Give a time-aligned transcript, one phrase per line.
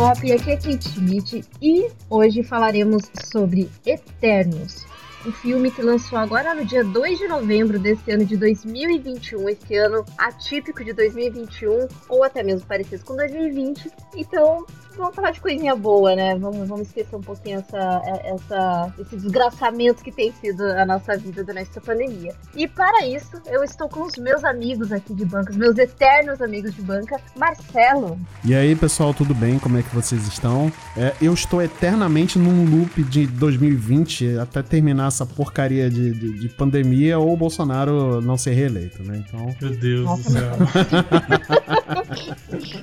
[0.00, 4.86] Pop, aqui é Kate Schmidt e hoje falaremos sobre Eternos,
[5.26, 9.76] um filme que lançou agora no dia 2 de novembro desse ano de 2021, esse
[9.76, 13.90] ano atípico de 2021, ou até mesmo parecido com 2020.
[14.16, 14.64] Então,
[14.96, 16.36] vamos falar de coisinha boa, né?
[16.36, 21.44] Vamos, vamos esquecer um pouquinho essa, essa, esse desgraçamento que tem sido a nossa vida
[21.44, 22.34] durante essa pandemia.
[22.54, 26.40] E para isso, eu estou com os meus amigos aqui de banca, os meus eternos
[26.40, 28.18] amigos de banca, Marcelo.
[28.44, 29.58] E aí, pessoal, tudo bem?
[29.58, 30.72] Como é que vocês estão?
[30.96, 36.48] É, eu estou eternamente num loop de 2020 até terminar essa porcaria de, de, de
[36.48, 39.22] pandemia ou o Bolsonaro não ser reeleito, né?
[39.26, 39.54] Então.
[39.60, 40.50] Meu Deus Nossa, do céu.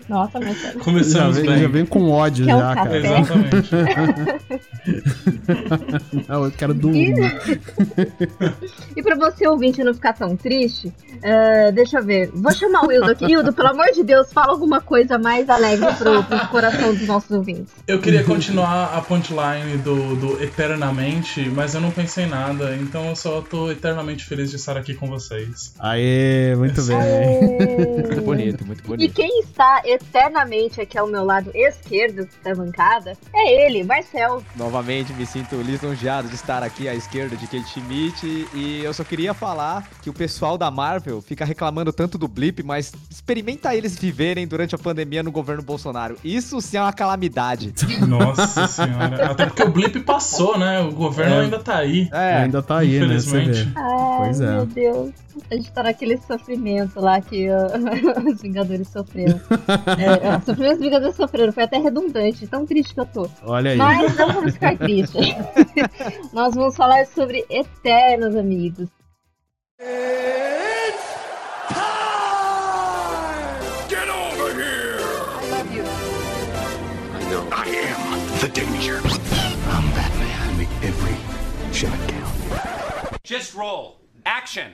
[0.07, 0.79] Nossa, Marcelo.
[0.79, 1.61] Começamos já, vem, bem.
[1.61, 3.01] já vem com ódio Quer um já, café?
[3.01, 3.19] cara.
[3.19, 3.69] Exatamente.
[6.27, 7.13] Não, eu quero dormir.
[8.95, 10.91] E pra você ouvinte não ficar tão triste,
[11.21, 12.31] eh, deixa eu ver.
[12.33, 13.25] Vou chamar o Hildo aqui.
[13.25, 17.29] Hildo, pelo amor de Deus, fala alguma coisa mais alegre pro, pro coração dos nossos
[17.31, 17.73] ouvintes.
[17.87, 23.05] Eu queria continuar a punchline do, do Eternamente, mas eu não pensei em nada, então
[23.09, 25.73] eu só tô eternamente feliz de estar aqui com vocês.
[25.79, 26.97] Aê, muito bem.
[28.07, 29.13] Muito bonito, muito E bonito.
[29.13, 34.43] quem está eternamente aqui ao meu lado esquerdo da bancada é ele, Marcel.
[34.55, 39.03] Novamente me sinto lisonjeado de estar aqui à esquerda de Kate Schmidt e eu só
[39.03, 43.97] queria falar que o pessoal da Marvel fica reclamando tanto do blip, mas experimenta eles
[43.97, 46.17] viverem durante a pandemia no governo Bolsonaro.
[46.23, 47.73] Isso sim é uma calamidade.
[48.07, 49.31] Nossa senhora.
[49.31, 50.79] Até porque o blip passou, né?
[50.81, 51.39] O governo É.
[51.41, 52.06] ainda tá aí.
[52.11, 53.19] É, Ainda tá aí, né?
[53.19, 53.63] Você Infelizmente.
[53.63, 53.79] vê.
[53.79, 54.51] Ai, Pois é.
[54.51, 55.11] meu Deus.
[55.51, 57.67] A gente tá naquele sofrimento lá que ó,
[58.29, 59.39] os Vingadores sofreram.
[59.97, 61.53] É, o sofrimento dos Vingadores sofreram.
[61.53, 63.29] Foi até redundante, tão triste que eu tô.
[63.43, 63.77] Olha aí.
[63.77, 65.35] Mas não vamos ficar tristes.
[66.33, 68.89] Nós vamos falar sobre Eternos, amigos.
[69.79, 71.16] Get
[83.23, 83.99] Just roll.
[84.25, 84.71] Action.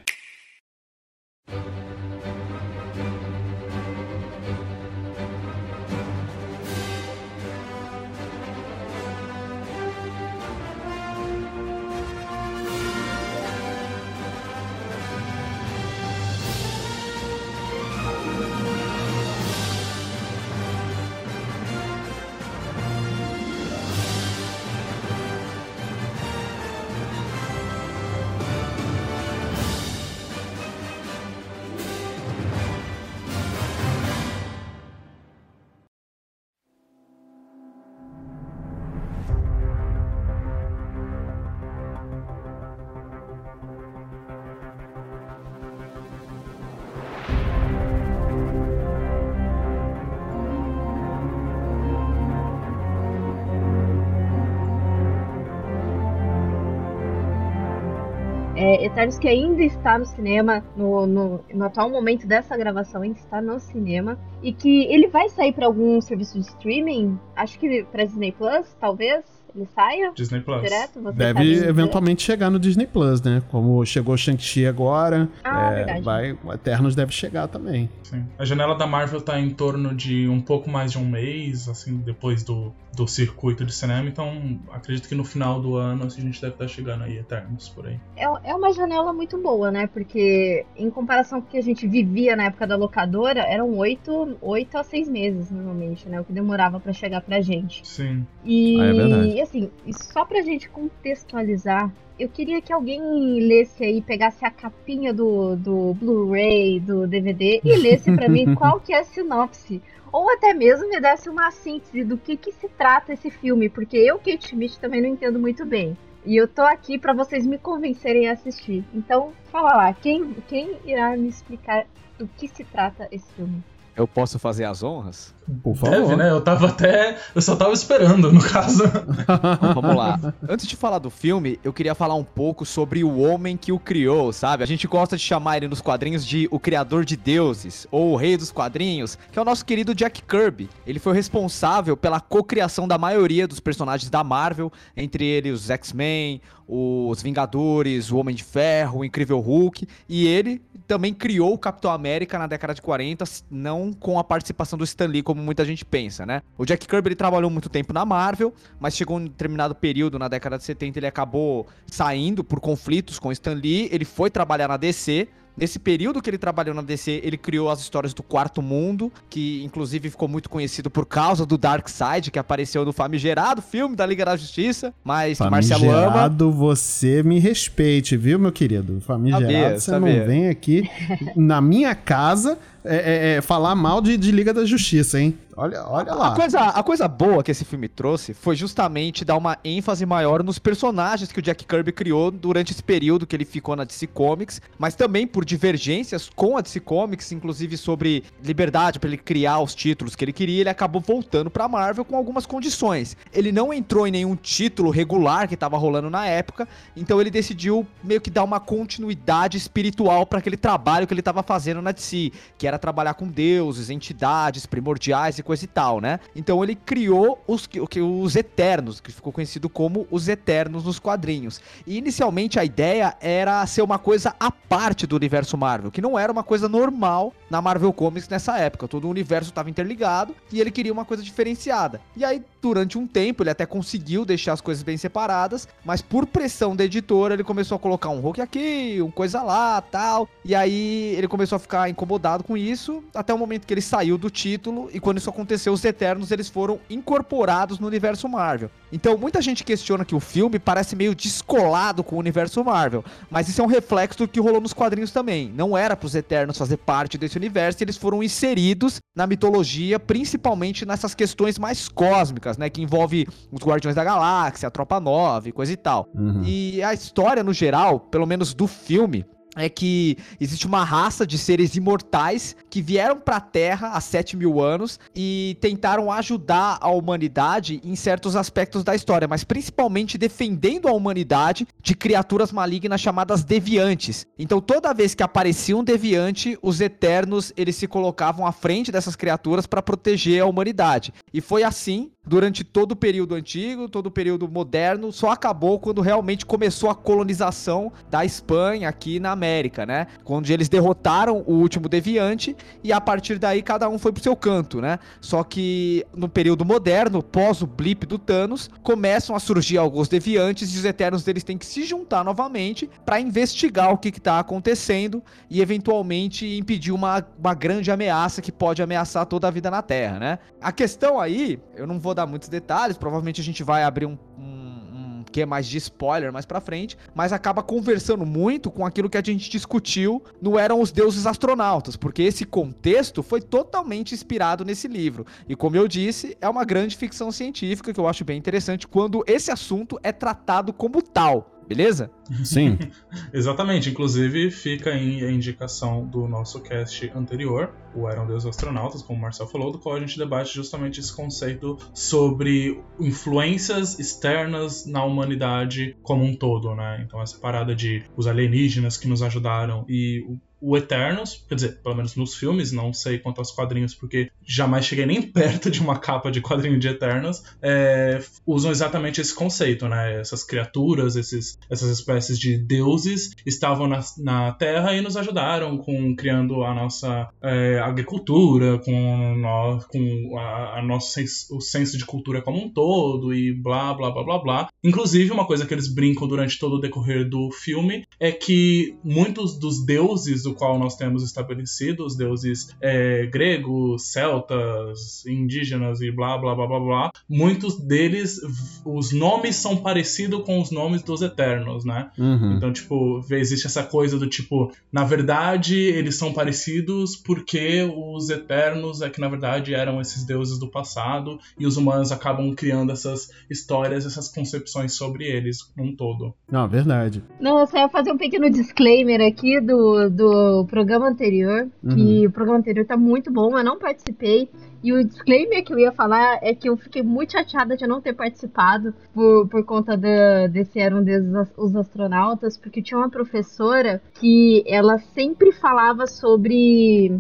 [58.64, 63.20] É, Eternos que ainda está no cinema, no, no, no atual momento dessa gravação, ainda
[63.20, 64.18] está no cinema.
[64.42, 68.74] E que ele vai sair para algum serviço de streaming, acho que para Disney Plus,
[68.80, 69.26] talvez
[69.56, 70.62] ele saia Disney Plus.
[70.62, 70.94] direto.
[70.96, 71.70] Você sabe Deve dizer?
[71.70, 73.42] eventualmente chegar no Disney Plus, né?
[73.50, 76.02] Como chegou Shang-Chi agora, Ah, é, verdade.
[76.02, 77.90] vai, o Eternos deve chegar também.
[78.04, 78.26] Sim.
[78.38, 81.98] A janela da Marvel tá em torno de um pouco mais de um mês, assim,
[81.98, 84.08] depois do, do circuito de cinema.
[84.08, 87.70] Então, acredito que no final do ano assim, a gente deve estar chegando aí, Eternos,
[87.70, 88.00] por aí.
[88.16, 89.88] É, é uma janela muito boa, né?
[89.88, 94.38] Porque em comparação com o que a gente vivia na época da locadora, eram oito,
[94.42, 96.20] oito a seis meses normalmente, né?
[96.20, 97.86] O que demorava para chegar pra gente.
[97.88, 98.26] Sim.
[98.44, 99.43] E, Ah, é verdade.
[99.44, 103.02] Assim, e só pra gente contextualizar, eu queria que alguém
[103.40, 108.80] lesse aí, pegasse a capinha do, do Blu-ray, do DVD e lesse pra mim qual
[108.80, 109.82] que é a sinopse.
[110.12, 113.98] Ou até mesmo me desse uma síntese do que, que se trata esse filme, porque
[113.98, 115.98] eu, Kate Schmidt, também não entendo muito bem.
[116.26, 118.86] E eu tô aqui pra vocês me convencerem a assistir.
[118.94, 121.86] Então, fala lá, quem, quem irá me explicar
[122.18, 123.64] do que se trata esse filme?
[123.96, 125.34] Eu posso fazer as honras?
[125.62, 126.00] Por favor.
[126.00, 126.30] Deve, né?
[126.30, 127.18] Eu tava até.
[127.36, 128.84] Eu só tava esperando, no caso.
[129.74, 130.20] Vamos lá.
[130.48, 133.80] Antes de falar do filme, eu queria falar um pouco sobre o homem que o
[133.80, 134.64] criou, sabe?
[134.64, 138.16] A gente gosta de chamar ele nos quadrinhos de o criador de deuses, ou o
[138.16, 140.70] rei dos quadrinhos, que é o nosso querido Jack Kirby.
[140.88, 146.42] Ele foi responsável pela cocriação da maioria dos personagens da Marvel, entre eles os X-Men,
[146.68, 151.92] os Vingadores, o Homem de Ferro, o Incrível Hulk, e ele também criou o Capitão
[151.92, 155.84] América na década de 40, não com a participação do Stan Lee, como muita gente
[155.84, 156.42] pensa, né?
[156.58, 160.28] O Jack Kirby ele trabalhou muito tempo na Marvel, mas chegou um determinado período na
[160.28, 164.78] década de 70 ele acabou saindo por conflitos com Stan Lee, ele foi trabalhar na
[164.78, 169.12] DC, Nesse período que ele trabalhou na DC, ele criou as histórias do Quarto Mundo,
[169.30, 174.04] que inclusive ficou muito conhecido por causa do Darkseid, que apareceu no famigerado filme da
[174.04, 176.02] Liga da Justiça, mas que o Marcelo ama.
[176.02, 179.00] Famigerado, você me respeite, viu, meu querido?
[179.02, 180.20] Famigerado, Sabia, você sabia.
[180.20, 180.90] não vem aqui
[181.36, 185.38] na minha casa é, é, é, falar mal de, de Liga da Justiça, hein?
[185.56, 186.30] Olha, olha lá.
[186.30, 190.44] A coisa, a coisa boa que esse filme trouxe foi justamente dar uma ênfase maior
[190.44, 194.08] nos personagens que o Jack Kirby criou durante esse período que ele ficou na DC
[194.08, 199.60] Comics, mas também por divergências com a DC Comics, inclusive sobre liberdade para ele criar
[199.60, 203.16] os títulos que ele queria, ele acabou voltando pra Marvel com algumas condições.
[203.32, 207.86] Ele não entrou em nenhum título regular que tava rolando na época, então ele decidiu
[208.04, 212.32] meio que dar uma continuidade espiritual para aquele trabalho que ele tava fazendo na DC,
[212.58, 216.20] que era trabalhar com deuses, entidades primordiais e coisa e tal, né?
[216.36, 217.68] Então ele criou os,
[218.02, 221.62] os Eternos, que ficou conhecido como os Eternos nos quadrinhos.
[221.86, 226.18] E inicialmente a ideia era ser uma coisa à parte do universo Marvel, que não
[226.18, 228.88] era uma coisa normal na Marvel Comics nessa época.
[228.88, 232.02] Todo o universo estava interligado e ele queria uma coisa diferenciada.
[232.18, 236.26] E aí, durante um tempo, ele até conseguiu deixar as coisas bem separadas, mas por
[236.26, 240.28] pressão da editora, ele começou a colocar um Hulk aqui, um coisa lá, tal.
[240.44, 244.18] E aí ele começou a ficar incomodado com isso, até o momento que ele saiu
[244.18, 248.72] do título e quando isso aconteceu, os Eternos eles foram incorporados no universo Marvel.
[248.94, 253.50] Então, muita gente questiona que o filme parece meio descolado com o universo Marvel, mas
[253.50, 255.52] isso é um reflexo do que rolou nos quadrinhos também.
[255.52, 260.00] Não era para os Eternos fazer parte desse universo, e eles foram inseridos na mitologia,
[260.00, 265.50] principalmente nessas questões mais cósmicas, né, que envolve os Guardiões da Galáxia, a Tropa Nova
[265.50, 266.08] e coisa e tal.
[266.14, 266.44] Uhum.
[266.46, 269.26] E a história, no geral, pelo menos do filme,
[269.56, 274.62] é que existe uma raça de seres imortais que vieram pra Terra há 7 mil
[274.62, 280.92] anos e tentaram ajudar a humanidade em certos aspectos da história, mas principalmente defendendo a
[280.92, 284.26] humanidade de criaturas malignas chamadas deviantes.
[284.38, 289.16] Então toda vez que aparecia um deviante, os Eternos eles se colocavam à frente dessas
[289.16, 291.14] criaturas para proteger a humanidade.
[291.34, 296.02] E foi assim durante todo o período antigo, todo o período moderno, só acabou quando
[296.02, 300.08] realmente começou a colonização da Espanha aqui na América, né?
[300.24, 304.36] Quando eles derrotaram o último deviante e a partir daí cada um foi pro seu
[304.36, 305.00] canto, né?
[305.20, 310.74] Só que no período moderno, pós o blip do Thanos, começam a surgir alguns deviantes
[310.74, 314.40] e os Eternos deles têm que se juntar novamente para investigar o que que tá
[314.40, 319.82] acontecendo e eventualmente impedir uma, uma grande ameaça que pode ameaçar toda a vida na
[319.82, 320.40] Terra, né?
[320.62, 324.18] A questão aí, eu não vou dar muitos detalhes, provavelmente a gente vai abrir um,
[324.38, 328.86] um, um que é mais de spoiler mais pra frente, mas acaba conversando muito com
[328.86, 334.14] aquilo que a gente discutiu no Eram os Deuses Astronautas, porque esse contexto foi totalmente
[334.14, 335.26] inspirado nesse livro.
[335.48, 339.24] E como eu disse, é uma grande ficção científica que eu acho bem interessante quando
[339.26, 341.53] esse assunto é tratado como tal.
[341.68, 342.12] Beleza?
[342.44, 342.78] Sim.
[343.34, 349.20] Exatamente, inclusive fica aí a indicação do nosso cast anterior, o Eram Deus Astronautas, como
[349.20, 355.04] o Marcel falou, do qual a gente debate justamente esse conceito sobre influências externas na
[355.04, 357.04] humanidade como um todo, né?
[357.06, 361.82] Então essa parada de os alienígenas que nos ajudaram e o o Eternos, quer dizer,
[361.84, 365.82] pelo menos nos filmes, não sei quanto aos quadrinhos, porque jamais cheguei nem perto de
[365.82, 370.22] uma capa de quadrinho de Eternos, é, usam exatamente esse conceito, né?
[370.22, 376.16] Essas criaturas, esses, essas espécies de deuses estavam na, na Terra e nos ajudaram com
[376.16, 382.06] criando a nossa é, agricultura, com, no, com a, a nosso senso, o senso de
[382.06, 384.70] cultura como um todo e blá blá blá blá blá.
[384.82, 389.60] Inclusive, uma coisa que eles brincam durante todo o decorrer do filme é que muitos
[389.60, 396.56] dos deuses qual nós temos estabelecido, os deuses é, gregos, celtas, indígenas e blá blá
[396.56, 398.40] blá blá blá, muitos deles,
[398.86, 402.10] os nomes são parecidos com os nomes dos eternos, né?
[402.18, 402.58] Uhum.
[402.58, 409.02] Então, tipo, existe essa coisa do tipo, na verdade, eles são parecidos porque os eternos
[409.02, 413.30] é que na verdade eram esses deuses do passado e os humanos acabam criando essas
[413.50, 416.34] histórias, essas concepções sobre eles num todo.
[416.50, 417.24] Não, verdade.
[417.40, 420.33] Não, eu só ia fazer um pequeno disclaimer aqui do, do
[420.70, 424.50] programa anterior, que o programa anterior tá muito bom, eu não participei.
[424.84, 428.02] E o disclaimer que eu ia falar é que eu fiquei muito chateada de não
[428.02, 434.02] ter participado por, por conta da, desse Eram Deuses os Astronautas, porque tinha uma professora
[434.20, 437.18] que ela sempre falava sobre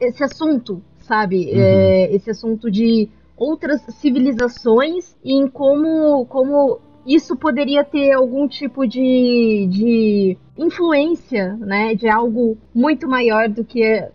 [0.00, 1.50] esse assunto, sabe?
[1.50, 8.86] É, esse assunto de outras civilizações e em como, como isso poderia ter algum tipo
[8.86, 11.94] de, de influência, né?
[11.94, 14.08] De algo muito maior do que,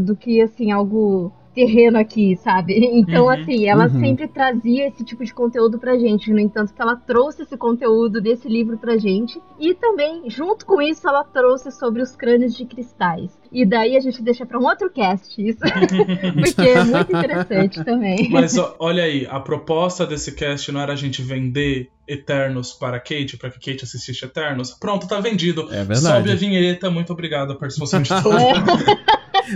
[0.00, 2.74] do que assim, algo terreno aqui, sabe?
[3.08, 3.30] Então, Uhum.
[3.30, 4.00] assim, ela Uhum.
[4.00, 6.30] sempre trazia esse tipo de conteúdo pra gente.
[6.32, 9.40] No entanto, que ela trouxe esse conteúdo desse livro pra gente.
[9.58, 13.30] E também, junto com isso, ela trouxe sobre os crânios de cristais.
[13.50, 15.58] E daí a gente deixa pra um outro cast isso.
[16.44, 18.28] Porque é muito interessante também.
[18.30, 22.98] Mas ó, olha aí, a proposta desse cast não era a gente vender Eternos para
[22.98, 24.72] Kate, para que Kate assistisse Eternos?
[24.78, 25.62] Pronto, tá vendido.
[25.70, 26.00] É verdade.
[26.00, 28.42] Sobe a vinheta, muito obrigado a participação de todos.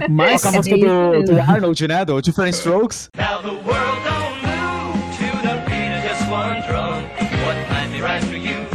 [0.08, 2.04] Mas Toca a música do, do Arnold, né?
[2.04, 3.08] Do Different Strokes.
[3.16, 7.02] Now the world don't move to the beat of just one drum.
[7.44, 8.66] What might be right for you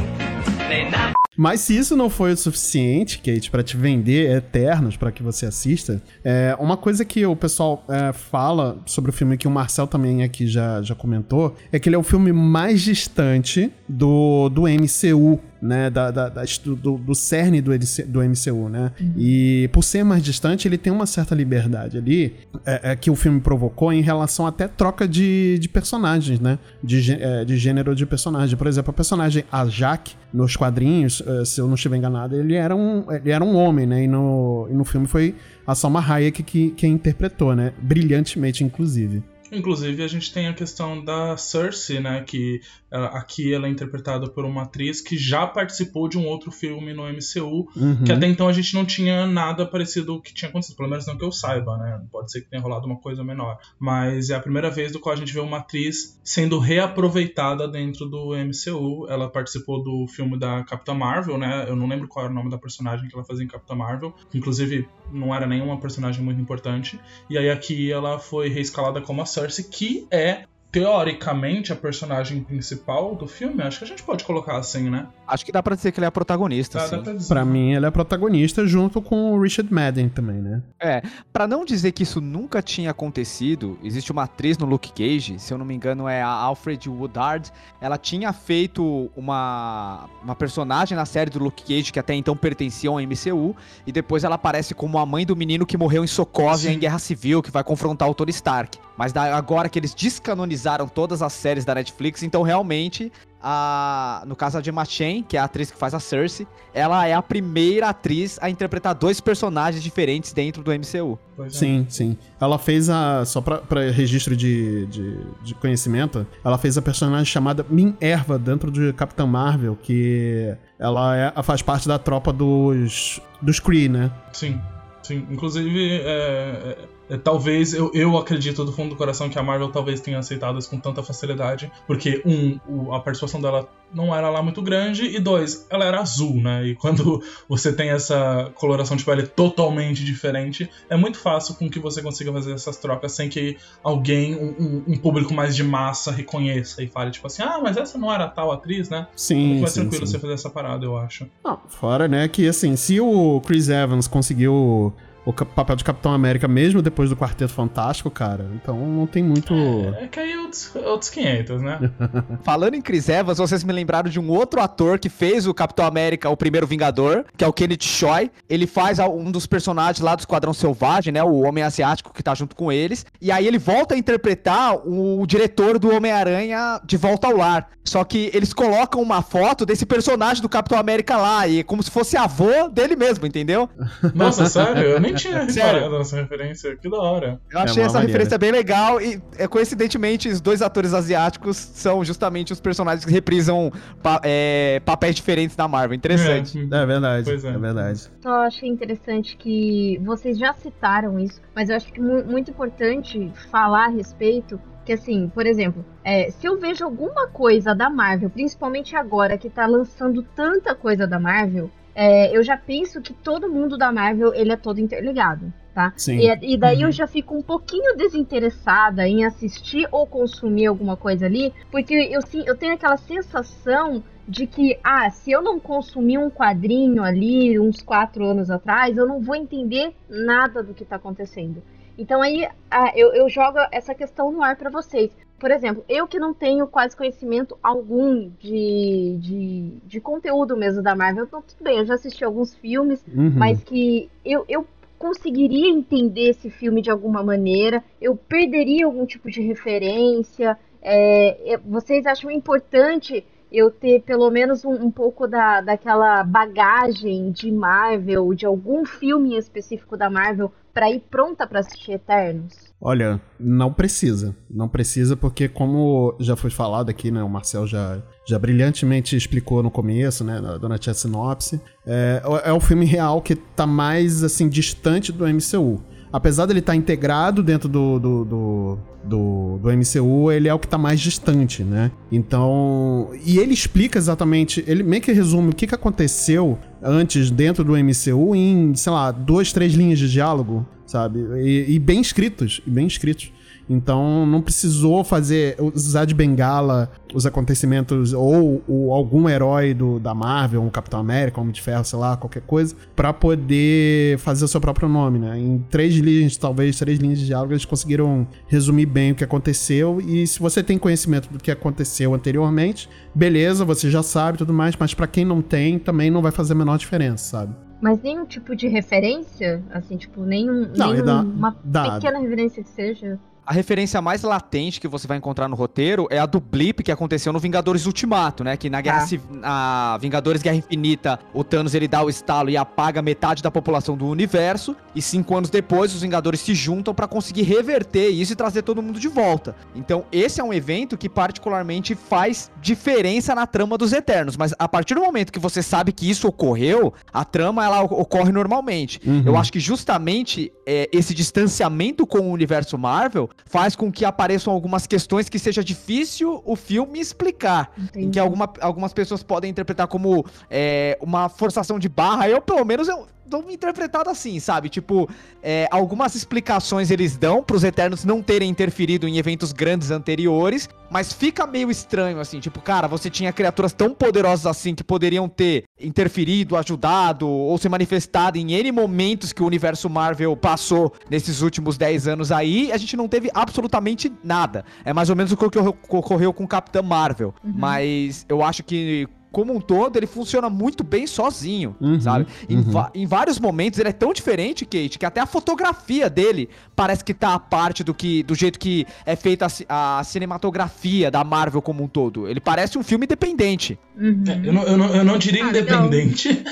[0.70, 5.12] may not Mas se isso não foi o suficiente, Kate, pra te vender Eternos, pra
[5.12, 9.48] que você assista, é, uma coisa que o pessoal é, fala sobre o filme, que
[9.48, 13.72] o Marcel também aqui já, já comentou, é que ele é o filme mais distante
[13.88, 15.90] do, do MCU, né?
[15.90, 17.72] Da, da- da- do, do cerne do,
[18.08, 18.92] do MCU, né?
[19.18, 22.36] E por ser mais distante, ele tem uma certa liberdade ali
[22.66, 26.60] é, é, que o filme provocou em relação até troca de, de personagens, né?
[26.84, 28.56] De, é, de gênero de personagem.
[28.58, 32.54] Por exemplo, a personagem a Jaque, nos quadrinhos, eh, se eu não estiver enganado, ele
[32.54, 34.04] era um, ele era um homem, né?
[34.04, 35.34] E no, e no filme foi
[35.66, 37.72] a Salma Hayek que, que interpretou, né?
[37.82, 39.24] Brilhantemente, inclusive.
[39.52, 42.24] Inclusive, a gente tem a questão da Cersei, né?
[42.26, 42.60] Que
[42.92, 46.94] ela- aqui ela é interpretada por uma atriz que já participou de um outro filme
[46.94, 48.04] no MCU, Uhum.
[48.06, 51.06] que até então a gente não tinha nada parecido o que tinha acontecido, pelo menos
[51.06, 52.02] não que eu saiba, né?
[52.12, 53.58] Pode ser que tenha rolado uma coisa menor.
[53.80, 58.06] Mas é a primeira vez do qual a gente vê uma atriz sendo reaproveitada dentro
[58.08, 59.08] do MCU.
[59.10, 61.66] Ela participou do filme da Capitã Marvel, né?
[61.68, 64.14] Eu não lembro qual era o nome da personagem que ela fazia em Capitã Marvel,
[64.34, 67.00] inclusive não era nenhuma personagem muito importante.
[67.30, 70.46] E aí aqui ela foi reescalada como a Cersei, que é
[70.80, 73.62] teoricamente a personagem principal do filme.
[73.64, 75.08] Acho que a gente pode colocar assim, né?
[75.28, 76.96] Acho que dá pra dizer que ele é a protagonista, Dá, sim.
[76.98, 77.28] dá pra dizer.
[77.28, 80.62] Pra mim, ela é a protagonista junto com o Richard Madden também, né?
[80.80, 81.02] É,
[81.34, 85.54] pra não dizer que isso nunca tinha acontecido, existe uma atriz no Luke Cage, se
[85.54, 91.06] eu não me engano é a Alfred Woodard, ela tinha feito uma, uma personagem na
[91.06, 93.56] série do Luke Cage que até então pertencia ao MCU,
[93.86, 96.76] e depois ela aparece como a mãe do menino que morreu em Sokovia Sim.
[96.76, 98.78] em Guerra Civil, que vai confrontar o Tony Stark.
[98.98, 104.58] Mas agora que eles descanonizaram todas as séries da Netflix, então realmente a, no caso
[104.58, 107.90] a Gemma Chan, que é a atriz que faz a Cersei, ela é a primeira
[107.90, 111.18] atriz a interpretar dois personagens diferentes dentro do MCU.
[111.40, 111.50] É.
[111.50, 112.18] Sim, sim.
[112.42, 113.24] Ela fez a.
[113.26, 118.38] Só pra, pra registro de, de, de conhecimento, ela fez a personagem chamada Min Erva
[118.40, 123.22] dentro de Capitã Marvel, que ela é- faz parte da tropa dos.
[123.42, 124.12] dos Kree, né?
[124.34, 124.60] Sim,
[125.04, 125.26] sim.
[125.30, 126.78] Inclusive, é, é,
[127.24, 130.70] talvez eu, eu acredito do fundo do coração que a Marvel talvez tenha aceitado isso
[130.70, 135.20] com tanta facilidade, porque um, o- a participação dela não era lá muito grande e
[135.20, 136.66] dois, ela era azul, né?
[136.66, 141.80] E quando você tem essa coloração de pele totalmente diferente, é muito fácil com que
[141.80, 146.12] você consiga fazer essas trocas sem que alguém, um, um- um público mais de massa
[146.12, 149.08] reconheça e fale tipo assim, ah, mas essa não era tal atriz, né?
[149.10, 150.12] É Sim, muito mais sim, tranquilo sim.
[150.14, 151.28] você fazer essa parada, eu acho.
[151.44, 154.94] Não, fora, né, que assim, se o Chris Evans conseguiu
[155.30, 159.54] o papel de Capitão América mesmo depois do Quarteto Fantástico, cara, então não tem muito.
[160.00, 161.92] É que aí é outros, outros 500, né?
[162.44, 165.86] Falando em Chris Evans, vocês me lembraram de um outro ator que fez o Capitão
[165.86, 168.32] América, o primeiro Vingador, que é o Kenneth Choi.
[168.50, 171.24] Ele faz a- um dos personagens lá do Esquadrão Selvagem, né?
[171.24, 173.06] O Homem Asiático que tá junto com eles.
[173.22, 177.70] E aí ele volta a interpretar o, diretor do Homem-Aranha de Volta ao Lar.
[177.84, 181.82] Só que eles colocam uma foto desse personagem do Capitão América lá, e é como
[181.82, 183.70] se fosse avô dele mesmo, entendeu?
[184.14, 184.82] Nossa, sério?
[184.84, 185.74] Eu nem tinha Sério.
[185.74, 186.76] reparado nessa referência.
[186.78, 187.40] Que da hora.
[187.52, 188.08] Eu achei uma essa maneira.
[188.14, 193.12] referência bem legal e, é, coincidentemente, os dois atores asiáticos são justamente os personagens que
[193.12, 193.72] reprisam
[194.02, 195.96] pa- é, papéis diferentes da Marvel.
[195.96, 196.60] Interessante.
[196.72, 197.50] É, É verdade, Pois é.
[197.50, 198.10] é verdade.
[198.22, 202.52] Só achei interessante que vocês já citaram isso, mas eu acho que é mu- muito
[202.52, 204.60] importante falar a respeito.
[204.86, 209.50] Que assim, por exemplo, é, se eu vejo alguma coisa da Marvel, principalmente agora que
[209.50, 214.32] tá lançando tanta coisa da Marvel, é, eu já penso que todo mundo da Marvel
[214.36, 215.94] ele é todo interligado, tá?
[215.98, 216.20] Sim.
[216.20, 216.84] E, e daí Uhum.
[216.84, 222.22] eu já fico um pouquinho desinteressada em assistir ou consumir alguma coisa ali, porque eu,
[222.22, 227.60] sim, eu tenho aquela sensação de que, ah, se eu não consumir um quadrinho ali
[227.60, 231.64] uns quatro anos atrás, eu não vou entender nada do que tá acontecendo.
[231.98, 235.12] Então aí ah, eu, eu jogo essa questão no ar pra vocês.
[235.40, 240.96] Por exemplo, eu que não tenho quase conhecimento algum de, de, de conteúdo mesmo da
[240.96, 243.32] Marvel, então tudo bem, eu já assisti alguns filmes, Uhum.
[243.36, 244.66] mas que eu, eu
[244.98, 250.58] conseguiria entender esse filme de alguma maneira, eu perderia algum tipo de referência.
[250.82, 257.32] É, é, vocês acham importante eu ter pelo menos um, um pouco da, daquela bagagem
[257.32, 262.67] de Marvel, de algum filme específico da Marvel, pra ir pronta pra assistir Eternos?
[262.80, 264.36] Olha, não precisa.
[264.50, 267.24] Não precisa, porque como já foi falado aqui, né?
[267.24, 270.40] O Marcel já, já brilhantemente explicou no começo, né?
[270.62, 271.60] Durante a sinopse.
[271.86, 275.82] É, é o filme real que tá mais, assim, distante do MCU.
[276.14, 280.68] Apesar dele estar integrado dentro do, do, do, do, do MCU, ele é o que
[280.68, 281.92] tá mais distante, né?
[282.12, 283.10] Então.
[283.26, 284.64] E ele explica exatamente.
[284.68, 289.12] Ele meio que resume o que, que aconteceu antes dentro do MCU em, sei lá,
[289.12, 291.20] duas, três linhas de diálogo, sabe?
[291.44, 292.62] E, e bem escritos.
[292.66, 293.32] E bem escritos.
[293.70, 300.14] Então não precisou fazer usar de bengala os acontecimentos ou, ou algum herói do, da
[300.14, 304.46] Marvel, um Capitão América, um Homem de Ferro, sei lá, qualquer coisa, para poder fazer
[304.46, 305.38] o seu próprio nome, né?
[305.38, 310.00] Em três linhas, talvez três linhas de diálogo, eles conseguiram resumir bem o que aconteceu.
[310.02, 314.76] E se você tem conhecimento do que aconteceu anteriormente, beleza, você já sabe tudo mais,
[314.78, 317.67] mas para quem não tem, também não vai fazer a menor diferença, sabe?
[317.82, 319.62] Mas nenhum tipo de referência?
[319.70, 321.92] Assim, tipo, nenhum, Não, nenhum dá- uma dá.
[322.00, 323.20] pequena referência que seja.
[323.48, 326.92] A referência mais latente que você vai encontrar no roteiro é a do blip que
[326.92, 328.58] aconteceu no Vingadores Ultimato, né?
[328.58, 329.08] Que na Guerra Ah.
[329.08, 333.50] Civ- na Vingadores Guerra Infinita, o Thanos ele dá o estalo e apaga metade da
[333.50, 334.76] população do universo.
[334.94, 338.82] E cinco anos depois, os Vingadores se juntam pra conseguir reverter isso e trazer todo
[338.84, 339.56] mundo de volta.
[339.74, 344.36] Então, esse é um evento que particularmente faz diferença na trama dos Eternos.
[344.36, 348.34] Mas a partir do momento que você sabe que isso ocorreu, a trama ela ocorre
[348.34, 349.00] normalmente.
[349.06, 349.24] Uhum.
[349.26, 354.52] Eu acho que justamente é, esse distanciamento com o universo Marvel faz com que apareçam
[354.52, 357.72] algumas questões que seja difícil o filme explicar.
[357.78, 358.10] Em Entendi.
[358.10, 362.28] que alguma- algumas pessoas podem interpretar como é, uma forçação de barra.
[362.30, 364.70] Eu, pelo menos, eu dou uma interpretada assim, sabe?
[364.70, 365.10] Tipo,
[365.44, 371.12] é, algumas explicações eles dão pros Eternos não terem interferido em eventos grandes anteriores, mas
[371.12, 375.66] fica meio estranho, assim, tipo, cara, você tinha criaturas tão poderosas assim que poderiam ter
[375.80, 381.78] interferido, ajudado ou se manifestado em N momentos que o universo Marvel passou nesses últimos
[381.78, 384.64] 10 anos aí, a gente não teve absolutamente nada.
[384.86, 389.08] É mais ou menos o que ocorreu- com Capitã Marvel, mas eu acho que
[389.38, 392.26] como um todo, ele funciona muito bem sozinho, Uhum, sabe?
[392.50, 392.86] Em, uhum.
[392.96, 397.14] em vários momentos ele é tão diferente, Kate, que até a fotografia dele parece que
[397.14, 401.62] tá a parte do que do jeito que é feita a, a cinematografia da Marvel
[401.62, 402.28] como um todo.
[402.28, 403.78] Ele parece um filme independente.
[403.96, 404.24] Uhum.
[404.28, 405.86] É, eu, não, eu, não, eu não diria Ah, legal.
[405.86, 406.44] independente.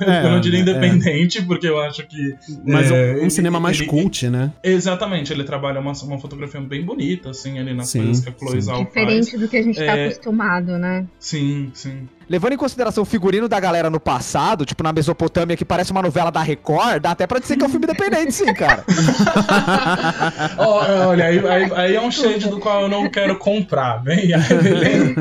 [0.00, 0.62] É, eu não diria é.
[0.62, 2.34] independente, porque eu acho que.
[2.66, 4.52] Mas um- é, um, ele- cinema mais ele- cult, né?
[4.62, 8.32] Exatamente, ele trabalha uma, uma fotografia bem bonita, assim, ali nas Sim, coisas que a
[8.32, 8.68] Chloe sim.
[8.70, 8.84] Faz.
[8.86, 10.06] Diferente do que a gente tá É.
[10.06, 11.06] acostumado, né?
[11.18, 11.83] Sim, sim.
[11.84, 12.08] soon.
[12.28, 16.02] Levando em consideração o figurino da galera no passado, tipo na Mesopotâmia, que parece uma
[16.02, 18.84] novela da Record, dá até pra dizer que é um filme independente, sim, cara.
[20.58, 24.32] Olha, aí, aí- aí é um shade do qual eu não quero comprar, bem?
[24.34, 25.14] Aí, beleza?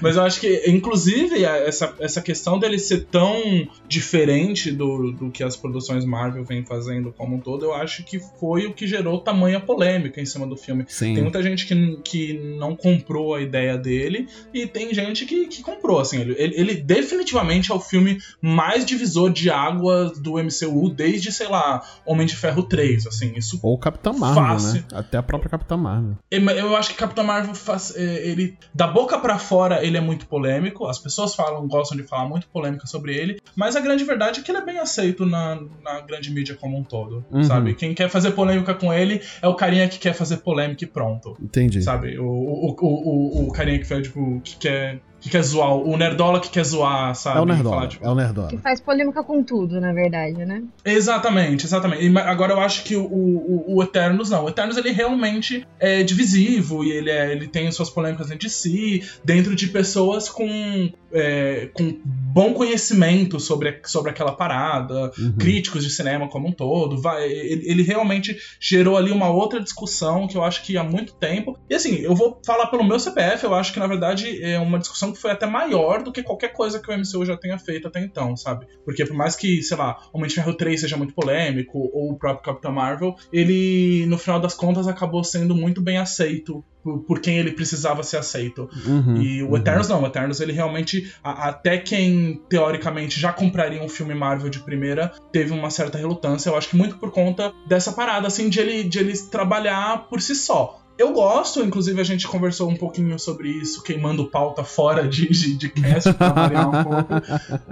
[0.00, 5.42] Mas eu acho que, inclusive, essa, essa questão dele ser tão diferente do, do que
[5.42, 9.20] as produções Marvel vêm fazendo como um todo, eu acho que foi o que gerou
[9.20, 10.84] tamanha polêmica em cima do filme.
[10.84, 11.22] Tem Sim.
[11.22, 16.00] muita gente que, que não comprou a ideia dele e tem gente que, que comprou,
[16.00, 16.20] assim.
[16.20, 21.48] Ele, ele- ele definitivamente é o filme mais divisor de águas do MCU desde, sei
[21.48, 23.32] lá, Homem de Ferro 3, assim.
[23.36, 24.74] Isso Ou Capitã Marvel, Fácil.
[24.74, 24.84] né?
[24.92, 26.16] Até a própria Capitã Marvel.
[26.30, 27.94] eu eu acho que Capitão Marvel faz.
[27.96, 28.56] é, Ele.
[28.74, 30.86] Da boca pra fora, ele é muito polêmico.
[30.86, 33.40] As pessoas falam, gostam de falar muito polêmica sobre ele.
[33.56, 36.76] Mas a grande verdade é que ele é bem aceito na, na grande mídia como
[36.78, 37.24] um todo.
[37.30, 37.42] Uhum.
[37.44, 37.74] Sabe?
[37.74, 41.36] Quem quer fazer polêmica com ele é o carinha que quer fazer polêmica e pronto.
[41.40, 41.82] Entendi.
[41.82, 42.18] Sabe?
[42.18, 45.00] O, o, o, o, o carinha que faz, tipo, que quer.
[45.20, 47.38] Que quer zoar, o nerdola que quer zoar, sabe?
[47.38, 47.74] É o Nerdola.
[47.76, 48.48] Falar, tipo, É o Nerdola.
[48.48, 50.62] Que faz polêmica com tudo, na verdade, né?
[50.84, 52.06] Exatamente, exatamente.
[52.06, 54.44] E agora eu acho que o, o, o Eternos não.
[54.44, 58.52] O Eternos ele realmente é divisivo e ele, é, ele tem suas polêmicas dentro de
[58.52, 65.32] si, dentro de pessoas com, é, com bom conhecimento sobre, sobre aquela parada, Uhum.
[65.38, 67.00] críticos de cinema como um todo.
[67.00, 71.12] Vai, ele, ele realmente gerou ali uma outra discussão que eu acho que há muito
[71.14, 71.58] tempo.
[71.68, 74.78] E assim, eu vou falar pelo meu CPF, eu acho que na verdade é uma
[74.78, 77.88] discussão que foi até maior do que qualquer coisa que o MCU já tenha feito
[77.88, 78.66] até então, sabe?
[78.84, 82.18] Porque por mais que, sei lá, Homem de Ferro 3 seja muito polêmico, ou o
[82.18, 86.64] próprio Capitão Marvel, ele, no final das contas, acabou sendo muito bem aceito
[87.06, 88.66] por, quem ele precisava ser aceito.
[88.86, 89.20] Uhum.
[89.20, 89.56] E o Uhum.
[89.58, 94.48] Eternos não, o Eternos ele realmente, a- até quem teoricamente já compraria um filme Marvel
[94.48, 98.48] de primeira, teve uma certa relutância, eu acho que muito por conta dessa parada, assim,
[98.48, 100.80] de ele, de ele trabalhar por si só.
[100.98, 105.56] Eu gosto, inclusive a gente conversou um pouquinho sobre isso, queimando pauta fora de, de,
[105.56, 107.08] de cast, pra variar um pouco.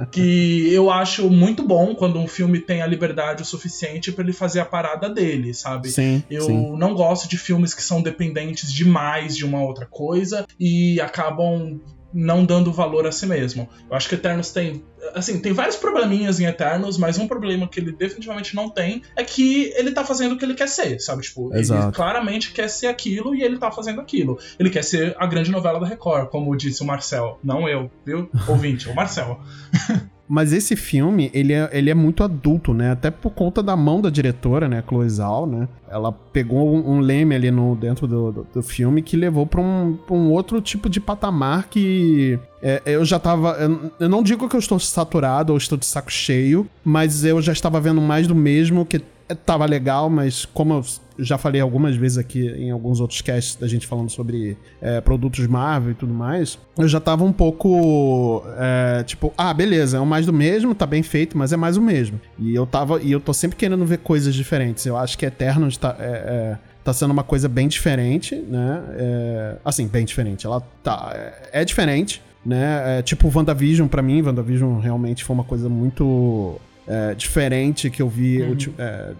[0.12, 4.32] Que eu acho muito bom quando um filme tem a liberdade o suficiente pra ele
[4.32, 5.90] fazer a parada dele, sabe?
[5.90, 6.76] Sim, Eu sim.
[6.76, 11.80] não gosto de filmes que são dependentes demais de uma outra coisa e acabam
[12.12, 13.68] não dando valor a si mesmo.
[13.90, 14.82] Eu acho que Eternos tem.
[15.14, 19.22] Assim, tem vários probleminhas em Eternos, mas um problema que ele definitivamente não tem é
[19.22, 21.22] que ele tá fazendo o que ele quer ser, sabe?
[21.22, 21.94] Tipo, ele Exato.
[21.94, 24.38] claramente quer ser aquilo e ele tá fazendo aquilo.
[24.58, 27.38] Ele quer ser a grande novela da Record, como disse o Marcel.
[27.42, 28.28] Não eu, viu?
[28.48, 29.40] Ouvinte, o Marcel.
[30.28, 32.90] Mas esse filme, ele é, ele é muito adulto, né?
[32.90, 34.82] Até por conta da mão da diretora, né?
[34.86, 35.68] Chloe Zhao, né?
[35.88, 39.60] Ela pegou um, um leme ali no, dentro do, do, do filme que levou pra
[39.60, 42.38] um, pra um outro tipo de patamar que...
[42.66, 43.56] é, eu já tava...
[44.00, 47.52] Eu, não digo que eu estou saturado ou estou de saco cheio, mas eu já
[47.52, 49.00] estava vendo mais do mesmo, que
[49.44, 50.84] tava legal, mas como eu
[51.18, 55.46] já falei algumas vezes aqui em alguns outros casts da gente falando sobre é, produtos
[55.46, 60.06] Marvel e tudo mais, eu já tava um pouco é, tipo, ah, beleza, é o
[60.06, 62.20] mais do mesmo, tá bem feito, mas é mais o mesmo.
[62.38, 64.84] E eu tava, e eu tô sempre querendo ver coisas diferentes.
[64.86, 68.82] Eu acho que Eternos tá, é, é, tá sendo uma coisa bem diferente, né?
[68.96, 70.46] É, assim, bem diferente.
[70.46, 72.98] Ela tá, é, é diferente, né?
[72.98, 78.08] É, tipo WandaVision pra mim, WandaVision realmente foi uma coisa muito é, diferente que eu
[78.08, 78.56] vi Uhum.
[78.78, 79.12] é,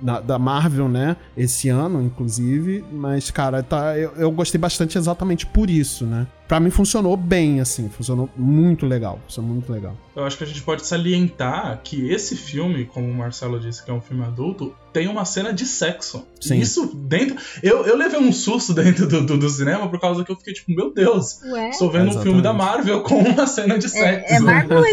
[0.00, 1.16] da, da Marvel, né?
[1.36, 2.84] Esse ano, inclusive.
[2.92, 6.26] Mas, cara, tá, eu, eu gostei bastante exatamente por isso, né?
[6.48, 7.88] Pra mim funcionou bem, assim.
[7.88, 9.18] Funcionou muito legal.
[9.26, 9.96] Funcionou muito legal.
[10.14, 13.90] Eu acho que a gente pode salientar que esse filme, como o Marcelo disse que
[13.90, 16.26] é um filme adulto, tem uma cena de sexo.
[16.38, 16.58] Sim.
[16.58, 17.36] Isso dentro.
[17.62, 20.52] Eu, eu levei um susto dentro do, do, do cinema por causa que eu fiquei
[20.52, 21.70] tipo, meu Deus, Ué?
[21.70, 22.24] estou vendo um Exatamente.
[22.24, 24.34] filme da Marvel com uma cena de sexo.
[24.34, 24.84] É, é Marvel ou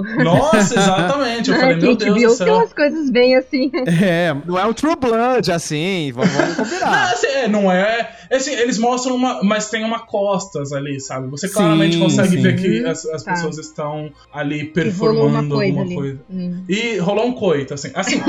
[0.00, 0.24] HBO?
[0.24, 1.50] Nossa, exatamente.
[1.50, 2.56] Eu falei, que meu Deus HBO do tem céu.
[2.56, 3.70] umas coisas bem assim.
[4.02, 7.12] É, Não é um True Blood, assim, vamos, vamos Não, combinar.
[7.12, 8.17] assim, é, não é.
[8.30, 9.42] Assim, eles mostram uma.
[9.42, 11.28] Mas tem uma costas ali, sabe?
[11.28, 12.42] Você claramente Sim, consegue sim.
[12.42, 13.32] ver que as, as Tá.
[13.32, 15.94] pessoas estão ali Que rolou uma performando coisa alguma ali.
[15.94, 16.18] coisa.
[16.30, 16.64] Hum.
[16.68, 17.90] E rolou um coito, assim.
[17.94, 18.20] Assim,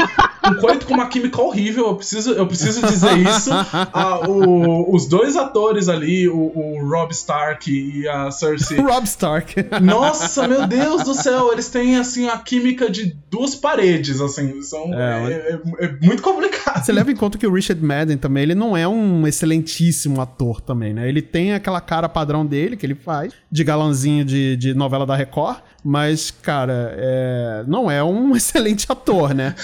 [0.45, 3.49] um coito com uma química horrível, eu preciso, eu preciso dizer isso.
[3.93, 8.77] Ah, o- os dois atores ali, o, o Rob Stark e a Cersei.
[8.81, 9.55] Rob Stark.
[9.81, 14.61] Nossa, meu Deus do céu, eles têm assim a química de duas paredes, assim.
[14.61, 16.83] São, É, é, é- é muito complicado.
[16.83, 19.88] Você leva em conta que o Richard Madden também, ele não é um excelentíssimo
[20.21, 21.07] ator também, né?
[21.07, 25.15] Ele tem aquela cara padrão dele, que ele faz, de galãzinho de, de novela da
[25.15, 29.55] Record, mas, cara, é, não é um excelente ator, né?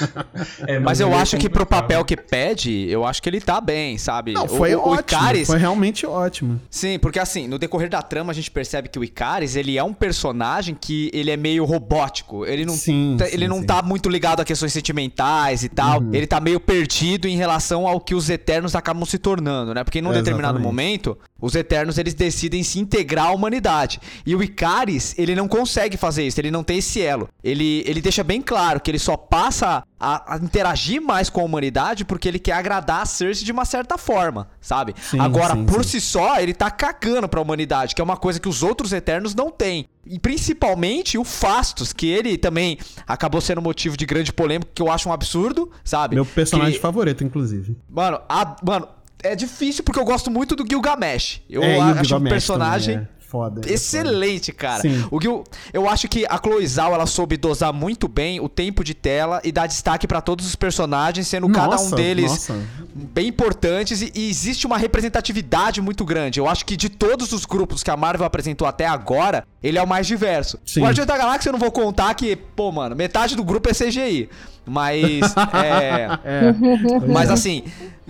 [0.68, 3.60] É, Mas eu é acho que pro papel que pede, eu acho que ele tá
[3.60, 4.34] bem, sabe?
[4.34, 6.60] Não, O- foi o, o ótimo, Icaris, foi realmente ótimo.
[6.70, 9.84] Sim, porque assim, no decorrer da trama a gente percebe que o Icaris, ele é
[9.84, 12.46] um personagem que ele é meio robótico.
[12.46, 13.66] Ele não, Sim, tá- sim, ele não sim.
[13.66, 16.00] tá muito ligado a questões sentimentais e tal.
[16.02, 16.14] Uhum.
[16.14, 19.84] Ele tá meio perdido em relação ao que os Eternos acabam se tornando, né?
[19.84, 20.66] Porque em um É, determinado exatamente.
[20.66, 24.00] momento, os Eternos eles decidem se integrar à humanidade.
[24.26, 27.28] E o Icaris, ele não consegue fazer isso, ele não tem esse elo.
[27.44, 31.44] Ele, ele deixa bem claro que ele só passa a, a interagir mais com a
[31.44, 34.94] humanidade porque ele quer agradar a Cersei de uma certa forma, sabe?
[35.02, 36.00] Sim, Agora, sim, por sim.
[36.00, 39.34] si só, ele tá cagando pra humanidade, que é uma coisa que os outros Eternos
[39.34, 39.88] não têm.
[40.06, 44.92] E principalmente o Fastos, que ele também acabou sendo motivo de grande polêmica, que eu
[44.92, 46.16] acho um absurdo, sabe?
[46.16, 47.76] Meu personagem Que- favorito, inclusive.
[47.90, 48.88] Mano, a- mano,
[49.24, 51.42] é difícil porque eu gosto muito do Gilgamesh.
[51.50, 53.60] Eu é, o acho um Gilgamesh personagem foda.
[53.60, 53.74] é foda.
[53.74, 54.82] excelente, cara.
[54.82, 55.06] Sim.
[55.12, 55.44] O Gil,
[55.74, 59.42] eu acho que a Chloe Zhao, ela soube dosar muito bem o tempo de tela
[59.44, 62.56] e dar destaque pra todos os personagens, sendo cada um Nossa, deles nossa.
[62.94, 66.40] bem importantes e, e existe uma representatividade muito grande.
[66.40, 69.84] Eu acho que de todos os grupos que a Marvel apresentou até agora, ele é
[69.84, 70.60] o mais diverso.
[70.66, 70.82] Sim.
[70.82, 74.30] Guardiões da Galáxia eu não vou contar que, pô, mano, metade do grupo é CGI.
[74.66, 75.22] Mas,
[75.54, 76.08] é...
[76.26, 77.34] É, pois Mas é.
[77.34, 77.64] assim,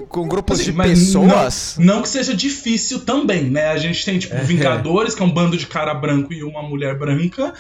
[0.09, 1.75] com grupos Assim, de pessoas...
[1.79, 3.67] Não, não que seja difícil também, né?
[3.67, 4.19] A gente tem, É.
[4.19, 7.53] tipo, Vingadores, que é um bando de cara branco e uma mulher branca.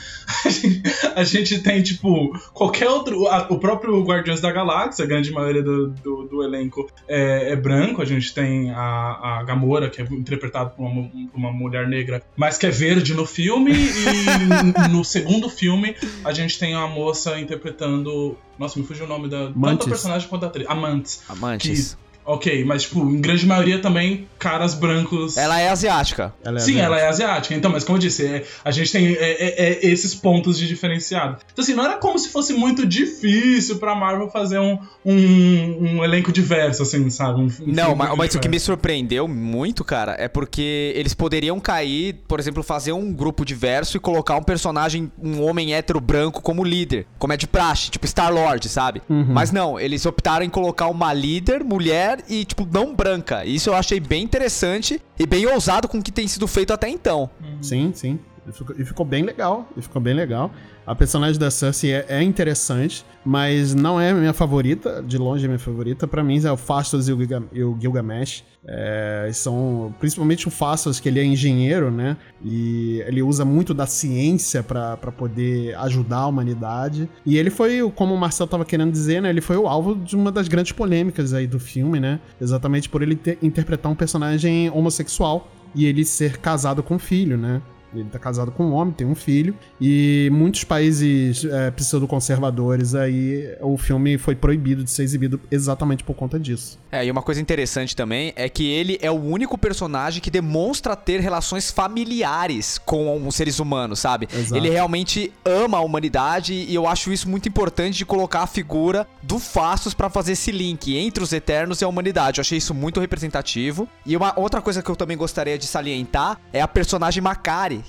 [0.45, 0.81] A gente,
[1.15, 3.27] a gente tem, tipo, qualquer outro.
[3.27, 7.55] a- o próprio Guardiões da Galáxia, a grande maioria do, do, do elenco é, é
[7.55, 8.01] branco.
[8.01, 12.57] A gente tem a, a Gamora, que é interpretada por uma, uma mulher negra, mas
[12.57, 13.71] que é verde no filme.
[13.73, 18.37] E no segundo filme, a gente tem uma moça interpretando.
[18.57, 19.47] Nossa, me fugiu o nome da.
[19.47, 19.87] Tanto Mantis.
[19.87, 20.67] a personagem quanto a atriz.
[20.67, 21.23] Amantes.
[21.27, 21.97] Amantes.
[22.25, 25.37] Ok, mas, tipo, em grande maioria também, caras brancos.
[25.37, 26.33] Ela é asiática.
[26.43, 27.25] Ela é Sim, ela é asiática.
[27.25, 27.55] asiática.
[27.55, 30.67] Então, mas como eu disse, é- a gente tem é, é- é esses pontos de
[30.67, 31.37] diferenciado.
[31.53, 36.03] Então, assim, não era como se fosse muito difícil pra Marvel fazer um, um, um
[36.03, 37.39] elenco diverso, assim, sabe?
[37.41, 41.59] Um- um Não, mas, mas o que me surpreendeu muito, cara, é porque eles poderiam
[41.59, 46.41] cair, por exemplo, fazer um grupo diverso e colocar um personagem, um homem hétero branco
[46.41, 49.01] como líder, como é de praxe, tipo Star-Lord, sabe?
[49.09, 49.25] Uhum.
[49.29, 53.45] Mas não, eles optaram em colocar uma líder, mulher e, tipo, não branca.
[53.45, 56.89] Isso eu achei bem interessante e bem ousado com o que tem sido feito até
[56.89, 57.29] então.
[57.61, 58.19] Sim, sim.
[58.47, 59.67] E ficou, e ficou bem legal.
[59.75, 60.51] E ficou bem legal.
[60.87, 65.01] A personagem da Cersei é, é interessante, mas não é minha favorita.
[65.01, 66.07] De longe é minha favorita.
[66.07, 67.17] Pra mim é o Fastos e o,
[67.51, 68.43] e o Gilgamesh.
[68.67, 72.15] É, são principalmente o Fastos, que ele é engenheiro, né?
[72.43, 77.09] E ele usa muito da ciência pra poder ajudar a humanidade.
[77.25, 79.29] E ele foi, o- como o Marcel tava querendo dizer, né?
[79.29, 82.19] Ele foi o alvo de uma das grandes polêmicas aí do filme, né?
[82.39, 87.37] Exatamente por ele ter- interpretar um personagem homossexual e ele ser casado com um filho,
[87.37, 87.59] né?
[87.99, 89.55] Ele tá casado com um homem, tem um filho.
[89.79, 96.15] E muitos países é, pseudo-conservadores aí, o filme foi proibido de ser exibido exatamente por
[96.15, 96.79] conta disso.
[96.91, 100.95] É, e uma coisa interessante também é que ele é o único personagem que demonstra
[100.95, 104.27] ter relações familiares com os seres humanos, sabe?
[104.33, 104.55] Exato.
[104.55, 109.07] Ele realmente ama a humanidade e eu acho isso muito importante de colocar a figura
[109.21, 112.39] do Fastos pra fazer esse link entre os Eternos e a humanidade.
[112.39, 113.87] Eu achei isso muito representativo.
[114.05, 117.21] E uma outra coisa que eu também gostaria de salientar é a personagem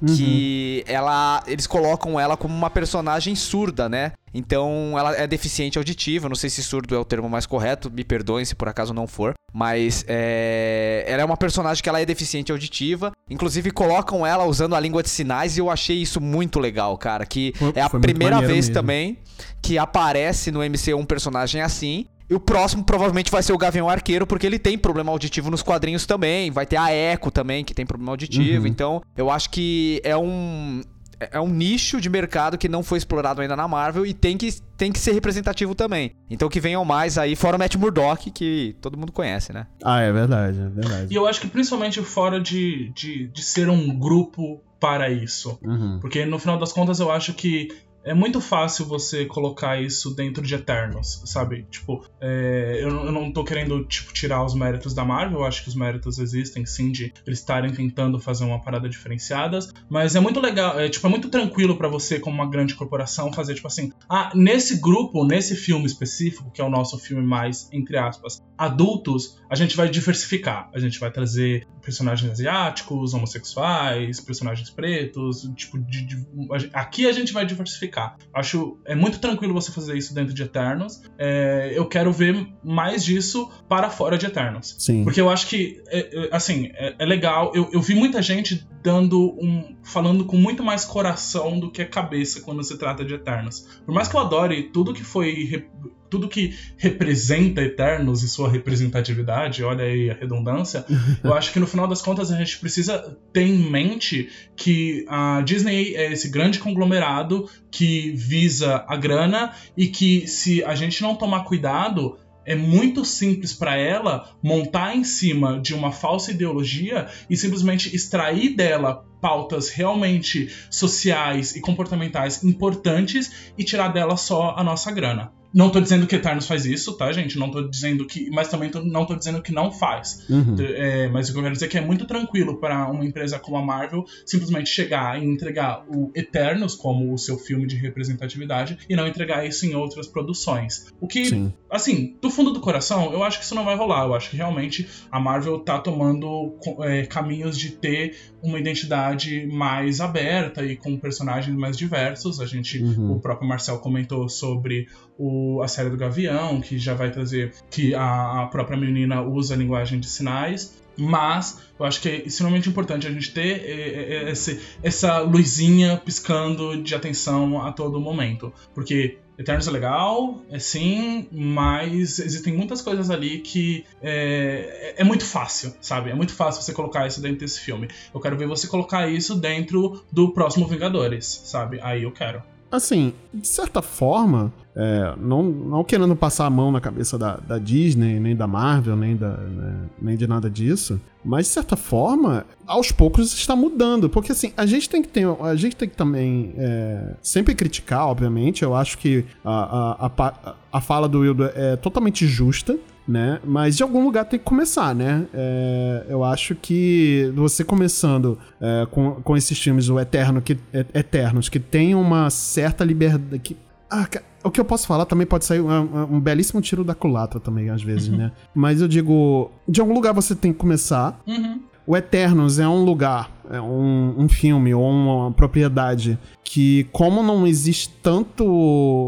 [0.01, 4.13] Makari, que ela eles colocam ela como uma personagem surda, né?
[4.35, 8.05] Então ela é deficiente auditiva, não sei se surdo é o termo mais correto, me
[8.05, 9.35] perdoem se por acaso não for.
[9.53, 11.05] Mas é...
[11.07, 13.13] ela é uma personagem que ela é deficiente auditiva.
[13.31, 17.25] Inclusive colocam ela usando a língua de sinais e eu achei isso muito legal, cara.
[17.25, 18.75] Que é a primeira vez mesmo.
[18.75, 19.19] também
[19.63, 22.07] que aparece no MCU um personagem assim.
[22.29, 25.63] E o próximo provavelmente vai ser o Gavião Arqueiro, porque ele tem problema auditivo nos
[25.63, 26.51] quadrinhos também.
[26.51, 28.63] Vai ter a Echo também, que tem problema auditivo.
[28.63, 28.67] Uhum.
[28.67, 30.83] Então, eu acho que é um.
[31.19, 34.53] É um nicho de mercado que não foi explorado ainda na Marvel e tem que,
[34.77, 36.13] tem que ser representativo também.
[36.29, 39.67] Então que venham mais aí, fora o Matt Murdock, que todo mundo conhece, né?
[39.83, 41.07] Ah, é verdade, é verdade.
[41.11, 45.59] E eu acho que principalmente fora de, de, de ser um grupo para isso.
[45.63, 45.99] Uhum.
[46.01, 47.69] Porque no final das contas eu acho que
[48.07, 51.67] é muito fácil você colocar isso dentro de Eternos, sabe?
[51.71, 55.63] Tipo, é, eu, eu não tô querendo tipo, tirar os méritos da Marvel, eu acho
[55.63, 59.59] que os méritos existem sim de eles estarem tentando fazer uma parada diferenciada,
[59.91, 63.33] mas é muito legal, é tipo, é muito tranquilo pra você como uma grande corporação
[63.33, 67.69] fazer tipo assim, ah, nesse grupo, nesse filme específico, que é o nosso filme mais
[67.73, 74.71] entre aspas, adultos, a gente vai diversificar, a gente vai trazer personagens asiáticos, homossexuais, personagens
[74.71, 76.27] pretos, tipo, de- de-
[76.73, 77.96] aqui a gente vai diversificar.
[78.35, 81.03] Acho é muito tranquilo você fazer isso dentro de Eternos.
[81.19, 84.77] É, eu quero ver mais disso para fora de Eternos.
[84.79, 85.05] Sim.
[85.05, 87.53] Porque eu acho que, é, é, assim, é, é legal.
[87.55, 89.76] Eu, eu vi muita gente dando um.
[89.87, 93.67] Falando com muito mais coração do que cabeça quando se trata de Eternos.
[93.85, 95.65] Por mais que eu adore tudo que foi.
[96.11, 100.85] tudo que representa Eternos e sua representatividade, olha aí a redundância,
[101.23, 105.41] eu acho que no final das contas a gente precisa ter em mente que a
[105.43, 111.15] Disney é esse grande conglomerado que visa a grana e que se a gente não
[111.15, 117.37] tomar cuidado, é muito simples para ela montar em cima de uma falsa ideologia e
[117.37, 124.93] simplesmente extrair dela pautas realmente sociais e comportamentais importantes e tirar dela só a nossa
[124.93, 125.36] grana.
[125.55, 127.39] Não tô dizendo que Eternos faz isso, tá, gente?
[127.39, 128.29] Não tô dizendo que.
[128.31, 130.27] Mas também tô- não tô dizendo que não faz.
[130.29, 130.57] Uhum.
[130.59, 133.39] É, mas o que eu quero dizer é que é muito tranquilo para uma empresa
[133.39, 138.79] como a Marvel simplesmente chegar e entregar o Eternos como o seu filme de representatividade
[138.89, 140.87] e não entregar isso em outras produções.
[141.01, 141.53] O que, Sim.
[141.71, 144.05] assim, do fundo do coração, eu acho que isso não vai rolar.
[144.05, 150.01] Eu acho que realmente a Marvel tá tomando é, caminhos de ter uma identidade mais
[150.01, 152.41] aberta e com personagens mais diversos.
[152.41, 153.13] A gente, Uhum.
[153.13, 154.87] o próprio Marcel comentou sobre
[155.19, 159.55] o- a série do Gavião, que já vai trazer que a, a própria menina usa
[159.55, 160.77] a linguagem de sinais.
[160.99, 165.99] Mas eu acho que é extremamente importante a gente ter é, é, esse- essa luzinha
[166.03, 168.51] piscando de atenção a todo momento.
[168.75, 175.25] Porque Eternos é legal, é sim, mas existem muitas coisas ali que é, é muito
[175.25, 176.11] fácil, sabe?
[176.11, 177.89] É muito fácil você colocar isso dentro desse filme.
[178.15, 181.79] Eu quero ver você colocar isso dentro do próximo Vingadores, sabe?
[181.83, 182.43] Aí eu quero.
[182.77, 187.59] Assim, de certa forma, é, não, não querendo passar a mão na cabeça da, da
[187.59, 192.45] Disney, nem da Marvel, nem, da, né, nem de nada disso, mas de certa forma,
[192.67, 194.09] aos poucos está mudando.
[194.11, 195.27] Porque assim, a gente tem que ter.
[195.41, 198.63] A gente tem que também é, sempre criticar, obviamente.
[198.63, 202.79] Eu acho que a, a, a, a fala do Wildo é totalmente justa.
[203.07, 203.39] Né?
[203.45, 205.27] Mas de algum lugar tem que começar, né?
[205.33, 210.85] É, eu acho que você começando é, com, com esses filmes, o Eterno, que, é-
[210.93, 213.39] Eternos, que tem uma certa liberdade.
[213.39, 213.57] Que,
[213.89, 214.09] ah,
[214.43, 217.71] o que eu posso falar também pode sair um, um belíssimo tiro da culatra também,
[217.71, 218.33] às vezes, né?
[218.55, 221.21] Mas eu digo, de algum lugar você tem que começar.
[221.27, 221.61] Uhum.
[221.87, 227.47] O Eternos é um lugar, é um, um filme ou uma propriedade que, como não
[227.47, 229.07] existe tanto.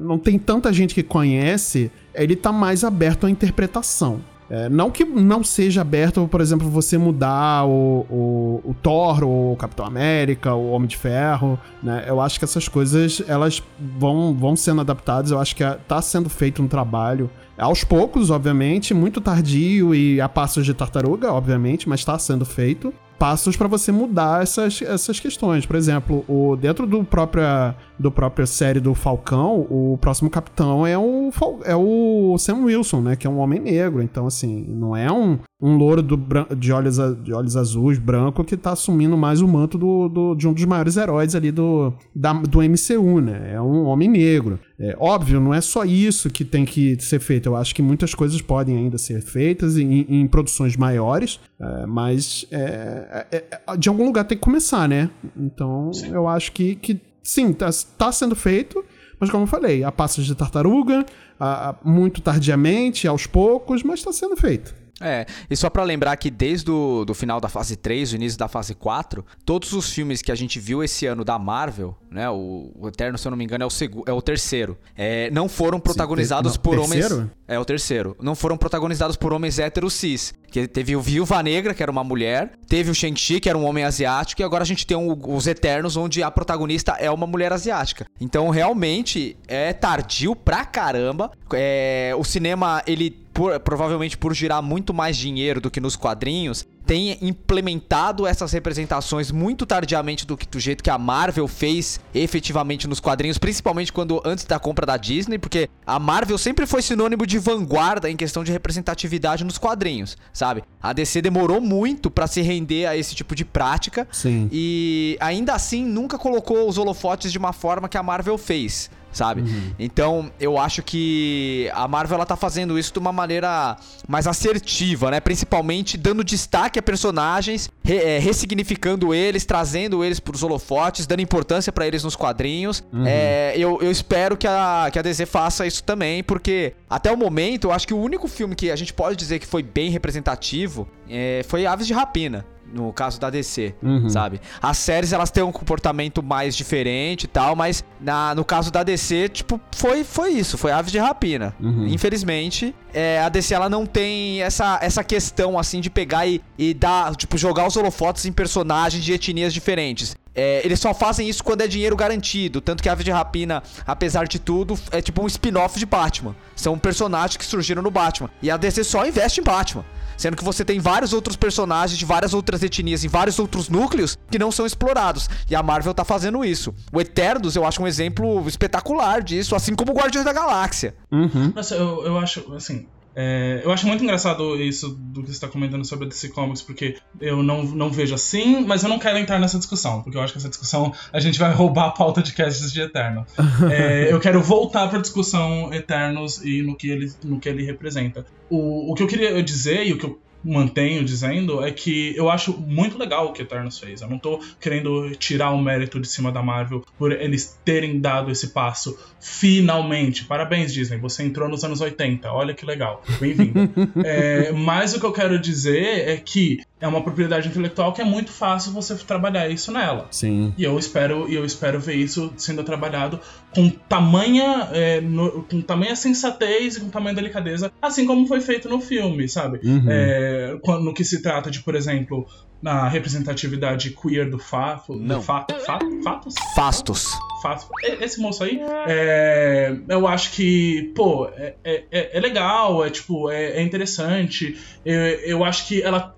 [0.00, 4.20] Não tem tanta gente que conhece, ele tá mais aberto à interpretação.
[4.50, 9.52] É, não que não seja aberto, por exemplo, você mudar o, o, o Thor, ou
[9.52, 12.04] o Capitão América, o Homem de Ferro, né?
[12.04, 13.62] Eu acho que essas coisas, elas
[13.96, 18.92] vão, vão sendo adaptadas, eu acho que tá sendo feito um trabalho aos poucos, obviamente,
[18.92, 23.92] muito tardio e a passos de tartaruga, obviamente, mas está sendo feito passos para você
[23.92, 25.66] mudar essas, essas questões.
[25.66, 30.96] Por exemplo, o, dentro do própria, do própria série do Falcão, o próximo capitão é
[30.96, 31.30] o,
[31.66, 33.16] é o Sam Wilson, né?
[33.16, 34.02] Que é um homem negro.
[34.02, 36.18] Então, assim, não é um, um louro do,
[36.56, 40.48] de, olhos, de olhos azuis, branco, que tá assumindo mais o manto do, do, de
[40.48, 43.52] um dos maiores heróis ali do, da, do MCU, né?
[43.54, 44.58] É um homem negro.
[44.78, 47.46] É, óbvio, não é só isso que tem que ser feito.
[47.50, 52.46] Eu acho que muitas coisas podem ainda ser feitas em, em produções maiores, é, mas
[52.50, 55.10] é, é, é de algum lugar tem que começar, né?
[55.36, 56.10] Então, sim.
[56.10, 57.68] eu acho que, que sim, tá,
[57.98, 58.82] tá sendo feito,
[59.18, 61.04] mas como eu falei, a passos de tartaruga,
[61.38, 64.79] a, a, muito tardiamente, aos poucos, mas está sendo feito.
[65.00, 68.38] É, e só para lembrar que desde o do final da fase 3, o início
[68.38, 72.28] da fase 4, todos os filmes que a gente viu esse ano da Marvel, né,
[72.28, 75.30] o, o Eterno, se eu não me engano, é o, segu, é o terceiro, é,
[75.30, 77.14] não foram protagonizados Sim, por terceiro?
[77.16, 77.30] homens...
[77.50, 78.16] É o terceiro.
[78.22, 80.32] Não foram protagonizados por homens héteros cis.
[80.50, 83.64] Que teve o Viúva Negra, que era uma mulher, teve o Shang-Chi, que era um
[83.64, 87.26] homem asiático, e agora a gente tem um, os Eternos, onde a protagonista é uma
[87.26, 88.06] mulher asiática.
[88.20, 91.30] Então, realmente, é tardio pra caramba.
[91.52, 96.66] É, o cinema, ele por, provavelmente por girar muito mais dinheiro do que nos quadrinhos,
[96.90, 102.88] tem implementado essas representações muito tardiamente do, que, do jeito que a Marvel fez efetivamente
[102.88, 107.24] nos quadrinhos, principalmente quando antes da compra da Disney, porque a Marvel sempre foi sinônimo
[107.28, 110.64] de vanguarda em questão de representatividade nos quadrinhos, sabe?
[110.82, 114.48] A DC demorou muito para se render a esse tipo de prática Sim.
[114.50, 119.42] e ainda assim nunca colocou os holofotes de uma forma que a Marvel fez sabe?
[119.42, 119.72] Uhum.
[119.78, 123.76] Então, eu acho que a Marvel ela tá fazendo isso de uma maneira
[124.08, 125.20] mais assertiva, né?
[125.20, 131.72] Principalmente dando destaque a personagens, re, é, ressignificando eles, trazendo eles pros holofotes, dando importância
[131.72, 132.84] para eles nos quadrinhos.
[132.92, 133.04] Uhum.
[133.06, 137.16] É, eu, eu espero que a, que a DC faça isso também, porque até o
[137.16, 139.90] momento, eu acho que o único filme que a gente pode dizer que foi bem
[139.90, 144.08] representativo é, foi Aves de Rapina no caso da DC, uhum.
[144.08, 144.40] sabe?
[144.60, 148.82] As séries elas têm um comportamento mais diferente e tal, mas na, no caso da
[148.82, 151.54] DC, tipo, foi, foi isso, foi Aves de Rapina.
[151.60, 151.86] Uhum.
[151.86, 156.74] Infelizmente, é, a DC ela não tem essa, essa questão assim de pegar e, e
[156.74, 160.16] dar, tipo, jogar os holofotes em personagens de etnias diferentes.
[160.34, 162.60] É, eles só fazem isso quando é dinheiro garantido.
[162.60, 166.36] Tanto que Aves de Rapina, apesar de tudo, é tipo um spin-off de Batman.
[166.54, 168.30] São personagens que surgiram no Batman.
[168.40, 169.84] E a DC só investe em Batman.
[170.20, 174.18] Sendo que você tem vários outros personagens de várias outras etnias em vários outros núcleos
[174.30, 175.30] que não são explorados.
[175.48, 176.74] E a Marvel tá fazendo isso.
[176.92, 180.94] O Eternos eu acho um exemplo espetacular disso, assim como o Guardiões da Galáxia.
[181.10, 181.54] Uhum.
[181.56, 185.48] Nossa, eu, eu acho, assim, é, eu acho muito engraçado isso do que você está
[185.48, 189.18] comentando sobre a DC Comics, porque eu não, não vejo assim, mas eu não quero
[189.18, 192.22] entrar nessa discussão, porque eu acho que essa discussão a gente vai roubar a pauta
[192.22, 193.26] de casts de Eterno.
[193.70, 197.64] é, eu quero voltar para a discussão Eternos e no que ele, no que ele
[197.64, 198.24] representa.
[198.48, 202.30] O, o que eu queria dizer e o que eu mantenho dizendo é que eu
[202.30, 204.00] acho muito legal o que Eternos fez.
[204.00, 208.30] Eu não tô querendo tirar o mérito de cima da Marvel por eles terem dado
[208.30, 210.24] esse passo finalmente.
[210.24, 210.98] Parabéns, Disney.
[210.98, 212.30] Você entrou nos anos 80.
[212.32, 213.02] Olha que legal.
[213.20, 213.70] Bem-vindo.
[214.04, 218.04] é, mas o que eu quero dizer é que é uma propriedade intelectual que é
[218.04, 220.08] muito fácil você trabalhar isso nela.
[220.10, 220.54] Sim.
[220.56, 223.20] E eu espero, eu espero ver isso sendo trabalhado
[223.54, 228.68] com tamanha, é, no, com tamanha sensatez e com tamanha delicadeza, assim como foi feito
[228.68, 229.60] no filme, sabe?
[229.62, 229.84] Uhum.
[229.88, 232.26] É, no que se trata de, por exemplo,
[232.62, 234.94] na representatividade queer do fato.
[234.94, 235.18] Não.
[235.18, 236.34] Do fato, fato, fatos?
[236.54, 237.06] Fastos.
[237.42, 237.70] Fastos.
[238.00, 243.52] Esse moço aí, é, eu acho que, pô, é, é, é legal, é tipo, é,
[243.52, 244.58] é interessante.
[244.84, 246.14] Eu, eu acho que ela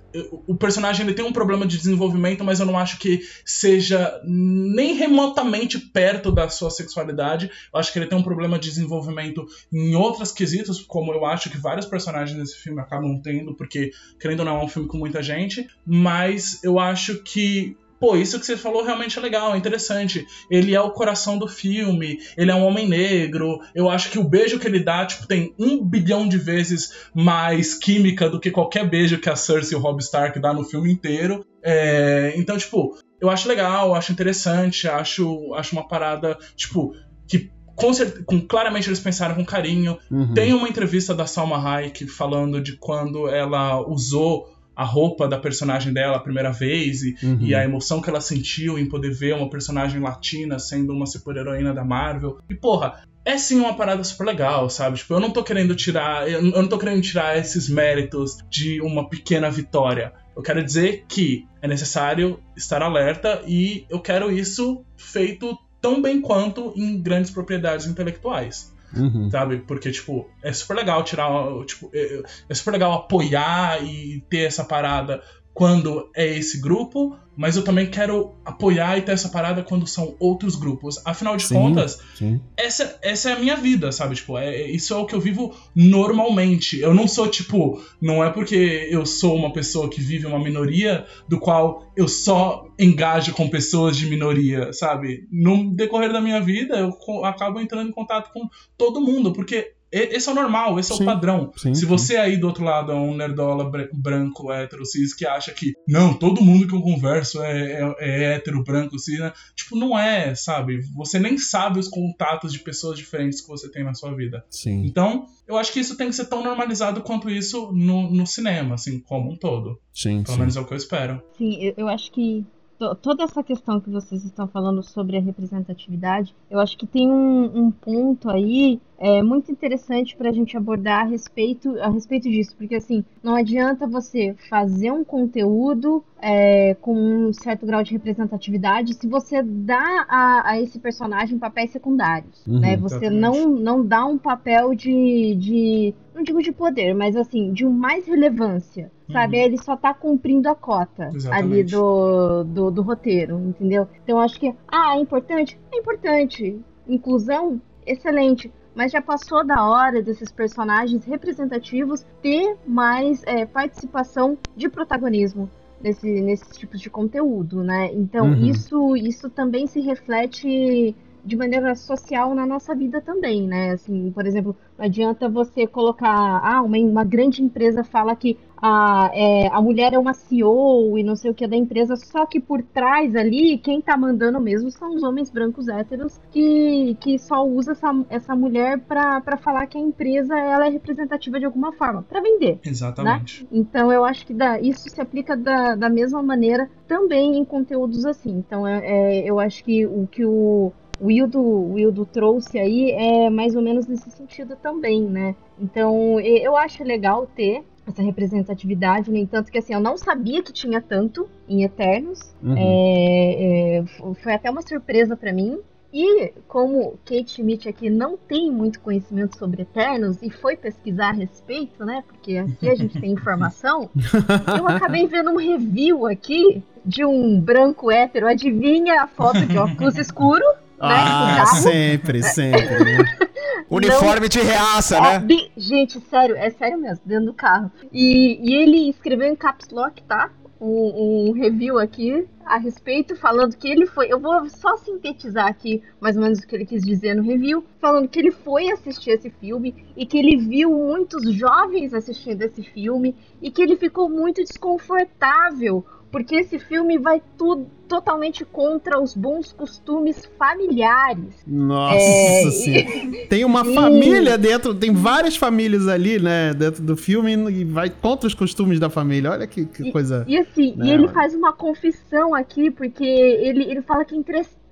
[0.46, 4.94] o personagem ele tem um problema de desenvolvimento, mas eu não acho que seja nem
[4.94, 7.50] remotamente perto da sua sexualidade.
[7.72, 11.50] Eu acho que ele tem um problema de desenvolvimento em outros quesitos, como eu acho
[11.50, 14.98] que vários personagens desse filme acabam tendo, porque, querendo ou não, é um filme com
[14.98, 15.66] muita gente.
[15.86, 20.26] Mas eu acho que pô, isso que você falou realmente é legal, é interessante.
[20.50, 23.60] Ele é o coração do filme, ele é um homem negro.
[23.72, 27.74] Eu acho que o beijo que ele dá, tipo, tem um bilhão de vezes mais
[27.74, 30.92] química do que qualquer beijo que a Cersei e o Robb Stark dá no filme
[30.92, 31.46] inteiro.
[31.62, 36.92] É, então, tipo, eu acho legal, acho interessante, acho, acho uma parada, tipo,
[37.28, 37.92] que com,
[38.26, 39.96] com, claramente eles pensaram com carinho.
[40.10, 40.34] Uhum.
[40.34, 45.92] Tem uma entrevista da Salma Hayek falando de quando ela usou a roupa da personagem
[45.92, 47.38] dela a primeira vez e, uhum.
[47.40, 51.74] e, a emoção que ela sentiu em poder ver uma personagem latina sendo uma super-heroína
[51.74, 52.38] da Marvel.
[52.48, 54.98] E, porra, é sim uma parada super legal, sabe?
[54.98, 56.28] Tipo, eu não tô querendo tirar.
[56.28, 60.12] Eu eu não tô querendo tirar esses méritos de uma pequena vitória.
[60.34, 66.20] Eu quero dizer que é necessário estar alerta e eu quero isso feito tão bem
[66.20, 69.30] quanto em grandes propriedades intelectuais Uhum.
[69.30, 69.58] sabe?
[69.58, 71.30] Porque, tipo, é super legal tirar.
[71.64, 75.22] Tipo, é, é super legal apoiar e ter essa parada
[75.54, 80.14] quando é esse grupo, mas eu também quero apoiar e ter essa parada quando são
[80.18, 81.00] outros grupos.
[81.04, 81.54] Afinal de Sim.
[81.54, 82.40] contas, Sim.
[82.56, 84.14] essa, essa é a minha vida, sabe?
[84.14, 86.78] Tipo, é, é- isso é o que eu vivo normalmente.
[86.80, 91.06] Eu não sou, tipo, não é porque eu sou uma pessoa que vive uma minoria
[91.28, 95.26] do qual eu só engajo com pessoas de minoria, sabe?
[95.30, 100.28] No decorrer da minha vida, eu acabo entrando em contato com todo mundo, porque esse
[100.28, 101.02] é o normal, esse é Sim.
[101.02, 101.52] o padrão.
[101.56, 101.86] Sim, Se sim.
[101.86, 105.74] você aí do outro lado é um nerdola br- branco, hétero, cis, que acha que
[105.86, 109.32] não, todo mundo que eu converso é, é, é hétero, branco, cis, né?
[109.54, 110.80] Tipo, não é, sabe?
[110.94, 114.44] Você nem sabe os contatos de pessoas diferentes que você tem na sua vida.
[114.48, 114.84] Sim.
[114.86, 118.74] Então, eu acho que isso tem que ser tão normalizado quanto isso no, no cinema,
[118.76, 119.78] assim, como um todo.
[119.92, 120.40] Sim, Pelo sim.
[120.40, 121.22] menos é o que eu espero.
[121.36, 122.44] Sim, eu, eu acho que
[122.78, 127.08] to- toda essa questão que vocês estão falando sobre a representatividade, eu acho que tem
[127.08, 132.30] um, um ponto aí é, muito interessante para a gente abordar a respeito, a respeito
[132.30, 137.90] disso, porque assim, não adianta você fazer um conteúdo é, com um certo grau de
[137.92, 142.76] representatividade se você dá a, a esse personagem papéis secundários, Uhum, né?
[142.76, 143.20] Você exatamente.
[143.20, 148.06] não, não dá um papel de, de, não digo de poder, mas assim, de mais
[148.06, 149.36] relevância, sabe?
[149.38, 149.42] Uhum.
[149.44, 151.72] Ele só tá cumprindo a cota ali Exatamente.
[151.72, 153.88] do, do, do roteiro, entendeu?
[154.04, 155.58] Então acho que, ah, é importante?
[155.72, 156.56] É importante.
[156.86, 157.60] Inclusão?
[157.84, 158.52] Excelente.
[158.74, 165.50] Mas já passou da hora desses personagens representativos ter mais é, participação de protagonismo
[165.80, 167.92] nesse, nesses tipos de conteúdo, né?
[167.92, 168.46] Então Uhum.
[168.46, 173.70] isso, isso também se reflete de maneira social na nossa vida também, né?
[173.70, 179.10] Assim, por exemplo, não adianta você colocar, ah, uma, uma grande empresa fala que a,
[179.12, 182.38] é, a mulher é uma CEO e não sei o que da empresa, só que
[182.38, 187.44] por trás ali, quem tá mandando mesmo são os homens brancos héteros que, que só
[187.44, 191.72] usa essa, essa mulher pra pra falar que a empresa ela é representativa de alguma
[191.72, 192.58] forma, pra vender.
[192.64, 193.46] Exatamente.
[193.50, 198.04] Então eu acho que dá- isso se aplica da, da mesma maneira também em conteúdos
[198.04, 198.30] assim.
[198.30, 200.72] Então é, é, eu acho que o que o
[201.02, 205.34] Wildo, o Wildo trouxe aí é mais ou menos nesse sentido também, né?
[205.58, 210.52] Então eu acho legal ter essa representatividade, no entanto que assim, eu não sabia que
[210.52, 212.32] tinha tanto em Eternos.
[212.42, 212.54] Uhum.
[212.56, 213.84] É, é,
[214.22, 215.58] foi até uma surpresa pra mim.
[215.92, 221.12] E como Kate Schmidt aqui não tem muito conhecimento sobre Eternos e foi pesquisar a
[221.12, 222.02] respeito, né?
[222.06, 223.90] Porque aqui a gente tem informação.
[224.58, 228.26] eu acabei vendo um review aqui de um branco hétero.
[228.26, 230.44] Adivinha a foto de óculos escuro?
[230.82, 231.56] Né, Ah, carro.
[231.62, 232.84] sempre, sempre.
[232.84, 232.98] né?
[233.70, 235.18] Uniforme de reaça, Ó, né?
[235.18, 237.70] bi- Gente, sério, é sério mesmo, dentro do carro.
[237.90, 240.30] E, e ele escreveu em caps lock, tá?
[240.60, 244.12] Um, um review aqui a respeito, falando que ele foi.
[244.12, 247.64] Eu vou só sintetizar aqui mais ou menos o que ele quis dizer no review,
[247.80, 252.62] falando que ele foi assistir esse filme e que ele viu muitos jovens assistindo esse
[252.62, 259.14] filme e que ele ficou muito desconfortável porque esse filme vai tudo totalmente contra os
[259.14, 261.42] bons costumes familiares.
[261.46, 263.26] Nossa É, senhora.
[263.28, 268.26] Tem uma família dentro, tem várias famílias ali, né, dentro do filme e vai contra
[268.26, 269.30] os costumes da família.
[269.30, 270.24] Olha que, que coisa.
[270.28, 271.08] E assim, Não, e ele é.
[271.08, 274.14] faz uma confissão aqui, porque ele, ele fala que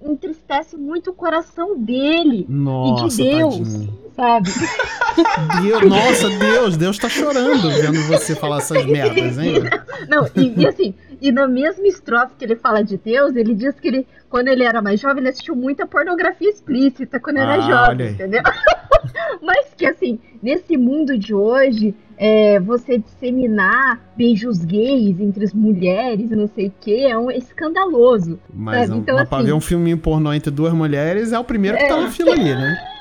[0.02, 3.98] entristece muito o coração dele Nossa, e de Deus, tadinho.
[4.16, 4.50] sabe?
[5.62, 9.54] Deus, nossa, Deus, Deus tá chorando vendo você falar essas merdas, hein?
[10.08, 13.78] Não, e, e assim, e na mesma estrofe que ele fala de Deus, ele diz
[13.78, 17.58] que ele, quando ele era mais jovem, ele assistiu muita pornografia explícita quando era Ah,
[17.58, 18.42] olha jovem, entendeu?
[19.42, 26.30] Mas que assim, nesse mundo de hoje, é, você disseminar beijos gays entre as mulheres
[26.30, 28.38] e não sei o que, é um é escandaloso.
[28.52, 31.44] Mas, Sabe, então, mas pra assim- ver um filminho pornô entre duas mulheres é o
[31.44, 32.76] primeiro que tá na fila ali, né?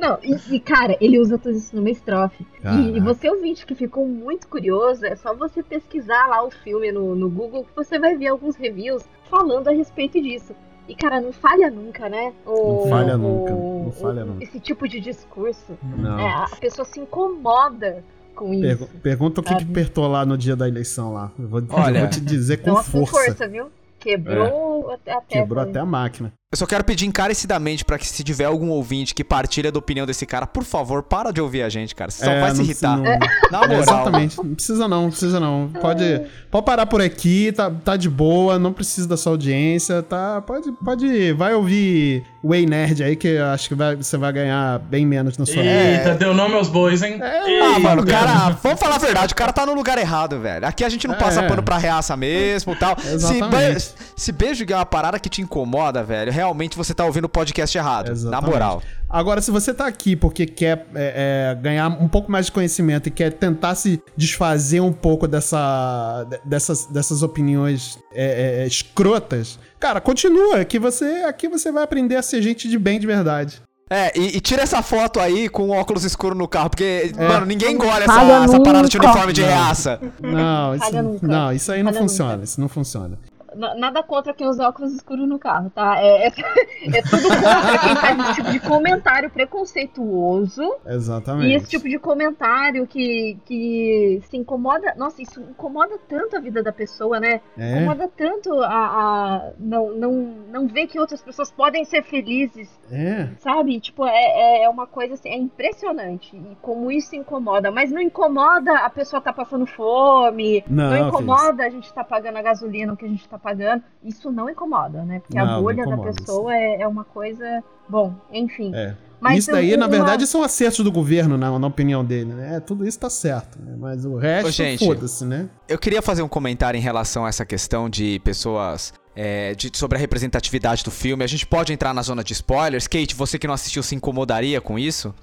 [0.00, 2.44] Não, e, e, cara, ele usa tudo isso numa estrofe.
[2.58, 2.80] E, Caraca.
[2.82, 7.14] e você ouvinte que ficou muito curioso, é só você pesquisar lá o filme no,
[7.14, 10.54] no Google que você vai ver alguns reviews falando a respeito disso.
[10.88, 12.32] E, cara, não falha nunca, né?
[12.46, 14.44] O- Não falha o- nunca, não o- falha nunca.
[14.44, 15.76] Esse tipo de discurso.
[15.82, 16.18] Não.
[16.18, 18.04] É, a pessoa se incomoda
[18.36, 18.62] com isso.
[18.62, 21.32] Pergu- pergunta o que, que apertou lá no dia da eleição lá.
[21.38, 22.00] Eu vou, eu Olha.
[22.00, 23.12] vou te dizer com Então, com força.
[23.26, 23.66] força, viu?
[23.98, 26.32] Quebrou até a Quebrou até a máquina.
[26.56, 30.06] Eu só quero pedir encarecidamente pra que se tiver algum ouvinte que partilha da opinião
[30.06, 32.10] desse cara, por favor, para de ouvir a gente, cara.
[32.10, 32.96] Você só É, vai se não- irritar.
[32.96, 33.04] não-
[33.52, 33.80] Na moral.
[33.82, 34.38] Exatamente.
[34.38, 35.70] Não precisa não, não precisa não.
[35.78, 40.40] Pode, pode parar por aqui, tá, tá de boa, não precisa da sua audiência, tá?
[40.40, 44.32] Pode, pode, vai ouvir o Way Nerd aí que eu acho que vai- você vai
[44.32, 47.20] ganhar bem menos na sua Eita, deu nome aos bois, hein?
[47.22, 50.66] Ah, mano, o cara, vamos falar a verdade, o cara tá no lugar errado, velho.
[50.66, 51.48] Aqui a gente não passa É.
[51.48, 52.98] pano pra reaça mesmo e tal.
[52.98, 53.74] Se, Exatamente.
[53.74, 53.82] be-
[54.16, 56.45] se beijo é uma parada que te incomoda, velho, realmente
[56.76, 58.10] você tá ouvindo o podcast errado.
[58.10, 58.44] Exatamente.
[58.46, 58.82] Na moral.
[59.08, 63.08] Agora, se você tá aqui porque quer é, é, ganhar um pouco mais de conhecimento
[63.08, 69.58] e quer tentar se desfazer um pouco dessa, de- dessas, dessas opiniões é, é, escrotas,
[69.78, 73.62] cara, continua, que você aqui você vai aprender a ser gente de bem de verdade.
[73.88, 77.28] É, e, e tira essa foto aí com óculos escuros no carro, porque, É.
[77.28, 80.00] mano, ninguém engole essa, essa parada de uniforme de reaça.
[80.20, 82.44] Não, isso, não, isso aí não Falha funciona, nunca.
[82.44, 83.16] isso não funciona.
[83.56, 85.96] Na- Nada contra quem usa óculos escuros no carro, tá?
[85.98, 91.48] É, é, é tudo contra quem faz esse tipo de comentário preconceituoso Exatamente.
[91.48, 94.94] e esse tipo de comentário que, que se incomoda.
[94.96, 97.40] Nossa, isso incomoda tanto a vida da pessoa, né?
[97.56, 100.12] É, Incomoda tanto a, a não, não,
[100.48, 103.28] não ver que outras pessoas podem ser felizes, é.
[103.38, 103.78] sabe?
[103.80, 106.36] Tipo, é, é uma coisa assim, é impressionante.
[106.36, 107.70] E como isso incomoda.
[107.70, 112.36] Mas não incomoda a pessoa tá passando fome, Não, não, incomoda a gente tá pagando
[112.36, 113.82] a gasolina que a gente tá pagando.
[114.04, 115.20] Isso não incomoda, né?
[115.20, 117.62] Porque Não, a bolha da pessoa é, é uma coisa.
[117.88, 118.72] Bom, enfim.
[118.74, 118.94] É.
[119.20, 122.34] Mas isso daí, um- na uma- verdade, são acertos do governo, na, na opinião dele,
[122.34, 122.58] né?
[122.60, 123.74] Tudo isso tá certo, né?
[123.78, 125.48] Mas o resto, foda-se, né?
[125.68, 128.92] Eu queria fazer um comentário em relação a essa questão de pessoas.
[129.18, 131.24] é, de- sobre a representatividade do filme.
[131.24, 132.86] A gente pode entrar na zona de spoilers.
[132.86, 135.14] Kate, você que não assistiu se incomodaria com isso?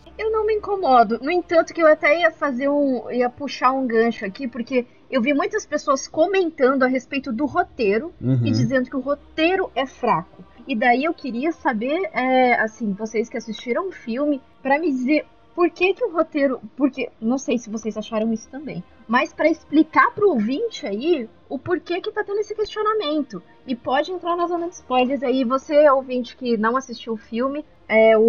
[0.44, 1.20] Não me incomodo.
[1.22, 3.10] No entanto, que eu até ia fazer um.
[3.10, 8.14] ia puxar um gancho aqui, porque eu vi muitas pessoas comentando a respeito do roteiro
[8.20, 8.46] Uhum.
[8.46, 10.44] e dizendo que o roteiro é fraco.
[10.68, 15.26] E daí eu queria saber, é, assim, vocês que assistiram o filme, pra me dizer
[15.56, 16.60] por que, que o roteiro.
[16.76, 17.10] Porque.
[17.22, 18.84] Não sei se vocês acharam isso também.
[19.08, 23.42] Mas pra explicar pro ouvinte aí o porquê que tá tendo esse questionamento.
[23.68, 25.44] E pode entrar na zona de spoilers aí.
[25.44, 28.22] Você, ouvinte que não assistiu o filme, é, o,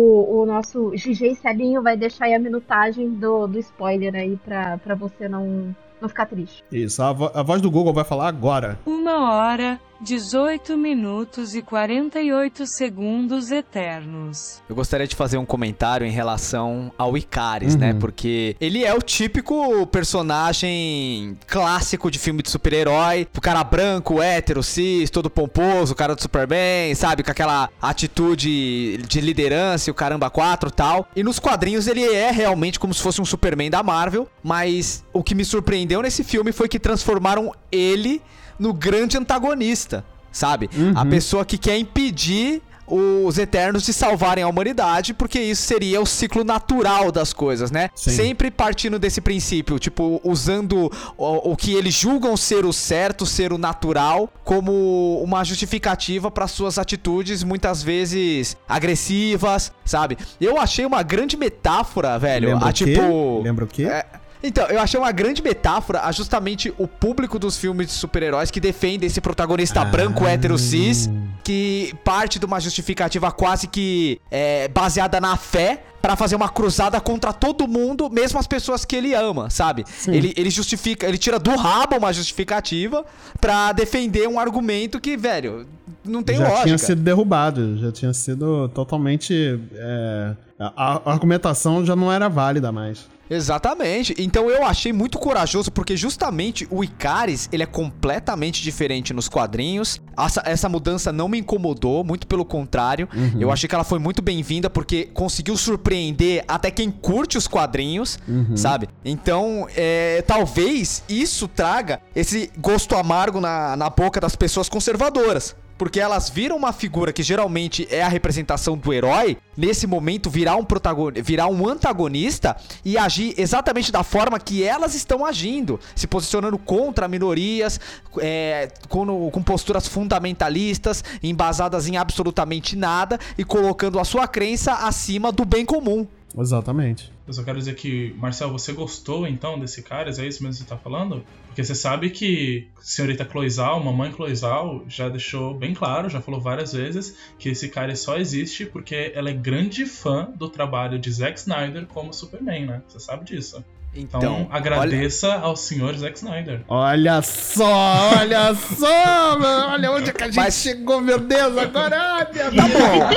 [0.42, 4.94] o nosso GG Celinho vai deixar aí a minutagem do, do spoiler aí pra, pra
[4.94, 6.62] você não, não ficar triste.
[6.70, 8.78] Isso, a, vo- a voz do Google vai falar agora.
[8.84, 14.62] Uma hora, 18 minutos e 48 segundos eternos.
[14.68, 17.80] Eu gostaria de fazer um comentário em relação ao Icaris, Uhum.
[17.80, 17.94] né?
[17.94, 23.26] Porque ele é o típico personagem clássico de filme de super-herói.
[23.36, 27.22] O cara branco, hétero, cis, todo pomposo, o cara do Superman, sabe?
[27.22, 31.08] Com aquela atitude de liderança e o caramba 4 tal.
[31.16, 34.28] E nos quadrinhos ele é realmente como se fosse um Superman da Marvel.
[34.42, 38.20] Mas o que me surpreendeu nesse filme foi que transformaram ele
[38.58, 40.68] no grande antagonista, sabe?
[40.94, 46.06] A pessoa que quer impedir os Eternos de salvarem a humanidade, porque isso seria o
[46.06, 47.90] ciclo natural das coisas, né?
[47.94, 48.10] Sim.
[48.10, 53.52] Sempre partindo desse princípio, tipo, usando o, o que eles julgam ser o certo, ser
[53.52, 60.18] o natural, como uma justificativa para suas atitudes, muitas vezes agressivas, sabe?
[60.40, 62.50] Eu achei uma grande metáfora, velho.
[62.50, 62.84] Lembra a o quê?
[62.84, 63.42] tipo.
[63.42, 63.84] Lembra o quê?
[63.84, 64.06] É,
[64.44, 68.60] então, eu achei uma grande metáfora a justamente o público dos filmes de super-heróis que
[68.60, 69.84] defende esse protagonista Ah.
[69.84, 71.08] branco, hétero, cis,
[71.42, 77.00] que parte de uma justificativa quase que é, baseada na fé pra fazer uma cruzada
[77.00, 79.84] contra todo mundo, mesmo as pessoas que ele ama, sabe?
[80.06, 83.04] Ele, ele justifica, ele tira do rabo uma justificativa
[83.40, 85.66] pra defender um argumento que, velho,
[86.04, 86.64] não tem já lógica.
[86.64, 89.58] tinha sido derrubado, já tinha sido totalmente.
[89.74, 93.06] é, a, a argumentação já não era válida mais.
[93.28, 94.14] Exatamente.
[94.18, 100.00] Então eu achei muito corajoso porque justamente o Icaris, ele é completamente diferente nos quadrinhos.
[100.16, 103.08] Essa, essa mudança não me incomodou, muito pelo contrário.
[103.38, 108.18] Eu achei que ela foi muito bem-vinda porque conseguiu surpreender até quem curte os quadrinhos,
[108.56, 108.88] sabe?
[109.04, 115.56] Então, é, talvez isso traga esse gosto amargo na, na boca das pessoas conservadoras.
[115.76, 120.56] Porque elas viram uma figura que geralmente é a representação do herói, nesse momento virar
[120.56, 126.06] um protagonista, virar um antagonista e agir exatamente da forma que elas estão agindo, se
[126.06, 127.80] posicionando contra minorias,
[128.18, 135.32] é, com, com posturas fundamentalistas, embasadas em absolutamente nada e colocando a sua crença acima
[135.32, 136.06] do bem comum.
[136.36, 137.12] Exatamente.
[137.26, 140.10] Eu só quero dizer que, Marcel, você gostou então desse cara?
[140.10, 141.24] É isso mesmo que você tá falando?
[141.46, 146.72] Porque você sabe que senhorita Cloizal, mamãe Cloizal, já deixou bem claro, já falou várias
[146.72, 151.38] vezes, que esse cara só existe porque ela é grande fã do trabalho de Zack
[151.38, 152.82] Snyder como Superman, né?
[152.88, 153.64] Você sabe disso.
[153.96, 156.62] Então, Então, agradeça ao senhor Zack Snyder.
[156.68, 159.72] Olha só, olha só, mano.
[159.72, 161.96] Olha onde que a gente Mas- chegou, meu Deus, agora.
[161.96, 162.68] Ah, minha Tá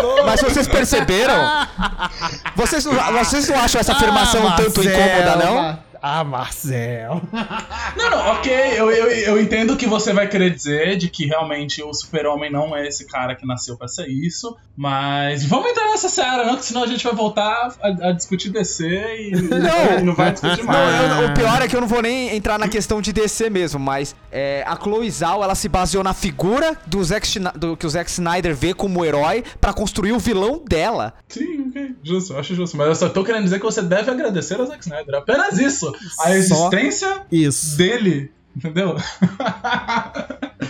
[0.01, 1.35] bom, mas vocês perceberam?
[2.55, 5.79] Vocês não, vocês não acham essa afirmação um Ah, tanto Marcel, incômoda, não?
[6.01, 7.21] Ah, Marcel.
[7.97, 11.25] Não, não, ok, eu, eu, eu entendo o que você vai querer dizer, de que
[11.25, 15.85] realmente o super-homem não é esse cara que nasceu pra ser isso, mas vamos entrar
[15.87, 19.99] nessa seara, não, que senão a gente vai voltar a, a discutir DC e Não.
[19.99, 21.21] e não vai discutir Não, mais.
[21.21, 23.79] eu- o pior é que eu não vou nem entrar na questão de DC mesmo,
[23.79, 27.89] mas é, a Chloe Zhao, ela se baseou na figura do, Zack, do que o
[27.89, 31.13] Zack Snyder vê como herói pra construir o vilão dela.
[31.27, 32.77] Sim, ok, justo, eu acho justo.
[32.77, 35.86] Mas eu só tô querendo dizer que você deve agradecer ao Zack Snyder, apenas isso.
[36.19, 37.77] A Só existência Isso.
[37.77, 38.95] dele, entendeu?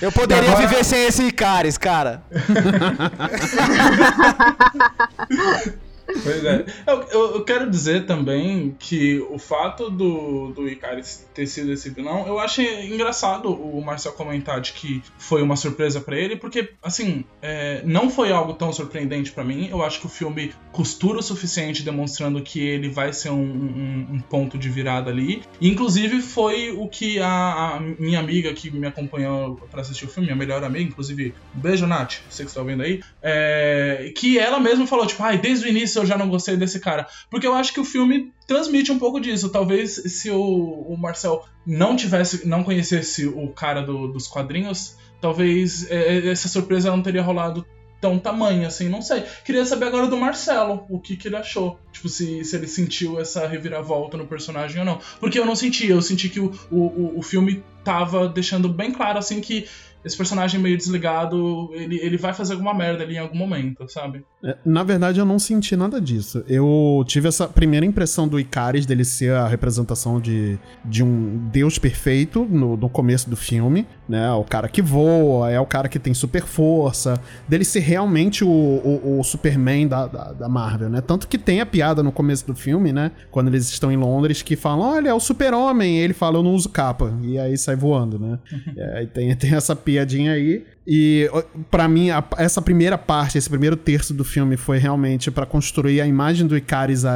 [0.01, 2.21] Eu poderia agora- viver sem esse Icaris, cara.
[6.23, 6.65] Pois é.
[6.87, 11.89] Eu, eu- eu quero dizer também que o fato do, do Icaris ter sido esse
[11.89, 16.69] vilão, eu achei engraçado o Marcel comentar de que foi uma surpresa pra ele, porque,
[16.81, 19.67] assim, é, não foi algo tão surpreendente pra mim.
[19.69, 24.07] Eu acho que o filme costura o suficiente demonstrando que ele vai ser um, um-
[24.15, 25.43] um ponto de virada ali.
[25.61, 30.07] E, inclusive, foi o que a, a minha amiga que me acompanhou pra assistir o
[30.07, 34.37] filme, minha melhor amiga, inclusive, um beijo, Nath, você que está ouvindo aí, é, que
[34.39, 37.05] ela mesma falou, tipo, ai, desde o início eu já não gostei desse cara.
[37.29, 39.49] Porque eu acho que o filme transmite um pouco disso.
[39.49, 45.89] Talvez se o, o Marcel não tivesse, não conhecesse o cara do- dos quadrinhos, talvez
[45.91, 47.65] é, essa surpresa não teria rolado
[47.99, 49.23] tão tamanho, assim, não sei.
[49.43, 51.79] Queria saber agora do Marcelo, o que, que ele achou.
[51.91, 54.99] Tipo, se, se ele sentiu essa reviravolta no personagem ou não.
[55.19, 58.91] Porque eu não senti, eu senti que o, o, o- o filme tava deixando bem
[58.91, 59.67] claro, assim, que
[60.03, 64.23] esse personagem meio desligado, ele, ele vai fazer alguma merda ali em algum momento, sabe?
[64.43, 66.43] É, Na verdade, eu não senti nada disso.
[66.47, 71.77] Eu tive essa primeira impressão do Icaris dele ser a representação de, de um deus
[71.77, 74.31] perfeito no, no começo do filme, né?
[74.31, 78.49] O cara que voa, é o cara que tem super força, dele ser realmente o,
[78.49, 81.01] o, o Superman da, da, da Marvel, né?
[81.01, 83.11] Tanto que tem a piada no começo do filme, né?
[83.31, 85.97] Quando eles estão em Londres, que falam: Olha, é o Super-Homem.
[85.97, 87.13] E ele fala: Eu não uso capa.
[87.23, 88.39] E aí sai voando, né?
[89.01, 90.65] E tem, tem essa piadinha aí.
[90.89, 95.29] E ó, pra mim, a- essa primeira parte, esse primeiro terço do filme foi realmente
[95.29, 97.11] pra construir a imagem do Icaris a,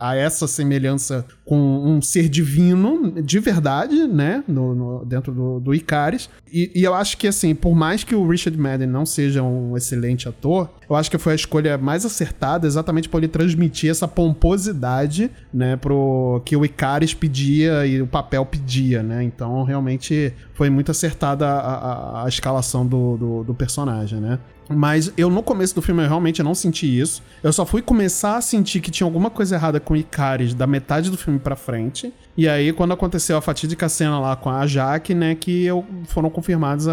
[0.00, 4.42] a- a essa semelhança com um ser divino de verdade, né?
[4.48, 6.30] No, no- dentro do, do Icaris.
[6.50, 9.76] E, e eu acho que, assim, por mais que o Richard Madden não seja um
[9.76, 14.06] excelente ator, eu acho que foi a escolha mais acertada exatamente por ele transmitir essa
[14.08, 15.76] pomposidade, né?
[15.76, 19.22] Pro que o Icaris pedia e o papel pedia, né?
[19.22, 24.38] Então, realmente foi muito acertada a- a escalação do, do, do personagem, né?
[24.68, 27.22] Mas eu, no começo do filme, eu realmente não senti isso.
[27.42, 31.10] Eu só fui começar a sentir que tinha alguma coisa errada com Icaris da metade
[31.10, 32.12] do filme pra frente.
[32.36, 36.30] E aí, quando aconteceu a fatídica cena lá com a Jaque, né, que eu, foram
[36.30, 36.86] confirmadas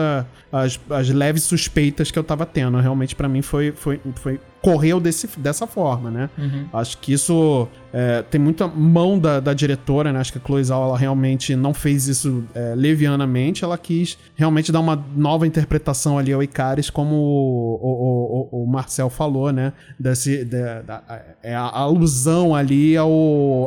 [0.52, 2.78] as, as leves suspeitas que eu tava tendo.
[2.80, 6.30] Realmente, pra mim, foi, foi, foi correu desse, dessa forma, né?
[6.74, 10.20] Acho que isso é, tem muita mão da, da diretora, né?
[10.20, 13.64] Acho que a Chloe Zhao, ela realmente não fez isso é, levianamente.
[13.64, 18.68] Ela quis realmente dar uma nova interpretação ali ao Icaris, como o, o, o, o
[18.68, 19.72] Marcel falou, né?
[20.00, 21.04] Desse, da, da-
[21.42, 23.10] é a alusão ali ao,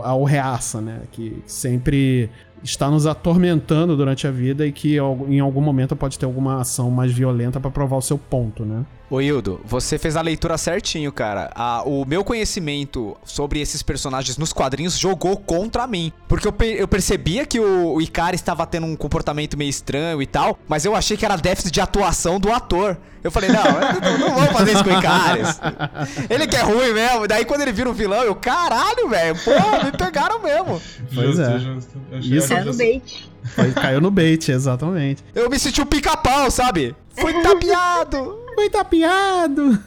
[0.04, 1.00] ao Reaça, né?
[1.10, 2.28] Que sempre
[2.62, 4.96] está nos atormentando durante a vida e que
[5.28, 8.84] em algum momento pode ter alguma ação mais violenta pra provar o seu ponto, né?
[9.12, 11.50] Ô Hildo, você fez a leitura certinho, cara.
[11.54, 16.10] A- o meu conhecimento sobre esses personagens nos quadrinhos jogou contra mim.
[16.26, 20.26] Porque eu, eu percebia que o, o Ikari estava tendo um comportamento meio estranho e
[20.26, 22.96] tal, mas eu achei que era déficit de atuação do ator.
[23.22, 25.60] Eu falei, não, eu não, não vamos fazer isso com o Icaris.
[26.30, 27.28] Ele que é ruim mesmo.
[27.28, 29.50] Daí quando ele vira um vilão, eu, caralho, velho, pô,
[29.84, 30.80] me pegaram mesmo.
[31.14, 31.58] Pois justo, é.
[31.58, 32.00] justo.
[32.10, 33.31] Eu achei- Isso- É bait.
[33.44, 35.22] Foi- caiu no bait, exatamente.
[35.34, 36.94] Eu me senti um pica-pau, sabe?
[37.16, 38.38] Fui tapeado.
[38.54, 39.80] Foi tapeado!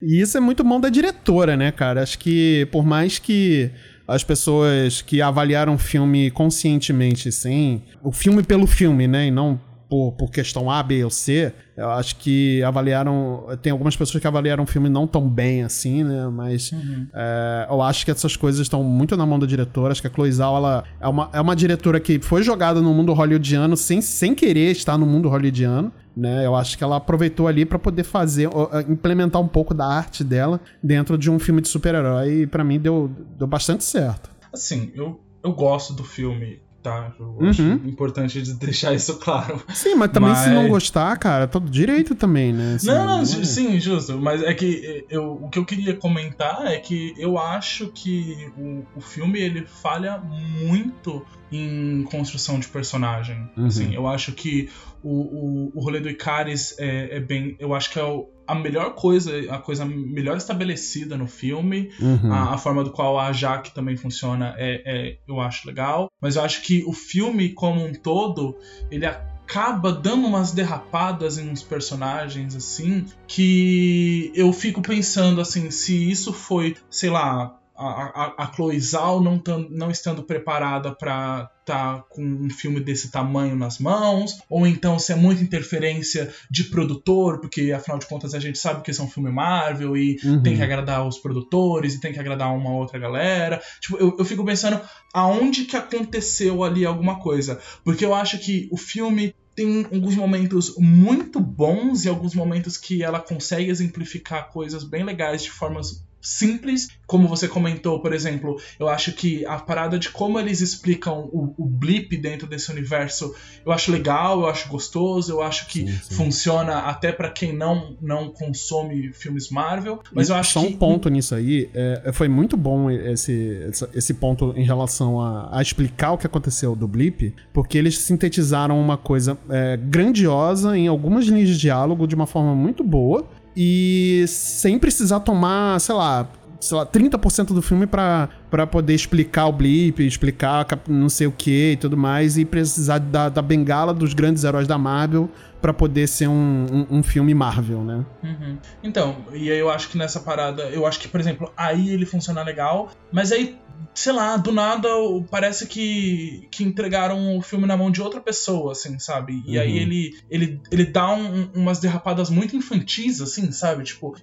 [0.00, 2.02] E isso é muito mão da diretora, né, cara?
[2.02, 3.70] Acho que por mais que
[4.06, 9.60] as pessoas que avaliaram o filme conscientemente, sem o filme pelo filme, né, e não
[9.92, 13.44] por, por questão A, B ou C, eu acho que avaliaram.
[13.60, 16.28] Tem algumas pessoas que avaliaram o filme não tão bem assim, né?
[16.28, 16.72] Mas
[17.12, 19.92] é, eu acho que essas coisas estão muito na mão da diretora.
[19.92, 22.94] Acho que a Chloe Zhao, ela é uma, é uma diretora que foi jogada no
[22.94, 25.92] mundo hollywoodiano sem, sem querer estar no mundo hollywoodiano.
[26.14, 28.46] Né, eu acho que ela aproveitou ali pra poder fazer,
[28.86, 32.78] implementar um pouco da arte dela dentro de um filme de super-herói e pra mim
[32.78, 34.30] deu, deu bastante certo.
[34.52, 37.12] Assim, eu, eu gosto do filme tá?
[37.18, 37.74] Eu acho Uhum.
[37.86, 39.62] importante de deixar isso claro.
[39.72, 42.74] Sim, mas também se Mas- não gostar, cara, todo direito também, né?
[42.74, 44.18] Assim, não, não, é- sim, justo.
[44.18, 48.82] Mas é que eu, o que eu queria comentar é que eu acho que o,
[48.96, 53.48] o filme ele falha muito em construção de personagem.
[53.56, 53.66] Uhum.
[53.66, 54.68] Assim, eu acho que
[55.02, 57.56] o, o, o rolê do Icaris é, é bem.
[57.58, 61.90] Eu acho que é o- a melhor coisa, a coisa melhor estabelecida no filme.
[62.00, 62.32] Uhum.
[62.32, 66.08] A, a forma do qual a Jaque também funciona é, é- eu acho legal.
[66.20, 68.56] Mas eu acho que o filme como um todo,
[68.90, 76.10] ele acaba dando umas derrapadas em uns personagens assim que eu fico pensando assim, se
[76.10, 82.02] isso foi, sei lá, a, a, a Chloe Zhao não, não estando preparada pra tá
[82.10, 87.40] com um filme desse tamanho nas mãos, ou então se é muita interferência de produtor,
[87.40, 90.42] porque afinal de contas a gente sabe que esse é um filme Marvel e Uhum.
[90.42, 93.60] tem que agradar os produtores e tem que agradar uma outra galera.
[93.80, 94.80] Tipo, eu, eu fico pensando
[95.12, 97.60] aonde que aconteceu ali alguma coisa.
[97.84, 103.02] Porque eu acho que o filme tem alguns momentos muito bons e alguns momentos que
[103.02, 108.88] ela consegue exemplificar coisas bem legais de formas simples, como você comentou, por exemplo, eu
[108.88, 113.34] acho que a parada de como eles explicam o, o blip dentro desse universo,
[113.66, 116.14] eu acho legal, eu acho gostoso, eu acho que Sim, sim.
[116.14, 120.76] funciona até pra quem não não consome filmes Marvel, mas eu acho Só que um
[120.76, 126.12] ponto nisso aí, é, foi muito bom esse, esse ponto em relação a, a explicar
[126.12, 131.48] o que aconteceu do Blip, porque eles sintetizaram uma coisa é, grandiosa em algumas linhas
[131.48, 133.26] de diálogo de uma forma muito boa
[133.56, 136.28] e sem precisar tomar, sei lá,
[136.60, 141.32] sei lá, 30% do filme pra, pra poder explicar o blip, explicar não sei o
[141.32, 145.28] que e tudo mais, e precisar da, da bengala dos grandes heróis da Marvel
[145.60, 148.04] pra poder ser um, um, um filme Marvel, né?
[148.22, 148.58] Uhum.
[148.82, 152.04] Então, e aí eu acho que nessa parada, eu acho que, por exemplo, aí ele
[152.04, 153.56] funciona legal, mas aí,
[153.94, 154.88] sei lá, do nada
[155.30, 159.42] parece que, que entregaram o filme na mão de outra pessoa, assim, sabe?
[159.46, 159.76] E aí Uhum.
[159.76, 163.84] ele, ele, ele dá um- umas derrapadas muito infantis, assim, sabe?
[163.84, 164.14] Tipo,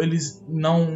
[0.00, 0.90] eles não,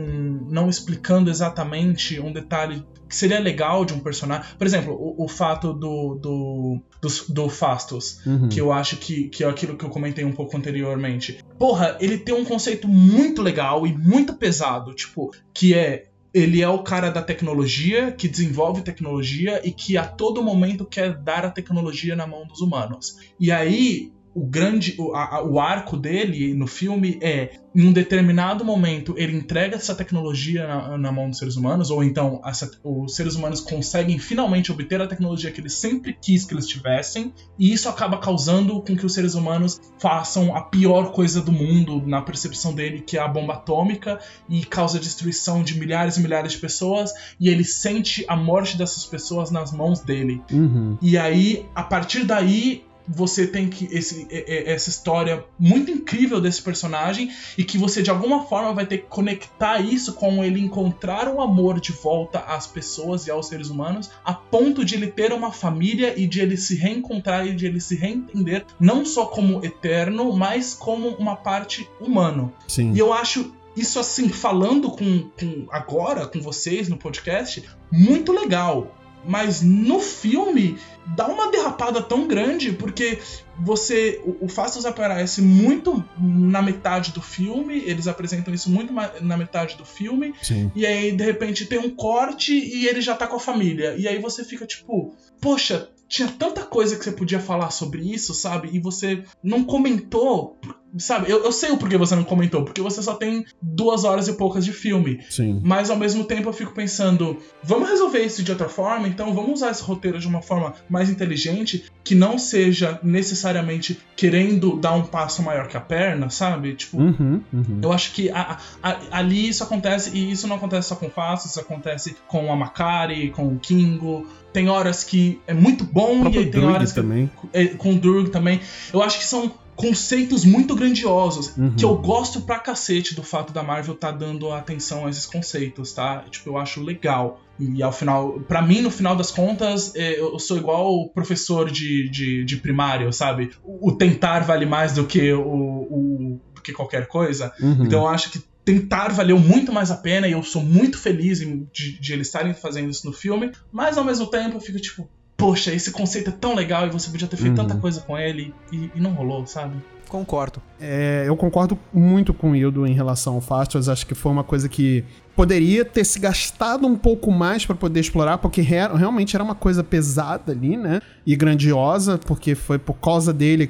[0.49, 4.47] não explicando exatamente um detalhe que seria legal de um personagem.
[4.57, 8.49] Por exemplo, o, o fato do, do, do, do Fastos Uhum.
[8.49, 11.39] que eu acho que, que é aquilo que eu comentei um pouco anteriormente.
[11.59, 16.05] Porra, ele tem um conceito muito legal e muito pesado, tipo, que é
[16.35, 21.17] ele é o cara da tecnologia, que desenvolve tecnologia e que a todo momento quer
[21.17, 23.15] dar a tecnologia na mão dos humanos.
[23.39, 24.95] E aí, o grande.
[24.99, 27.51] O, a- a- o arco dele no filme é.
[27.77, 32.05] Em um determinado momento, ele entrega essa tecnologia na, na mão dos seres humanos, ou
[32.05, 36.55] então essa- os seres humanos conseguem finalmente obter a tecnologia que ele sempre quis que
[36.55, 41.41] eles tivessem, e isso acaba causando com que os seres humanos façam a pior coisa
[41.41, 46.17] do mundo na percepção dele, que é a bomba atômica, e causa destruição de milhares
[46.17, 50.41] e milhares de pessoas, e ele sente a morte dessas pessoas nas mãos dele.
[50.53, 50.97] Uhum.
[51.03, 57.31] E aí, a partir daí, você tem que esse, essa história muito incrível desse personagem
[57.57, 61.41] e que você de alguma forma vai ter que conectar isso com ele encontrar o
[61.41, 65.53] amor de volta às pessoas e aos seres humanos, a ponto de ele ter uma
[65.53, 70.33] família e de ele se reencontrar e de ele se reentender não só como eterno,
[70.33, 72.53] mas como uma parte humano.
[72.67, 72.93] Sim.
[72.93, 78.95] E eu acho isso assim, falando com, com agora com vocês no podcast, muito legal.
[79.27, 83.19] Mas no filme dá uma derrapada tão grande porque
[83.59, 89.37] você o, o Fastos aparece muito na metade do filme, eles apresentam isso muito na
[89.37, 90.73] metade do filme Sim.
[90.75, 93.95] e aí de repente tem um corte e ele já tá com a família.
[93.97, 98.35] E aí você fica tipo, poxa, tinha tanta coisa que você podia falar sobre isso,
[98.35, 98.71] sabe?
[98.73, 100.59] E você não comentou,
[100.99, 101.31] sabe?
[101.31, 104.33] Eu, eu sei o porquê você não comentou, porque você só tem duas horas e
[104.35, 105.21] poucas de filme.
[105.31, 105.61] Sim.
[105.65, 109.53] Mas ao mesmo tempo eu fico pensando, vamos resolver isso de outra forma, então vamos
[109.55, 115.03] usar esse roteiro de uma forma mais inteligente, que não seja necessariamente querendo dar um
[115.03, 116.75] passo maior que a perna, sabe?
[116.75, 117.41] Tipo, Uhum.
[117.53, 117.81] Uhum.
[117.83, 121.11] eu acho que a- a- ali isso acontece, e isso não acontece só com o
[121.11, 124.27] Fácil, isso acontece com a Makari, com o Kingo.
[124.53, 127.31] Tem horas que é muito bom, e tem horas que também.
[127.53, 128.61] é, com o Durg também.
[128.93, 131.75] Eu acho que são conceitos muito grandiosos Uhum.
[131.75, 135.93] que eu gosto pra cacete do fato da Marvel tá dando atenção a esses conceitos,
[135.93, 136.25] tá?
[136.31, 137.41] Tipo, eu acho legal.
[137.59, 141.71] E ao final, pra mim, no final das contas, é, eu sou igual o professor
[141.71, 143.51] de, de, de primário, sabe?
[143.63, 147.53] O, tentar vale mais do que o, o do que qualquer coisa.
[147.61, 147.85] Uhum.
[147.85, 151.39] Então eu acho que tentar valeu muito mais a pena e eu sou muito feliz
[151.39, 155.09] de, de eles estarem fazendo isso no filme, mas ao mesmo tempo eu fico tipo,
[155.37, 157.67] poxa, esse conceito é tão legal e você podia ter feito Uhum.
[157.67, 159.77] tanta coisa com ele e, e não rolou, sabe?
[160.15, 160.63] Concordo.
[160.81, 163.89] É, eu concordo muito com o Hildo em relação ao Fastos.
[163.89, 165.03] Acho que foi uma coisa que
[165.35, 169.57] poderia ter se gastado um pouco mais para poder explorar, porque re realmente era uma
[169.57, 171.01] coisa pesada ali, né?
[171.27, 173.69] E grandiosa, porque foi por causa dele,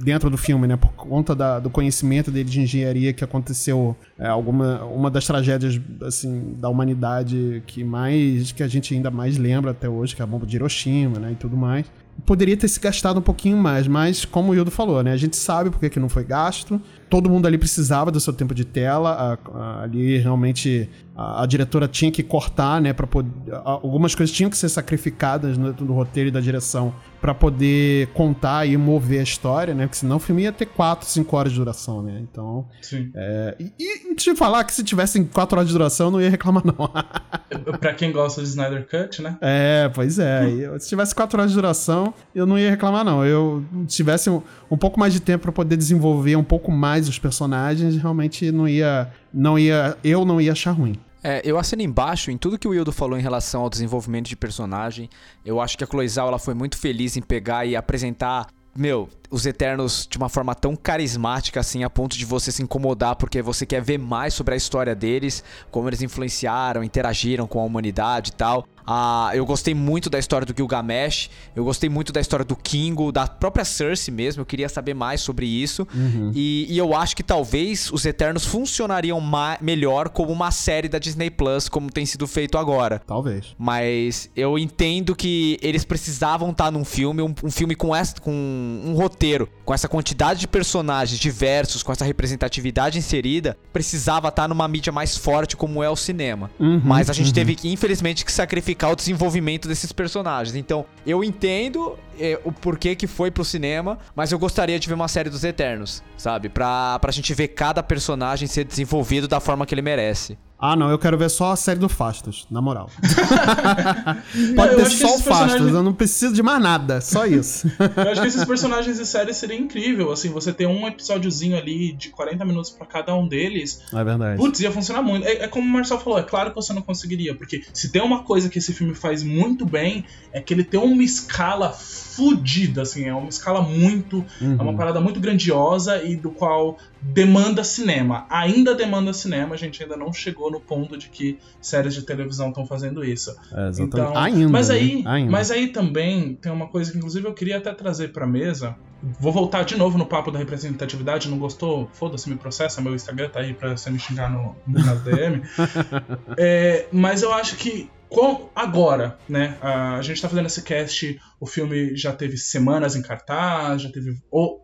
[0.00, 0.76] dentro do filme, né?
[0.76, 5.80] Por conta da, do conhecimento dele de engenharia que aconteceu é, alguma uma das tragédias
[6.02, 10.24] assim da humanidade que mais que a gente ainda mais lembra até hoje, que é
[10.24, 11.32] a bomba de Hiroshima, né?
[11.32, 11.86] E tudo mais
[12.24, 15.12] poderia ter se gastado um pouquinho mais, mas como o Hildo falou, né?
[15.12, 16.80] A gente sabe porque que não foi gasto.
[17.14, 19.38] Todo mundo ali precisava do seu tempo de tela.
[19.54, 22.92] A, a, ali realmente a, a, diretora tinha que cortar, né?
[22.92, 23.30] Para poder.
[23.64, 28.66] algumas coisas tinham que ser sacrificadas no, no roteiro e da direção para poder contar
[28.66, 29.86] e mover a história, né?
[29.86, 32.18] Porque senão o filme ia ter 4, 5 horas de duração, né?
[32.20, 32.66] Então.
[32.82, 33.10] Sim.
[33.14, 36.28] É, e, e te falar que se tivessem 4 horas de duração, eu não ia
[36.28, 36.74] reclamar, não.
[37.80, 39.38] pra quem gosta de Snyder Cut, né?
[39.40, 40.46] É, pois é.
[40.50, 43.24] Eu, se tivesse 4 horas de duração, eu não ia reclamar, não.
[43.24, 47.03] Eu se tivesse um, um pouco mais de tempo para poder desenvolver um pouco mais
[47.08, 49.12] os personagens, realmente não ia.
[49.32, 49.96] Não ia.
[50.02, 50.98] Eu não ia achar ruim.
[51.22, 54.36] É, eu assino embaixo em tudo que o Wildo falou em relação ao desenvolvimento de
[54.36, 55.08] personagem.
[55.44, 58.46] Eu acho que a Cloizal ela foi muito feliz em pegar e apresentar
[58.76, 63.16] meu, os Eternos de uma forma tão carismática assim, a ponto de você se incomodar
[63.16, 67.64] porque você quer ver mais sobre a história deles, como eles influenciaram, interagiram com a
[67.64, 68.64] humanidade e tal.
[68.86, 73.10] Ah, eu gostei muito da história do Gilgamesh, eu gostei muito da história do Kingo,
[73.10, 75.88] da própria Cersei mesmo, eu queria saber mais sobre isso.
[75.94, 76.30] Uhum.
[76.34, 79.22] E, e, eu acho que talvez os Eternos funcionariam
[79.60, 83.00] melhor como uma série da Disney Plus, como tem sido feito agora.
[83.06, 83.54] Talvez.
[83.58, 88.30] Mas eu entendo que eles precisavam estar num filme, um, um filme com, essa, com
[88.30, 89.23] um roteiro,
[89.64, 95.16] com essa quantidade de personagens diversos, com essa representatividade inserida, precisava estar numa mídia mais
[95.16, 96.50] forte como é o cinema.
[96.58, 97.32] Uhum, Mas a gente uhum.
[97.32, 100.54] teve que, infelizmente, que sacrificar o desenvolvimento desses personagens.
[100.54, 104.94] Então, eu entendo é, o porquê que foi pro cinema, mas eu gostaria de ver
[104.94, 106.48] uma série dos Eternos, sabe?
[106.48, 110.38] Pra, pra gente ver cada personagem ser desenvolvido da forma que ele merece.
[110.66, 112.88] Ah, não, eu quero ver só a série do Fastos, na moral.
[114.56, 115.74] Pode ter só o Fastos, personagens...
[115.74, 117.70] eu não preciso de mais nada, só isso.
[117.78, 121.92] eu acho que esses personagens de série seria incrível, assim, você ter um episódiozinho ali
[121.92, 123.82] de 40 minutos para cada um deles.
[123.92, 124.38] É verdade.
[124.38, 125.26] Putz, ia funcionar muito.
[125.26, 128.00] É, é, como o Marcel falou, é claro que você não conseguiria, porque se tem
[128.00, 131.76] uma coisa que esse filme faz muito bem, é que ele tem uma escala
[132.14, 134.24] fodida, assim, é uma escala muito.
[134.40, 134.56] Uhum.
[134.58, 138.26] É uma parada muito grandiosa e do qual demanda cinema.
[138.30, 142.48] Ainda demanda cinema, a gente ainda não chegou no ponto de que séries de televisão
[142.48, 143.34] estão fazendo isso.
[143.52, 145.10] É, então, ainda, mas aí, né?
[145.10, 145.30] ainda.
[145.30, 148.76] mas aí também tem uma coisa que inclusive eu queria até trazer para mesa.
[149.20, 151.90] Vou voltar de novo no papo da representatividade, não gostou?
[151.92, 155.42] Foda-se, me processa, meu Instagram tá aí pra você me xingar no, no DM.
[156.38, 159.56] é, mas eu acho que com, agora, né?
[159.60, 164.16] A gente tá fazendo esse cast, o filme já teve semanas em cartaz, já teve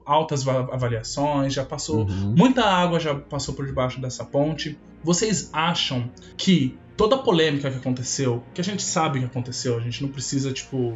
[0.07, 2.07] altas avaliações, já passou.
[2.07, 2.35] Uhum.
[2.37, 4.79] Muita água já passou por debaixo dessa ponte.
[5.03, 9.81] Vocês acham que toda a polêmica que aconteceu, que a gente sabe que aconteceu, a
[9.81, 10.95] gente não precisa, tipo,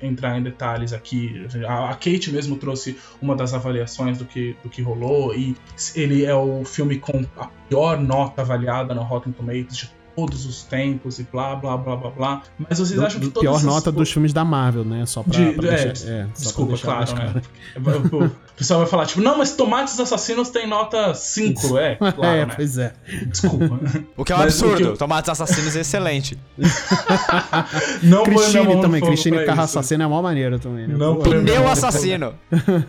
[0.00, 1.44] entrar em detalhes aqui.
[1.66, 5.56] A, a, Kate mesmo trouxe uma das avaliações do que, do que rolou, e
[5.96, 10.62] ele é o filme com a pior nota avaliada no Rotten Tomatoes de todos os
[10.62, 12.42] tempos e blá, blá, blá, blá, blá.
[12.58, 15.04] Mas vocês do, acham que todas Pior nota dos filmes da Marvel, né?
[15.06, 17.42] Só pra, de, pra é, deixar, é, Desculpa, claro, né?
[17.76, 22.46] o pessoal vai falar, tipo, não, mas Tomates Assassinos tem nota 5, é, claro, é,
[22.46, 22.52] né?
[22.54, 22.92] pois é.
[23.26, 23.80] Desculpa.
[24.16, 24.88] O que é um Mas absurdo.
[24.90, 26.38] eu- Tomates Assassinos é excelente.
[28.02, 29.62] não Cristine também, Cristine pra Carro.
[29.62, 30.86] Assassino é a maior maneira também.
[30.86, 30.94] né?
[30.96, 32.34] Não Pneu no assassino.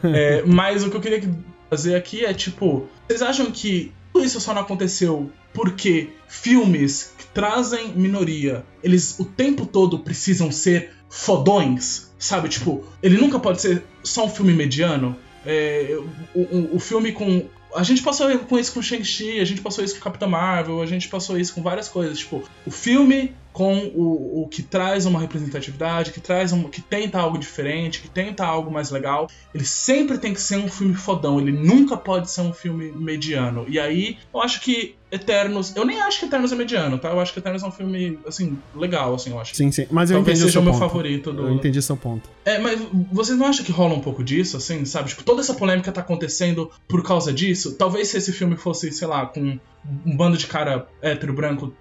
[0.04, 1.22] É, mas o que eu queria
[1.70, 7.26] fazer aqui é tipo, vocês acham que tudo isso só não aconteceu porque filmes que
[7.34, 12.48] trazem minoria, eles o tempo todo precisam ser fodões, sabe?
[12.48, 15.18] Tipo, ele nunca pode ser só um filme mediano.
[15.46, 15.98] É,
[16.34, 17.46] o, o, o filme com
[17.76, 20.86] a gente passou com isso com Shang-Chi, a gente passou isso com Capitã Marvel, a
[20.86, 22.20] gente passou isso com várias coisas.
[22.20, 27.18] Tipo, o filme com o, o que traz uma representatividade, que traz um, que tenta
[27.20, 31.40] algo diferente, que tenta algo mais legal, ele sempre tem que ser um filme fodão,
[31.40, 33.64] ele nunca pode ser um filme mediano.
[33.70, 37.12] E aí, eu acho que Eternos, eu nem acho que Eternos é mediano, tá?
[37.12, 39.56] Eu acho que Eternos é um filme assim legal, assim, eu acho.
[39.56, 39.88] Sim, sim.
[39.90, 40.82] Mas eu Talvez entendi o seja seu o meu ponto.
[40.90, 42.30] favorito do- Eu entendi seu ponto.
[42.44, 42.78] É, mas
[43.10, 45.08] vocês não acham que rola um pouco disso, assim, sabe?
[45.08, 47.76] Tipo, toda essa polêmica tá acontecendo por causa disso?
[47.78, 49.58] Talvez se esse filme fosse, sei lá, com
[50.06, 51.74] um bando de cara hétero branco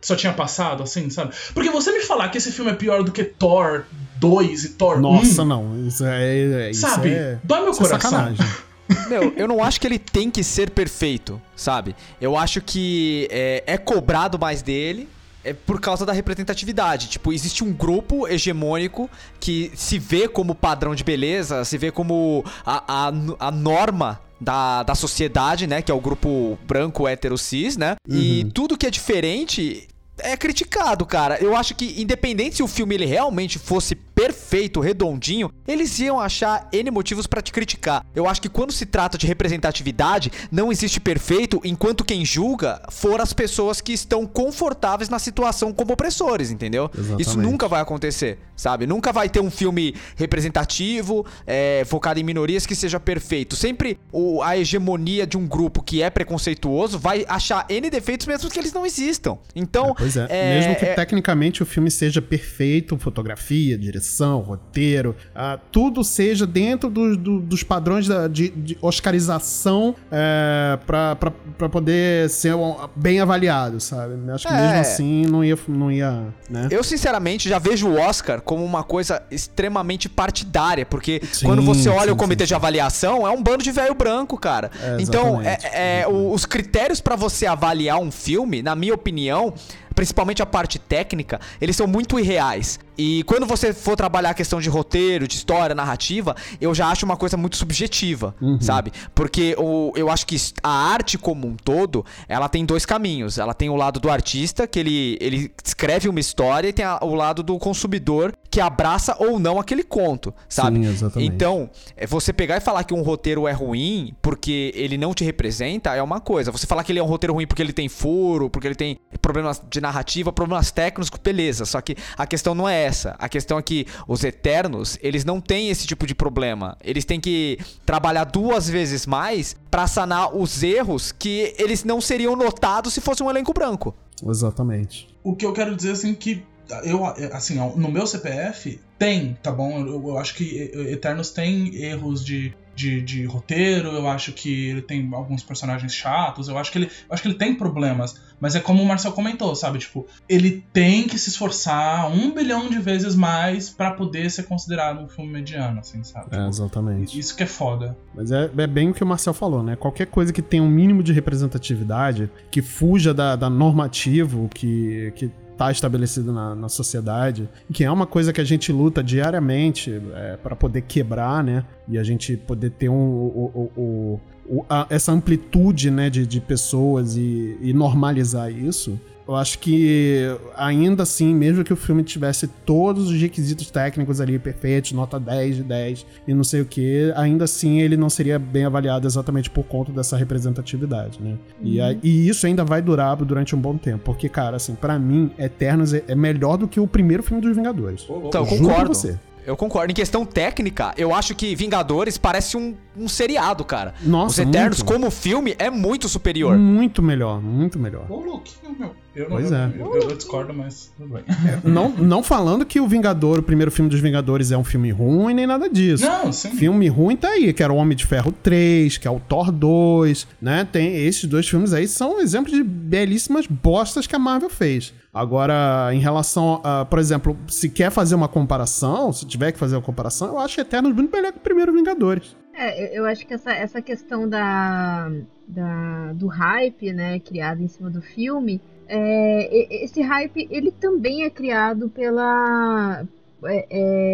[0.00, 1.34] só tinha passado, assim, sabe?
[1.52, 3.84] Porque você me falar que esse filme é pior do que Thor
[4.16, 5.86] 2 e Thor Nossa, 1, não.
[5.86, 6.70] Isso é.
[6.70, 7.10] Isso sabe?
[7.10, 8.10] É, Dói meu isso é coração.
[8.10, 8.46] sacanagem.
[9.08, 11.94] Meu, eu não acho que ele tem que ser perfeito, sabe?
[12.20, 15.08] Eu acho que é, é cobrado mais dele,
[15.44, 17.08] é por causa da representatividade.
[17.08, 22.44] Tipo, existe um grupo hegemônico que se vê como padrão de beleza, se vê como
[22.64, 23.12] a, a,
[23.48, 25.82] a norma da, da sociedade, né?
[25.82, 27.96] Que é o grupo branco hétero cis, né?
[28.08, 29.86] E tudo que é diferente
[30.22, 31.38] é criticado, cara.
[31.40, 36.68] Eu acho que, independente se o filme ele realmente fosse perfeito, redondinho, eles iam achar
[36.72, 38.04] N motivos pra te criticar.
[38.14, 43.20] Eu acho que quando se trata de representatividade, não existe perfeito enquanto quem julga for
[43.20, 46.90] as pessoas que estão confortáveis na situação como opressores, entendeu?
[46.94, 47.22] Exatamente.
[47.22, 48.86] Isso nunca vai acontecer, sabe?
[48.86, 53.56] Nunca vai ter um filme representativo, é, focado em minorias que seja perfeito.
[53.56, 58.50] Sempre o- a hegemonia de um grupo que é preconceituoso vai achar N defeitos mesmo
[58.50, 59.38] que eles não existam.
[59.54, 60.26] Então, Pois é.
[60.28, 64.09] é, Mesmo que é- tecnicamente o filme seja perfeito, fotografia, direção,
[64.40, 71.16] roteiro, ah, tudo seja dentro do- do- dos padrões da- de, de oscarização é, pra,
[71.16, 72.54] pra poder ser
[72.96, 74.14] bem avaliado, sabe?
[74.32, 74.56] Acho que É.
[74.60, 76.68] mesmo assim não ia, não ia né?
[76.70, 81.88] Eu, sinceramente, já vejo o Oscar como uma coisa extremamente partidária, porque Sim, quando você
[81.88, 84.70] olha sim, o comitê sim, de avaliação, é um bando de velho branco, cara.
[84.82, 89.52] É, então, é, é, o- os critérios pra você avaliar um filme, na minha opinião,
[89.94, 92.78] principalmente a parte técnica, eles são muito irreais.
[92.98, 97.06] E quando você for trabalhar a questão de roteiro, de história, narrativa, eu já acho
[97.06, 98.92] uma coisa muito subjetiva, sabe?
[99.14, 103.38] Porque o, eu acho que a arte como um todo, ela tem dois caminhos.
[103.38, 106.98] Ela tem o lado do artista, que ele, ele escreve uma história, e tem a-
[107.02, 110.80] o lado do consumidor, que abraça ou não aquele conto, sabe?
[110.84, 111.32] Sim, exatamente.
[111.34, 115.24] Então, é, você pegar e falar que um roteiro é ruim porque ele não te
[115.24, 116.50] representa é uma coisa.
[116.52, 118.98] Você falar que ele é um roteiro ruim porque ele tem furo, porque ele tem
[119.22, 121.64] problemas de narrativa, problemas técnicos, beleza.
[121.64, 123.16] Só que a questão não é essa.
[123.18, 126.76] A questão é que os Eternos, eles não têm esse tipo de problema.
[126.84, 132.36] Eles têm que trabalhar duas vezes mais pra sanar os erros que eles não seriam
[132.36, 133.94] notados se fosse um elenco branco.
[134.24, 135.08] Exatamente.
[135.24, 136.42] O que eu quero dizer assim que
[136.84, 139.80] eu assim, ó, no meu CPF tem, tá bom?
[139.80, 144.82] Eu, eu acho que Eternos tem erros de, de, de roteiro, eu acho que ele
[144.82, 148.60] tem alguns personagens chatos, eu acho que ele, acho que ele tem problemas, mas é
[148.60, 149.78] como o Marcel comentou, sabe?
[149.78, 155.00] Tipo, ele tem que se esforçar um bilhão de vezes mais pra poder ser considerado
[155.00, 156.28] um filme mediano, assim, sabe?
[156.30, 157.18] É, exatamente.
[157.18, 157.96] isso que é foda.
[158.14, 159.76] Mas é, é bem o que o Marcel falou, né?
[159.76, 165.30] Qualquer coisa que tenha um mínimo de representatividade, que fuja da, da normativo que, que
[165.66, 170.38] tá estabelecido na, na sociedade, que é uma coisa que a gente luta diariamente é,
[170.42, 171.64] para poder quebrar, né?
[171.86, 176.40] E a gente poder ter um, o- o- o- a- essa amplitude né, de, de
[176.40, 178.98] pessoas e, e normalizar isso.
[179.30, 180.26] Eu acho que
[180.56, 185.54] ainda assim, mesmo que o filme tivesse todos os requisitos técnicos ali perfeitos, nota 10
[185.56, 189.48] de 10 e não sei o que, ainda assim ele não seria bem avaliado exatamente
[189.48, 191.36] por conta dessa representatividade, né?
[191.62, 194.98] E, a- e isso ainda vai durar durante um bom tempo, porque, cara, assim, pra
[194.98, 198.04] mim, Eternos é, é melhor do que o primeiro filme dos Vingadores.
[198.24, 198.94] Então, concordo.
[198.94, 199.16] você.
[199.46, 199.90] Eu concordo.
[199.90, 203.94] Em questão técnica, eu acho que Vingadores parece um, um seriado, cara.
[204.02, 204.92] Nossa, Os Eternos, muito.
[204.92, 206.56] como filme, é muito superior.
[206.56, 208.06] Muito melhor, muito melhor.
[208.08, 208.90] Ô, louquinho, meu.
[209.14, 209.72] Eu não Pois eu, é.
[209.76, 211.24] eu, eu discordo, mas tudo bem.
[211.64, 215.34] Não, não falando que o Vingador, o primeiro filme dos Vingadores, é um filme ruim,
[215.34, 216.04] nem nada disso.
[216.04, 216.52] Não, sim.
[216.52, 219.50] Filme ruim tá aí, que era o Homem de Ferro 3, que é o Thor
[219.50, 220.66] 2, né?
[220.70, 224.94] Tem esses dois filmes aí são exemplos de belíssimas bostas que a Marvel fez.
[225.12, 229.74] Agora, em relação a, por exemplo, se quer fazer uma comparação, se tiver que fazer
[229.76, 232.36] uma comparação, eu acho Eternos muito melhor que o primeiro Vingadores.
[232.54, 235.10] É, eu- acho que essa, essa questão da,
[235.48, 241.30] da- do hype, né, criado em cima do filme, é, esse hype, ele também é
[241.30, 243.04] criado pela,
[243.44, 243.66] é,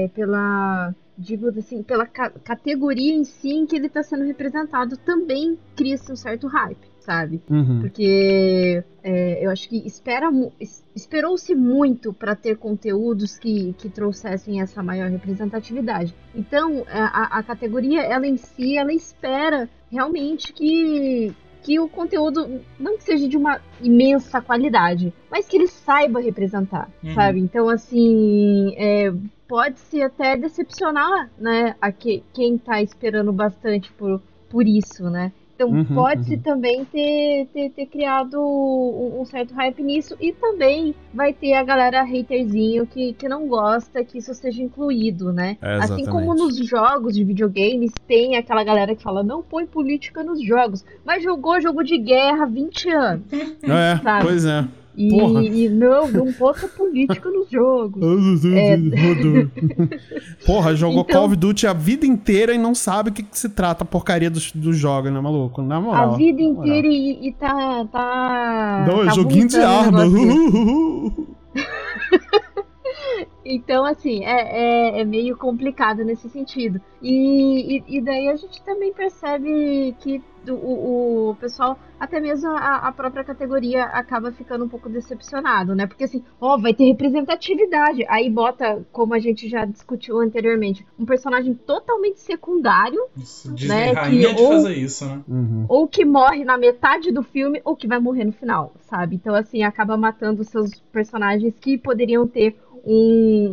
[0.04, 4.96] é, pela, digo assim, pela ca- categoria em si em que ele está sendo representado,
[4.98, 7.40] também cria-se um certo hype, sabe?
[7.48, 7.80] Uhum.
[7.80, 10.28] Porque é, eu acho que espera
[10.94, 16.12] esperou-se muito para ter conteúdos que, que trouxessem essa maior representatividade.
[16.34, 21.32] Então, a, a categoria, ela em si, ela espera realmente que,
[21.62, 26.90] que o conteúdo não que seja de uma imensa qualidade, mas que ele saiba representar,
[27.04, 27.14] Uhum.
[27.14, 27.38] sabe?
[27.38, 29.12] Então, assim, é,
[29.46, 35.30] pode ser até decepcionar, né, a que, quem tá esperando bastante por, por isso, né?
[35.56, 36.40] Então Uhum, pode-se uhum.
[36.40, 41.64] também ter, ter, ter criado um, um certo hype nisso e também vai ter a
[41.64, 45.56] galera haterzinho que, que não gosta que isso seja incluído, né?
[45.62, 50.22] É, assim como nos jogos de videogames tem aquela galera que fala não põe política
[50.22, 53.32] nos jogos, mas jogou jogo de guerra há 20 anos.
[53.32, 54.26] É, Sabe?
[54.26, 54.64] pois é.
[54.96, 55.42] E, Porra.
[55.44, 58.02] e não, não bota política nos jogos.
[58.46, 58.78] É.
[60.46, 63.38] Porra, jogou Então- Call of Duty a vida inteira e não sabe o que, que
[63.38, 65.60] se trata a porcaria do, do jogo, né, maluco?
[65.60, 66.14] Na moral.
[66.14, 67.84] A vida inteira e, e tá.
[67.92, 70.04] tá Não, é tá joguinho de arma.
[73.54, 76.80] Então, assim, é, é, é meio complicado nesse sentido.
[77.02, 82.48] E, e, e daí a gente também percebe que o, o, o pessoal, até mesmo
[82.50, 85.86] a, a própria categoria, acaba ficando um pouco decepcionado, né?
[85.86, 88.04] Porque assim, ó, vai ter representatividade.
[88.08, 93.92] Aí bota, como a gente já discutiu anteriormente, um personagem totalmente secundário, Isso, Disney Né,
[93.92, 95.20] rainha que de ou- fazer isso, né?
[95.28, 95.66] Uhum.
[95.68, 99.16] ou que morre na metade do filme, ou que vai morrer no final, sabe?
[99.16, 102.56] Então, assim, acaba matando seus personagens que poderiam ter
[102.86, 103.48] um.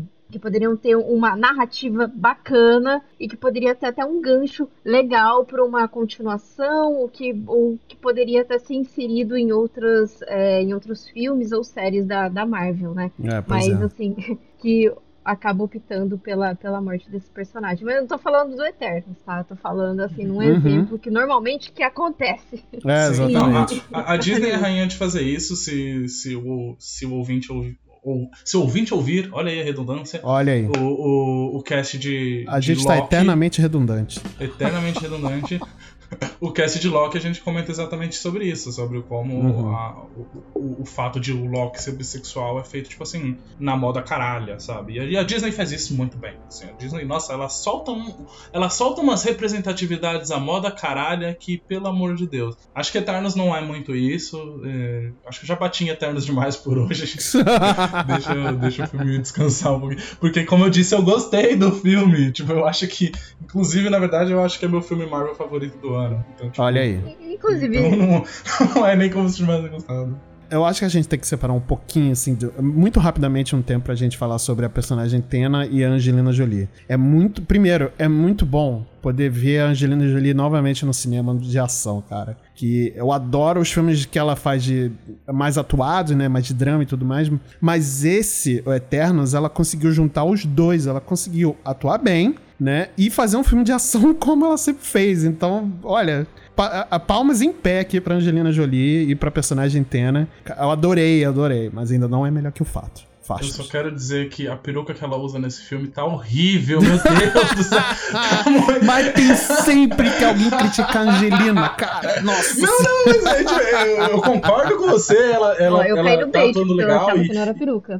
[0.00, 5.44] um- que poderiam ter uma narrativa bacana e que poderia ter até um gancho legal
[5.44, 10.74] para uma continuação, ou que, ou que poderia até ser inserido em, outras, é, em
[10.74, 13.12] outros filmes ou séries da, da Marvel, né?
[13.22, 13.84] É, pois Mas, é.
[13.84, 14.16] assim,
[14.58, 14.90] que
[15.24, 17.84] acaba optando pela, pela morte desse personagem.
[17.84, 19.38] Mas eu não tô falando do Eternos, tá?
[19.38, 20.42] Eu tô falando, assim, num Uhum.
[20.42, 22.64] exemplo que normalmente que acontece.
[22.84, 23.84] É, exatamente.
[23.92, 27.52] a, a- a Disney é rainha de fazer isso se, se, o, se o ouvinte
[27.52, 27.78] ouvir.
[28.04, 30.20] Ou, se o ouvinte ouvir, olha aí a redundância.
[30.22, 30.66] Olha aí.
[30.66, 32.44] O, o, o cast de.
[32.46, 34.20] A de gente tá Loki, eternamente redundante.
[34.38, 35.58] eternamente redundante.
[36.40, 39.74] O cast de Loki a gente comenta exatamente sobre isso, sobre como Uhum.
[39.74, 43.76] a- o, o, o fato de o Loki ser bissexual é feito, tipo assim, na
[43.76, 44.94] moda caralha, sabe?
[44.98, 46.34] E a, Disney faz isso muito bem.
[46.46, 51.56] Assim, a Disney, nossa, ela solta, um, ela solta umas representatividades à moda caralha que,
[51.58, 52.56] pelo amor de Deus.
[52.74, 54.60] Acho que Eternos não é muito isso.
[54.64, 57.04] é, acho que eu já bati em Eternos demais por hoje.
[58.06, 60.02] deixa, deixa o filme descansar um pouquinho.
[60.20, 62.32] Porque, como eu disse, eu gostei do filme.
[62.32, 63.12] Tipo, eu acho que.
[63.42, 66.24] Inclusive, na verdade, eu acho que é meu filme Marvel favorito do ano.
[66.34, 67.00] Então, tipo, Olha aí.
[67.32, 68.24] Inclusive, Então não,
[68.76, 70.16] não é nem como se tivesse gostado.
[70.50, 73.62] Eu acho que a gente tem que separar um pouquinho, assim, de- muito rapidamente um
[73.62, 76.68] tempo pra gente falar sobre a personagem Tena e a Angelina Jolie.
[76.88, 77.42] É muito.
[77.42, 82.36] Primeiro, é muito bom poder ver a Angelina Jolie novamente no cinema de ação, cara.
[82.54, 84.92] Que eu adoro os filmes que ela faz de
[85.32, 86.28] mais atuados, né?
[86.28, 87.28] Mais de drama e tudo mais.
[87.60, 90.86] Mas esse, o Eternos, ela conseguiu juntar os dois.
[90.86, 92.34] Ela conseguiu atuar bem,
[92.64, 92.88] né?
[92.96, 95.22] E fazer um filme de ação como ela sempre fez.
[95.22, 100.26] Então, olha, pa- palmas em pé aqui pra Angelina Jolie e pra personagem Tena.
[100.58, 103.02] Eu adorei, adorei, mas ainda não é melhor que o fato.
[103.28, 106.98] Eu só quero dizer que a peruca que ela usa nesse filme tá horrível, meu
[106.98, 107.80] Deus do céu.
[108.14, 112.20] Tá muito- Mas tem sempre que alguém criticar a Angelina, cara.
[112.22, 112.60] Nossa.
[112.60, 115.16] Não, não, mas é, tipo, eu, eu concordo com você.
[115.32, 117.98] Ela, ela, eu ela tá porque eu legal e, que não era peruca.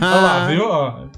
[0.00, 0.64] Olha lá, viu?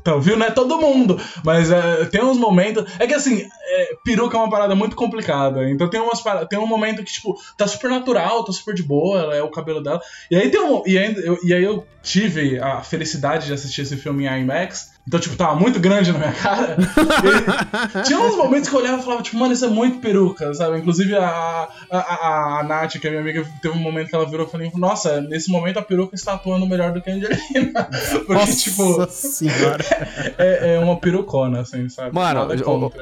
[0.00, 0.36] Então, viu?
[0.36, 1.20] Não é todo mundo.
[1.44, 2.84] Mas é, tem uns momentos.
[2.98, 5.68] É que assim, é, peruca é uma parada muito complicada.
[5.68, 8.82] Então tem umas para- tem um momento que, tipo, tá super natural, tá super de
[8.82, 10.00] boa, ela é o cabelo dela.
[10.30, 10.82] E aí tem um.
[10.86, 14.93] E aí, eu, e aí eu tive a felicidade de assistir esse filme em IMAX.
[15.06, 16.76] Então, tipo, tava muito grande na minha cara.
[17.98, 20.52] E tinha uns momentos que eu olhava e falava, tipo, mano, isso é muito peruca,
[20.54, 20.78] sabe?
[20.78, 24.24] Inclusive a, a, a, a Nath, que é minha amiga, teve um momento que ela
[24.28, 27.84] virou e falou, nossa, nesse momento a peruca está atuando melhor do que a Angelina.
[28.26, 29.84] Porque, Nossa tipo, senhora.
[30.38, 32.14] é, é uma perucona, assim, sabe?
[32.14, 32.48] Mano,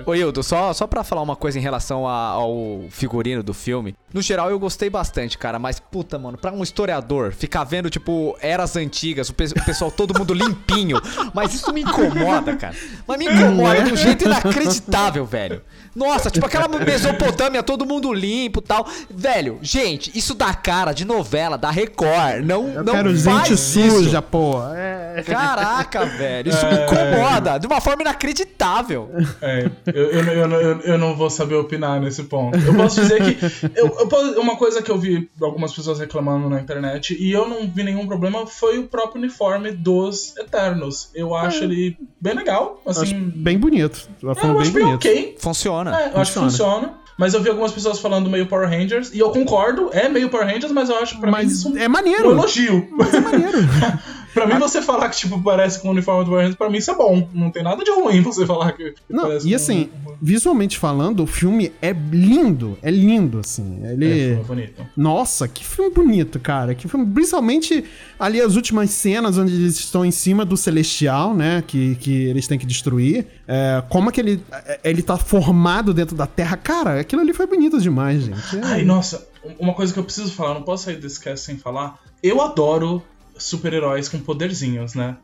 [0.05, 3.95] ô Hildo, só, só pra falar uma coisa em relação a- ao figurino do filme.
[4.13, 5.59] No geral, eu gostei bastante, cara.
[5.59, 9.91] Mas, puta, mano, pra um historiador ficar vendo, tipo, eras antigas, o, pe- o pessoal
[9.91, 11.01] todo mundo limpinho.
[11.33, 12.75] Mas isso me incomoda, cara.
[13.07, 15.63] Mas me incomoda de um jeito inacreditável, velho.
[15.95, 18.87] Nossa, tipo aquela Mesopotâmia, todo mundo limpo e tal.
[19.11, 22.45] Velho, gente, isso dá cara de novela, da Record.
[22.45, 23.91] Não, Eu não quero faz gente isso.
[23.91, 24.63] suja, pô.
[24.75, 25.23] É.
[25.23, 29.11] Caraca, velho, isso me incomoda de uma forma inacreditável.
[29.43, 32.59] É, eu, eu, eu, eu, eu não vou saber opinar nesse ponto.
[32.59, 33.71] Eu posso dizer que.
[33.77, 37.83] Eu, uma coisa que eu vi algumas pessoas reclamando na internet e eu não vi
[37.83, 41.11] nenhum problema foi o próprio uniforme dos Eternos.
[41.15, 41.82] Eu acho ele
[42.21, 42.81] bem legal.
[42.85, 44.09] Eu acho Assim, bem bonito.
[44.23, 44.97] é, Foi eu bem acho bem bonito.
[44.97, 45.37] ok.
[45.39, 46.01] Funciona.
[46.01, 46.95] É, eu acho que funciona.
[47.19, 50.47] Mas eu vi algumas pessoas falando meio Power Rangers, e eu concordo, é meio Power
[50.47, 52.31] Rangers, mas eu acho pra mim Mas isso é um maneiro.
[52.31, 52.89] elogio.
[52.91, 53.59] Mas é maneiro.
[54.33, 56.79] pra mim, você falar que, tipo, parece com o uniforme do Power Rangers, pra mim
[56.79, 57.29] isso é bom.
[57.33, 59.89] Não tem nada de ruim você falar que, Não, parece e assim,
[60.21, 62.79] visualmente falando, o filme é lindo.
[62.83, 63.81] É lindo, assim.
[63.85, 64.33] Ele.
[64.33, 64.87] É, bonito.
[64.97, 66.75] Nossa, que filme bonito, cara.
[66.75, 67.85] Que filme, principalmente
[68.19, 71.63] ali as últimas cenas onde eles estão em cima do Celestial, né?
[71.67, 73.27] Que, que eles têm que destruir.
[73.47, 74.43] É, como é que ele,
[74.83, 76.57] ele tá formado dentro da Terra.
[76.57, 78.57] Cara, aquilo ali foi bonito demais, gente.
[78.57, 79.27] É- Ai, nossa,
[79.59, 81.99] uma coisa que eu preciso falar, não posso sair desse cast sem falar.
[82.23, 83.03] Eu adoro
[83.37, 85.17] super-heróis com poderzinhos, né?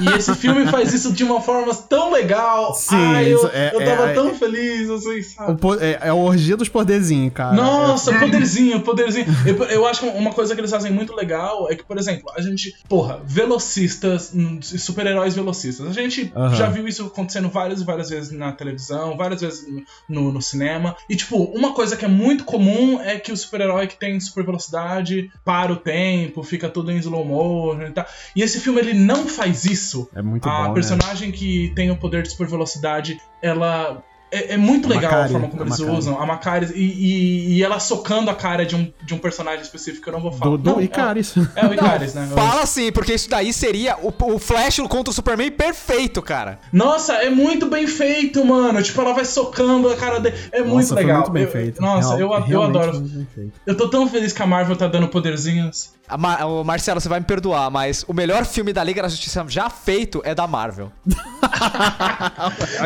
[0.00, 2.74] e esse filme faz isso de uma forma tão legal.
[2.74, 5.66] Sim, Ai, eu, é- eu tava é- tão é- feliz, assim, sabe?
[5.66, 7.54] O é, é a orgia dos poderzinhos, cara.
[7.54, 9.26] Nossa, poderzinho, poderzinho.
[9.46, 12.30] Eu, eu acho que uma coisa que eles fazem muito legal é que, por exemplo,
[12.36, 14.32] a gente, porra, velocistas,
[14.62, 15.86] super-heróis velocistas.
[15.86, 19.66] A gente já viu isso acontecendo várias e várias vezes na televisão, várias vezes
[20.08, 20.96] no, no cinema.
[21.08, 24.44] E, tipo, uma coisa que é muito comum é que o super-herói que tem super
[24.44, 27.41] velocidade para o tempo, fica tudo em slow motion
[27.88, 28.06] e tal.
[28.36, 30.08] E esse filme, ele não faz isso.
[30.14, 30.74] É muito a bom, né?
[30.74, 34.02] personagem que tem o poder de super velocidade, ela.
[34.34, 35.98] É, é muito A legal Macari, a forma como a eles Macari.
[35.98, 36.18] usam.
[36.22, 36.66] A Macari.
[36.74, 40.22] E, e, e ela socando a cara de um, de um personagem específico, eu não
[40.22, 40.52] vou falar.
[40.52, 41.34] Do, do Não, é- Icaris.
[41.54, 42.26] É, o Icaris, né?
[42.34, 46.58] Fala assim, porque isso daí seria o, o Flash contra o Superman perfeito, cara.
[46.72, 48.82] Nossa, é muito bem feito, mano.
[48.82, 50.34] Tipo, ela vai socando a cara dele.
[50.50, 51.18] É muito Nossa, foi legal.
[51.18, 51.82] muito bem Eu- feito.
[51.82, 53.00] Nossa, Real- eu, eu adoro.
[53.00, 53.52] muito.
[53.66, 55.92] Eu tô tão feliz que a Marvel tá dando poderzinhos.
[56.14, 59.70] O Marcelo, você vai me perdoar, mas o melhor filme da Liga da Justiça já
[59.70, 60.92] feito é da Marvel.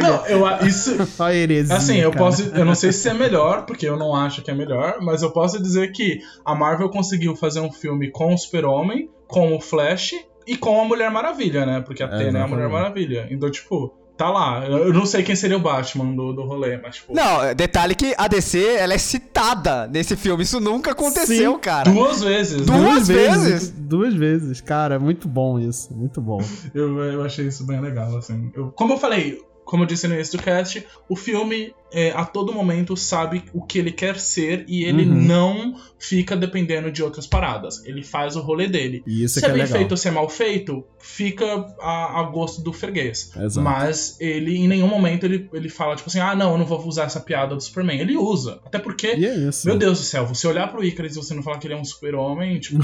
[0.00, 1.74] Não, eu, isso, Só heresia.
[1.74, 2.24] Assim, eu cara.
[2.24, 2.42] posso.
[2.54, 5.30] Eu não sei se é melhor, porque eu não acho que é melhor, mas eu
[5.30, 10.12] posso dizer que a Marvel conseguiu fazer um filme com o Super-Homem, com o Flash
[10.46, 11.80] e com a Mulher Maravilha, né?
[11.80, 12.68] Porque a É, Tena é a Mulher.
[12.68, 13.26] Maravilha.
[13.30, 14.66] Então, tipo, tá lá.
[14.66, 17.14] Eu não sei quem seria o Batman do, do rolê, mas, tipo.
[17.14, 20.42] Não, detalhe que a DC, ela é citada nesse filme.
[20.42, 21.58] Isso nunca aconteceu, Sim.
[21.58, 21.90] cara.
[21.90, 22.62] Duas vezes.
[22.66, 22.88] Duas né?
[22.90, 23.48] Duas vezes.
[23.48, 23.70] vezes?
[23.76, 24.98] Duas vezes, cara.
[24.98, 25.92] Muito bom isso.
[25.94, 26.40] Muito bom.
[26.74, 28.50] Eu, eu achei isso bem legal, assim.
[28.54, 32.24] Eu- como eu falei, como eu disse no início do cast, o filme é, a
[32.24, 35.14] todo momento sabe o que ele quer ser e ele Uhum.
[35.14, 37.84] não fica dependendo de outras paradas.
[37.84, 39.02] Ele faz o rolê dele.
[39.06, 39.78] E isso se que é é bem legal.
[39.78, 41.44] feito ou se é mal feito, fica
[41.80, 43.32] a, a gosto do freguês.
[43.40, 43.64] Exato.
[43.64, 46.84] Mas ele, em nenhum momento, ele, ele fala, tipo assim, ah, não, eu não vou
[46.86, 47.98] usar essa piada do Superman.
[48.00, 48.60] Ele usa.
[48.66, 51.58] Até porque, é meu Deus do céu, você olhar pro Icarus e você não falar
[51.58, 52.80] que ele é um super-homem, tipo.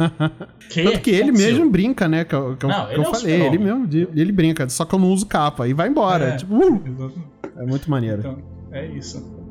[0.70, 0.82] que?
[0.84, 2.24] Tanto que ele mesmo brinca, né?
[2.24, 3.42] Que, eu- que eu- Não, que ele eu é um falei.
[3.42, 4.68] Ele mesmo, ele brinca.
[4.68, 5.66] Só que eu não uso capa.
[5.68, 6.30] E vai embora.
[6.30, 6.36] É.
[6.36, 7.33] Tipo, uh, Exatamente.
[7.56, 8.20] É muito maneiro.
[8.20, 9.44] Então, é isso.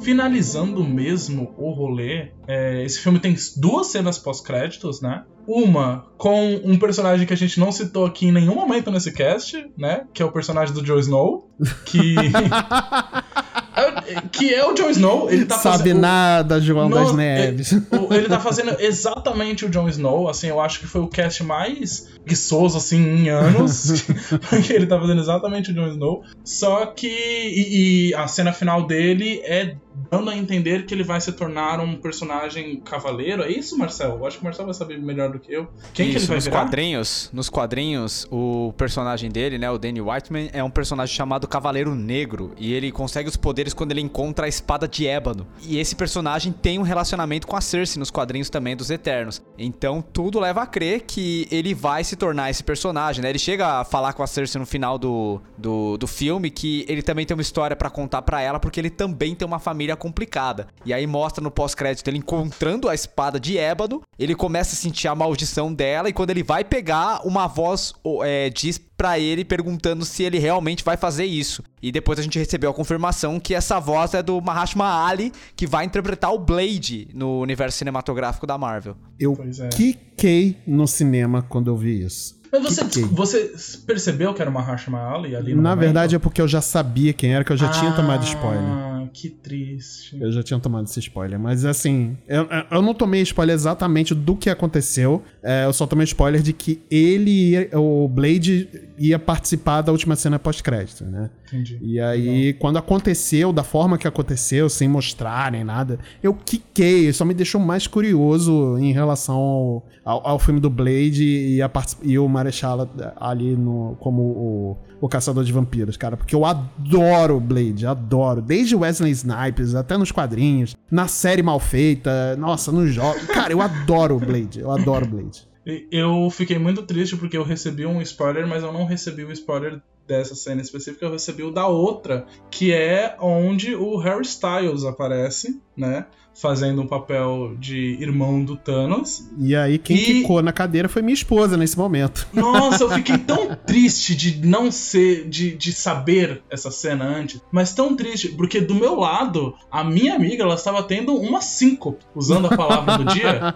[0.00, 5.24] Finalizando mesmo o rolê, é, esse filme tem duas cenas pós-créditos, né?
[5.46, 9.70] Uma com um personagem que a gente não citou aqui em nenhum momento nesse cast,
[9.76, 10.06] né?
[10.14, 11.50] Que é o personagem do Jon Snow.
[11.84, 12.14] Que.
[13.80, 15.30] É- que é o Jon Snow.
[15.30, 16.00] Ele tá Sabe fazendo.
[16.00, 17.72] nada, João Não, das Neves.
[17.72, 21.42] O- Ele tá fazendo exatamente o Jon Snow, assim, eu acho que foi o cast
[21.44, 24.04] mais guiçoso, assim, em anos,
[24.50, 28.86] porque ele tá fazendo exatamente o Jon Snow, só que, e, e a cena final
[28.86, 29.74] dele é
[30.10, 34.16] dando a entender que ele vai se tornar um personagem cavaleiro, é isso, Marcel?
[34.18, 35.68] Eu acho que o Marcel vai saber melhor do que eu.
[35.92, 36.60] Quem que ele Isso, vai nos virar?
[36.64, 41.94] quadrinhos, nos quadrinhos, o personagem dele, né, o Danny Whiteman, é um personagem chamado Cavaleiro
[41.94, 45.46] Negro e ele consegue os poderes quando ele encontra a espada de ébano.
[45.62, 49.42] E esse personagem tem um relacionamento com a Cersei nos quadrinhos também dos Eternos.
[49.58, 53.30] Então tudo leva a crer que ele vai se tornar esse personagem, né?
[53.30, 57.02] Ele chega a falar com a Cersei no final do, do, do filme que ele
[57.02, 60.68] também tem uma história pra contar pra ela porque ele também tem uma família complicada.
[60.86, 65.08] E aí mostra no pós-crédito ele encontrando a espada de ébano, ele começa a sentir
[65.08, 67.92] a maldição dela e quando ele vai pegar, uma voz
[68.22, 71.62] é, diz pra ele perguntando se ele realmente vai fazer isso.
[71.80, 75.66] E depois a gente recebeu a confirmação que essa voz é do Mahershala Ali, que
[75.66, 78.96] vai interpretar o Blade no universo cinematográfico da Marvel.
[79.18, 79.68] Eu é.
[79.68, 82.38] quiquei no cinema quando eu vi isso.
[82.50, 83.52] Mas você, você
[83.86, 85.84] percebeu que era uma Mahershala Ali ali no Na momento?
[85.84, 88.87] verdade é porque eu já sabia quem era, que eu já tinha Ah, tomado spoiler.
[89.08, 90.16] Que triste.
[90.20, 91.38] Eu já tinha tomado esse spoiler.
[91.38, 95.22] Mas assim, eu, eu não tomei spoiler exatamente do que aconteceu.
[95.42, 98.68] é, eu só tomei spoiler de que ele, ia- o Blade,
[98.98, 101.30] ia participar da última cena pós-crédito, né?
[101.46, 101.78] Entendi.
[101.82, 107.12] E aí, quando aconteceu, da forma que aconteceu, sem mostrar nem nada, eu quiquei.
[107.12, 111.70] Só me deixou mais curioso em relação ao, ao, ao filme do Blade e, a,
[112.02, 116.16] e o Marechal ali no, como o, o caçador de vampiros, cara.
[116.16, 118.42] Porque eu adoro o Blade, adoro.
[118.42, 123.26] Desde Wesley Snipes até nos quadrinhos, na série mal feita, nossa, nos jogos.
[123.26, 125.48] Cara, eu adoro Blade, eu adoro Blade.
[125.90, 129.82] Eu fiquei muito triste porque eu recebi um spoiler, mas eu não recebi o spoiler
[130.06, 135.60] dessa cena específica, eu recebi o da outra, que é onde o Harry Styles aparece,
[135.78, 136.06] né?
[136.40, 139.28] Fazendo um papel de irmão do Thanos.
[139.40, 142.28] E aí, quem E- ficou na cadeira foi minha esposa nesse momento.
[142.32, 147.72] Nossa, eu fiquei tão triste de não ser, de, de saber essa cena antes, mas
[147.74, 152.46] tão triste, porque do meu lado, a minha amiga, ela estava tendo uma síncope, usando
[152.46, 153.54] a palavra do dia.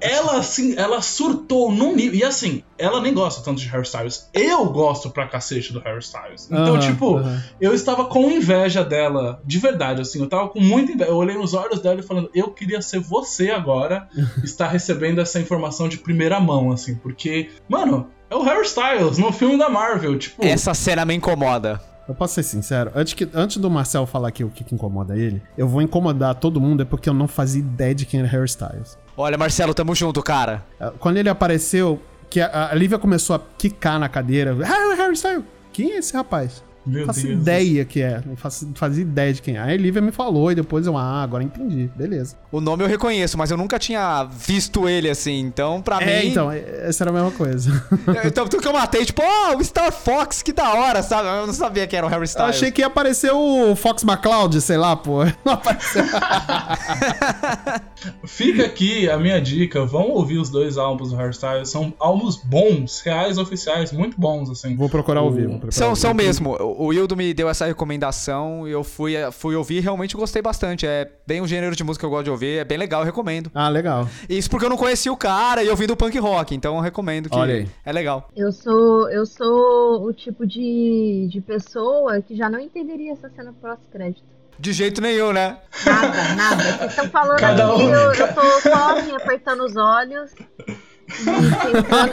[0.00, 4.28] Ela, assim, ela surtou num nível, e assim, ela nem gosta tanto de Harry Styles.
[4.32, 6.46] Eu gosto pra cacete do Harry Styles.
[6.46, 7.42] Então, Aham, tipo, aham.
[7.60, 11.10] eu estava com inveja dela, de verdade, assim, eu tava com muita inveja.
[11.10, 14.08] Eu olhei nos olhos dela e falando, eu queria ser você agora,
[14.42, 19.32] estar recebendo essa informação de primeira mão, assim, porque, mano, é o Harry Styles no
[19.32, 20.44] filme da Marvel, tipo.
[20.44, 21.80] Essa cena me incomoda.
[22.08, 25.16] Eu posso ser sincero, antes, que, antes do Marcel falar aqui o que, que incomoda
[25.16, 28.28] ele, eu vou incomodar todo mundo é porque eu não fazia ideia de quem era
[28.28, 28.98] Harry Styles.
[29.16, 30.64] Olha, Marcelo, tamo junto, cara.
[30.80, 35.14] Ah, Quando ele apareceu, que a, a Lívia começou a quicar na cadeira, ah, Harry
[35.14, 36.64] Styles, quem é esse rapaz?
[36.84, 37.40] Meu Não faço Deus.
[37.40, 39.60] ideia que é, não faço, não fazia ideia de quem é.
[39.60, 42.36] Aí a Lívia me falou e depois eu, ah, agora entendi, beleza.
[42.50, 46.28] O nome eu reconheço, mas eu nunca tinha visto ele assim, então pra É, mim.
[46.30, 47.70] então, é- essa era a mesma coisa.
[48.24, 51.28] Então, tudo que eu matei, tipo, oh, o Star Fox, que da hora, sabe?
[51.28, 52.56] Eu não sabia que era o Harry Eu Styles.
[52.56, 55.24] achei que ia aparecer o Fox McCloud, sei lá, pô.
[55.44, 56.04] Não apareceu.
[58.26, 62.36] Fica aqui a minha dica, vão ouvir os dois álbuns do Harry Styles, são álbuns
[62.36, 64.76] bons, reais, oficiais, muito bons, assim.
[64.76, 65.42] Vou procurar ouvir.
[65.46, 66.00] vou procurar São, ouvir.
[66.00, 66.56] são mesmo.
[66.78, 70.42] O o Hildo me deu essa recomendação e eu fui, fui ouvir e realmente gostei
[70.42, 70.86] bastante.
[70.86, 73.06] É bem um gênero de música que eu gosto de ouvir, é bem legal, eu
[73.06, 73.50] recomendo.
[73.54, 74.08] Ah, legal.
[74.28, 76.80] Isso porque eu não conhecia o cara e eu vim do punk rock, então eu
[76.82, 77.68] recomendo que Olha aí.
[77.84, 78.28] é legal.
[78.36, 83.52] Eu sou, eu sou o tipo de, de pessoa que já não entenderia essa cena
[83.60, 84.22] pós-crédito.
[84.58, 85.56] De jeito nenhum, né?
[85.84, 86.62] Nada, nada.
[86.62, 90.30] Vocês estão falando Cada aqui, um- eu, eu tô só assim, apertando os olhos.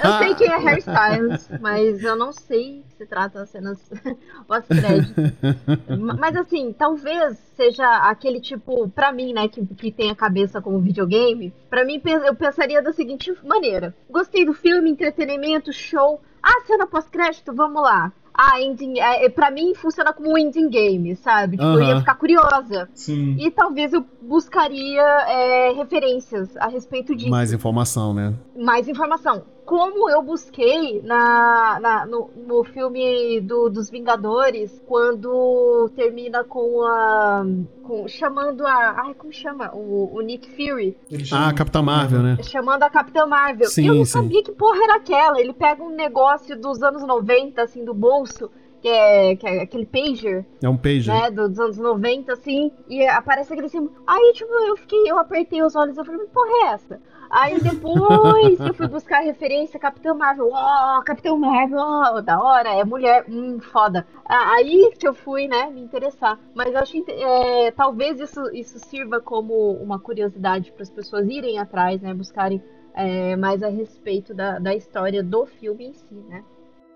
[0.04, 3.80] Eu sei quem é Harry Styles, mas eu não sei se trata das cenas
[4.48, 5.22] pós-crédito.
[6.00, 10.62] Ma- Mas assim, talvez seja aquele tipo, pra mim, né, que, que tem a cabeça
[10.62, 16.22] como videogame, pra mim eu pensaria da seguinte maneira: gostei do filme, entretenimento, show.
[16.42, 18.14] Ah, cena pós-crédito, vamos lá.
[18.42, 21.58] Ah, ending, é, é, pra mim funciona como um ending game, sabe?
[21.58, 22.88] Tipo, eu ia ficar curiosa.
[22.94, 23.36] Sim.
[23.38, 27.30] E talvez eu buscaria é, referências a respeito disso.
[27.30, 28.34] Mais informação, né?
[28.56, 29.44] Mais informação.
[29.70, 37.46] Como eu busquei na, na- no, no filme do- dos Vingadores, quando termina com a.
[37.84, 38.96] Com, chamando a.
[39.06, 39.70] Ai, como chama?
[39.76, 40.98] O, o Nick Fury.
[41.32, 42.38] Ah, Capitã Marvel, né?
[42.42, 43.68] Chamando a Capitã Marvel.
[43.68, 44.12] Sim, e eu não sim.
[44.14, 45.40] sabia que porra era aquela.
[45.40, 48.50] Ele pega um negócio dos anos 90, assim, do bolso,
[48.82, 51.14] que é, que é aquele pager É um pager.
[51.14, 53.94] né, do- dos anos 90, assim, e aparece aquele símbolo.
[54.08, 57.02] Aí, tipo, eu fiquei, eu apertei os olhos e falei, porra é essa?
[57.32, 62.70] Aí depois eu fui buscar a referência Capitão Marvel, ó, Capitão Marvel, ó, da hora,
[62.70, 64.04] é mulher, hum, foda.
[64.26, 66.40] Aí que eu fui, né, me interessar.
[66.56, 71.28] Mas eu acho que é, talvez isso, isso sirva como uma curiosidade para as pessoas
[71.30, 72.64] irem atrás, né, buscarem
[72.96, 76.44] é, mais a respeito da, da história do filme em si, né.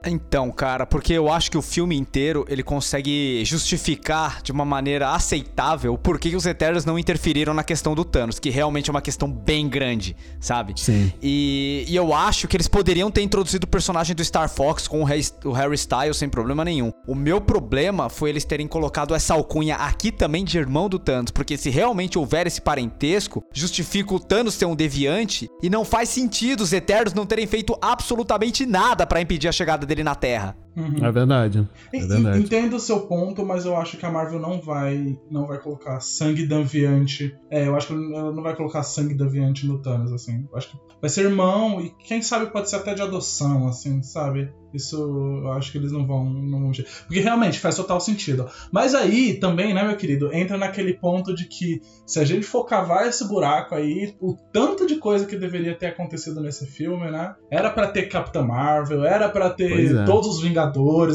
[0.06, 5.12] Então, cara, porque eu acho que o filme inteiro ele consegue justificar de uma maneira
[5.12, 9.02] aceitável por que os Eternos não interferiram na questão do Thanos, que realmente é uma
[9.02, 10.74] questão bem grande, sabe?
[10.76, 11.12] Sim.
[11.22, 15.02] E, e eu acho que eles poderiam ter introduzido o personagem do Star Fox com
[15.02, 16.92] o Harry, o Harry Styles sem problema nenhum.
[17.08, 21.32] O meu problema foi eles terem colocado essa alcunha aqui também de irmão do Thanos,
[21.32, 26.10] porque se realmente houver esse parentesco, justifica o Thanos ser um deviante e não faz
[26.10, 30.63] sentido os Eternos não terem feito absolutamente nada pra impedir a chegada dele na Terra.
[30.76, 31.06] Uhum.
[31.06, 31.68] É verdade.
[31.94, 32.40] É verdade.
[32.40, 36.00] Entendo o seu ponto, mas eu acho que a Marvel não vai não vai colocar
[36.00, 37.36] sangue deviante.
[37.50, 40.48] É, eu acho que ela não vai colocar sangue deviante no Thanos, assim.
[40.52, 44.02] Eu acho que vai ser irmão e quem sabe pode ser até de adoção, assim,
[44.02, 44.52] sabe?
[44.74, 44.98] Isso
[45.44, 46.26] eu acho que eles não vão.
[46.26, 46.72] Não vão...
[47.06, 48.48] Porque realmente faz total sentido.
[48.72, 52.66] Mas aí também, né, meu querido, entra naquele ponto de que se a gente for
[52.66, 57.36] cavar esse buraco aí, o tanto de coisa que deveria ter acontecido nesse filme, né?
[57.52, 60.06] Era pra ter Capitã Marvel, era pra ter é.
[60.06, 60.63] todos os Vingadores,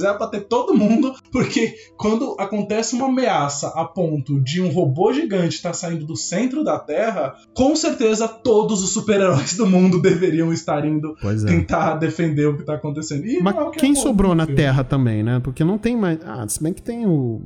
[0.03, 5.13] era pra ter todo mundo, porque quando acontece uma ameaça a ponto de um robô
[5.13, 10.53] gigante estar saindo do centro da Terra, com certeza todos os super-heróis do mundo deveriam
[10.53, 11.47] estar indo é.
[11.47, 13.27] tentar defender o que tá acontecendo.
[13.27, 14.61] E Mas é que quem sobrou na filme.
[14.61, 15.41] Terra também, né?
[15.41, 16.19] Porque não tem mais.
[16.25, 17.41] Ah, se bem que tem o.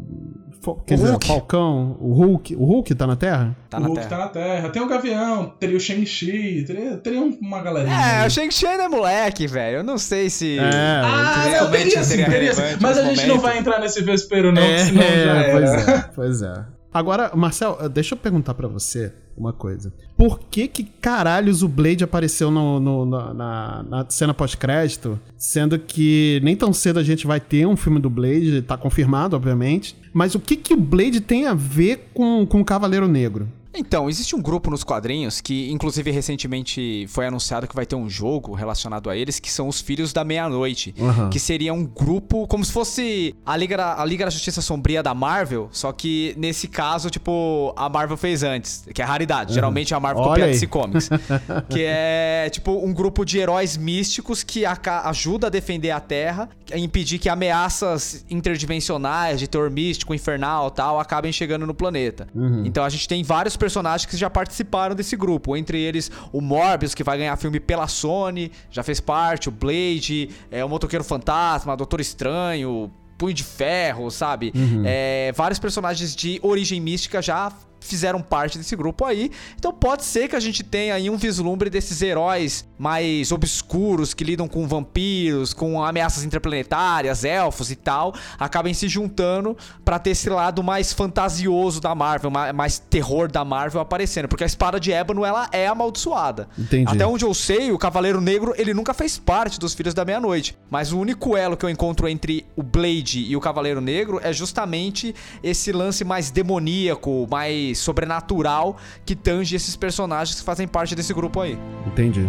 [0.86, 1.24] Quer O dizer, Hulk.
[1.24, 2.54] o Falcão, o Hulk.
[2.56, 3.56] O Hulk tá na Terra?
[3.68, 4.10] Tá o na Hulk Terra.
[4.10, 4.68] tá na Terra.
[4.70, 7.92] Tem o Gavião, teria o Shang-Chi, teria, teria uma galerinha.
[7.94, 8.26] É, aí.
[8.26, 9.78] o Shang-Chi ainda é moleque, velho.
[9.78, 10.58] Eu não sei se.
[10.58, 12.62] É, Ah, não, teria sim, teria sim.
[12.80, 13.40] Mas a gente não momento.
[13.42, 15.52] vai entrar nesse vespeiro, não, É, senão já era.
[15.52, 16.64] pois é, pois é.
[16.92, 19.92] Agora, Marcel, eh, deixa eu perguntar pra você uma coisa.
[20.16, 25.78] Por que que caralhos o Blade apareceu no, no- na, na- na cena pós-crédito, sendo
[25.78, 29.96] que nem tão cedo a gente vai ter um filme do Blade, tá confirmado, obviamente,
[30.12, 33.48] mas o que que o Blade tem a ver com, com o Cavaleiro Negro?
[33.74, 38.08] Então, existe um grupo nos quadrinhos que, inclusive, recentemente foi anunciado que vai ter um
[38.08, 40.94] jogo relacionado a eles, que são os Filhos da Meia-Noite.
[41.00, 41.30] Aham.
[41.30, 45.02] Que seria um grupo como se fosse a Liga, da- a Liga da Justiça Sombria
[45.02, 49.54] da Marvel, só que nesse caso, tipo, a Marvel fez antes, que é raridade.
[49.54, 50.46] Geralmente a Marvel Olha copia.
[50.52, 51.08] DC Comics.
[51.70, 56.76] que é, tipo, um grupo de heróis místicos que ajuda a defender a Terra, a
[56.78, 62.28] impedir que ameaças interdimensionais de terror místico, infernal e tal, acabem chegando no planeta.
[62.64, 66.96] Então a gente tem vários personagens que já participaram desse grupo, entre eles o Morbius,
[66.96, 71.76] que vai ganhar filme pela Sony, já fez parte, o Blade, é, o Motoqueiro Fantasma,
[71.76, 74.52] Doutor Estranho, Punho de Ferro, sabe?
[74.84, 77.52] É, vários personagens de origem mística já
[77.82, 79.30] fizeram parte desse grupo aí.
[79.56, 84.24] Então pode ser que a gente tenha aí um vislumbre desses heróis mais obscuros que
[84.24, 90.28] lidam com vampiros, com ameaças interplanetárias, elfos e tal, acabem se juntando pra ter esse
[90.28, 94.92] lado mais fantasioso da Marvel, ma- mais terror da Marvel aparecendo, porque a espada de
[94.92, 96.48] ébano ela é amaldiçoada.
[96.58, 96.90] Entendi.
[96.90, 100.56] Até onde eu sei, o Cavaleiro Negro, ele nunca fez parte dos Filhos da Meia-Noite.
[100.70, 104.32] Mas o único elo que eu encontro entre o Blade e o Cavaleiro Negro é
[104.32, 111.12] justamente esse lance mais demoníaco, mais sobrenatural que tange esses personagens que fazem parte desse
[111.12, 111.58] grupo aí.
[111.86, 112.28] Entendi.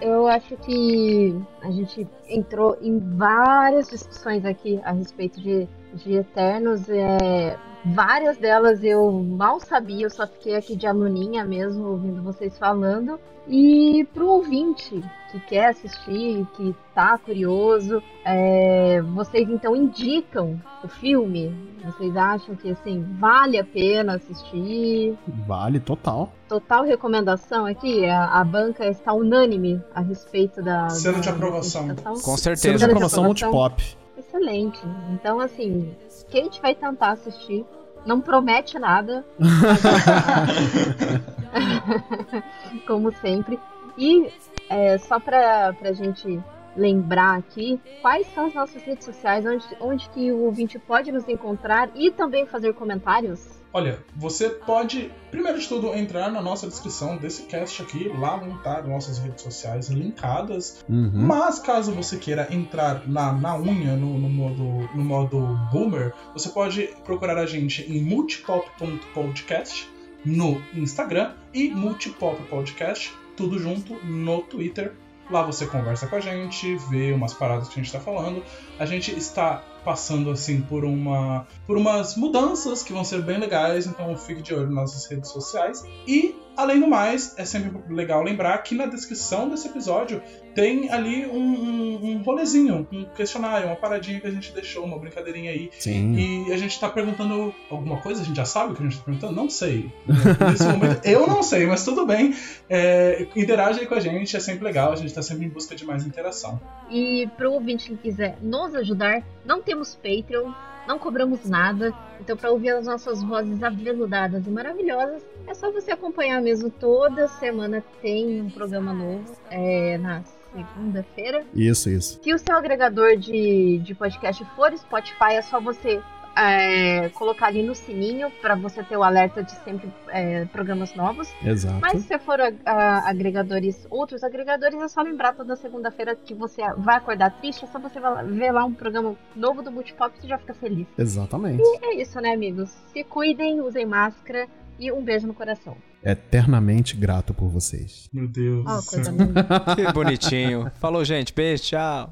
[0.00, 6.88] Eu acho que a gente entrou em várias discussões aqui a respeito de, de Eternos.
[6.88, 12.56] É, várias delas eu mal sabia, eu só fiquei aqui de aluninha mesmo, ouvindo vocês
[12.58, 13.18] falando.
[13.48, 15.00] E pro ouvinte
[15.30, 21.54] que quer assistir, que tá curioso, é, vocês então indicam o filme?
[21.84, 25.16] Vocês acham que assim vale a pena assistir?
[25.46, 26.32] Vale, total.
[26.48, 30.88] Total recomendação aqui, a, a banca está unânime a respeito da.
[30.88, 31.94] Selo de aprovação.
[32.04, 32.54] Com certeza.
[32.54, 33.52] de Selo de aprovação aprovação.
[33.52, 34.05] multipop.
[34.36, 34.80] Excelente.
[35.12, 35.96] Então, assim,
[36.28, 37.64] quem vai tentar assistir,
[38.04, 39.24] não promete nada.
[42.86, 43.58] Como sempre.
[43.96, 44.30] E
[44.68, 46.38] é, só pra, pra gente
[46.76, 51.28] lembrar aqui, quais são as nossas redes sociais, onde, onde que o ouvinte pode nos
[51.28, 53.56] encontrar e também fazer comentários?
[53.72, 58.08] Olha, você pode, primeiro de tudo, entrar na nossa descrição desse cast aqui.
[58.08, 60.82] Lá vão estar nossas redes sociais linkadas.
[60.88, 61.10] Uhum.
[61.12, 65.38] Mas caso você queira entrar na, na unha, no, no modo, no modo
[65.70, 69.90] boomer, você pode procurar a gente em multipop.podcast
[70.24, 74.94] no Instagram e multipop podcast, tudo junto no Twitter.
[75.30, 78.42] Lá você conversa com a gente, vê umas paradas que a gente está falando.
[78.78, 83.86] A gente está passando assim por uma por umas mudanças que vão ser bem legais,
[83.86, 85.84] então fique de olho nas nossas redes sociais.
[86.06, 90.22] E além do mais, é sempre legal lembrar que na descrição desse episódio
[90.54, 94.98] tem ali um, um, um rolezinho, um questionário, uma paradinha que a gente deixou, uma
[94.98, 95.70] brincadeirinha aí.
[95.78, 96.14] Sim.
[96.14, 98.98] E a gente tá perguntando alguma coisa, a gente já sabe o que a gente
[98.98, 99.34] tá perguntando?
[99.34, 99.92] Não sei.
[100.50, 102.34] Nesse momento, eu não sei, mas tudo bem.
[102.70, 105.76] É, interage aí com a gente, é sempre legal, a gente tá sempre em busca
[105.76, 106.58] de mais interação.
[106.90, 110.52] E pro ouvinte que quiser nos ajudar, não temos Patreon,
[110.86, 111.92] não cobramos nada.
[112.20, 116.70] Então, para ouvir as nossas vozes aveludadas e maravilhosas, é só você acompanhar mesmo.
[116.70, 121.44] Toda semana tem um programa novo, é, na segunda-feira.
[121.54, 122.20] Isso, isso.
[122.22, 126.00] Se o seu agregador de, de podcast for Spotify, é só você
[126.38, 131.32] é, colocar ali no sininho para você ter o alerta de sempre é, programas novos.
[131.42, 131.78] Exato.
[131.80, 136.60] Mas se for a- a- agregadores, outros agregadores, é só lembrar toda segunda-feira que você
[136.76, 140.28] vai acordar triste, é só você ver lá um programa novo do Multipop e você
[140.28, 140.86] já fica feliz.
[140.98, 141.62] Exatamente.
[141.82, 142.68] É isso, né, amigos?
[142.92, 144.46] Se cuidem, usem máscara
[144.78, 145.76] e um beijo no coração.
[146.04, 148.08] Eternamente grato por vocês.
[148.12, 148.64] Meu Deus.
[148.92, 149.46] Linda.
[149.74, 150.70] Que bonitinho.
[150.80, 151.32] Falou, gente.
[151.32, 152.10] Beijo, tchau.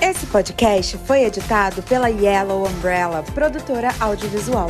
[0.00, 4.68] Esse podcast foi editado pela Yellow Umbrella, produtora audiovisual.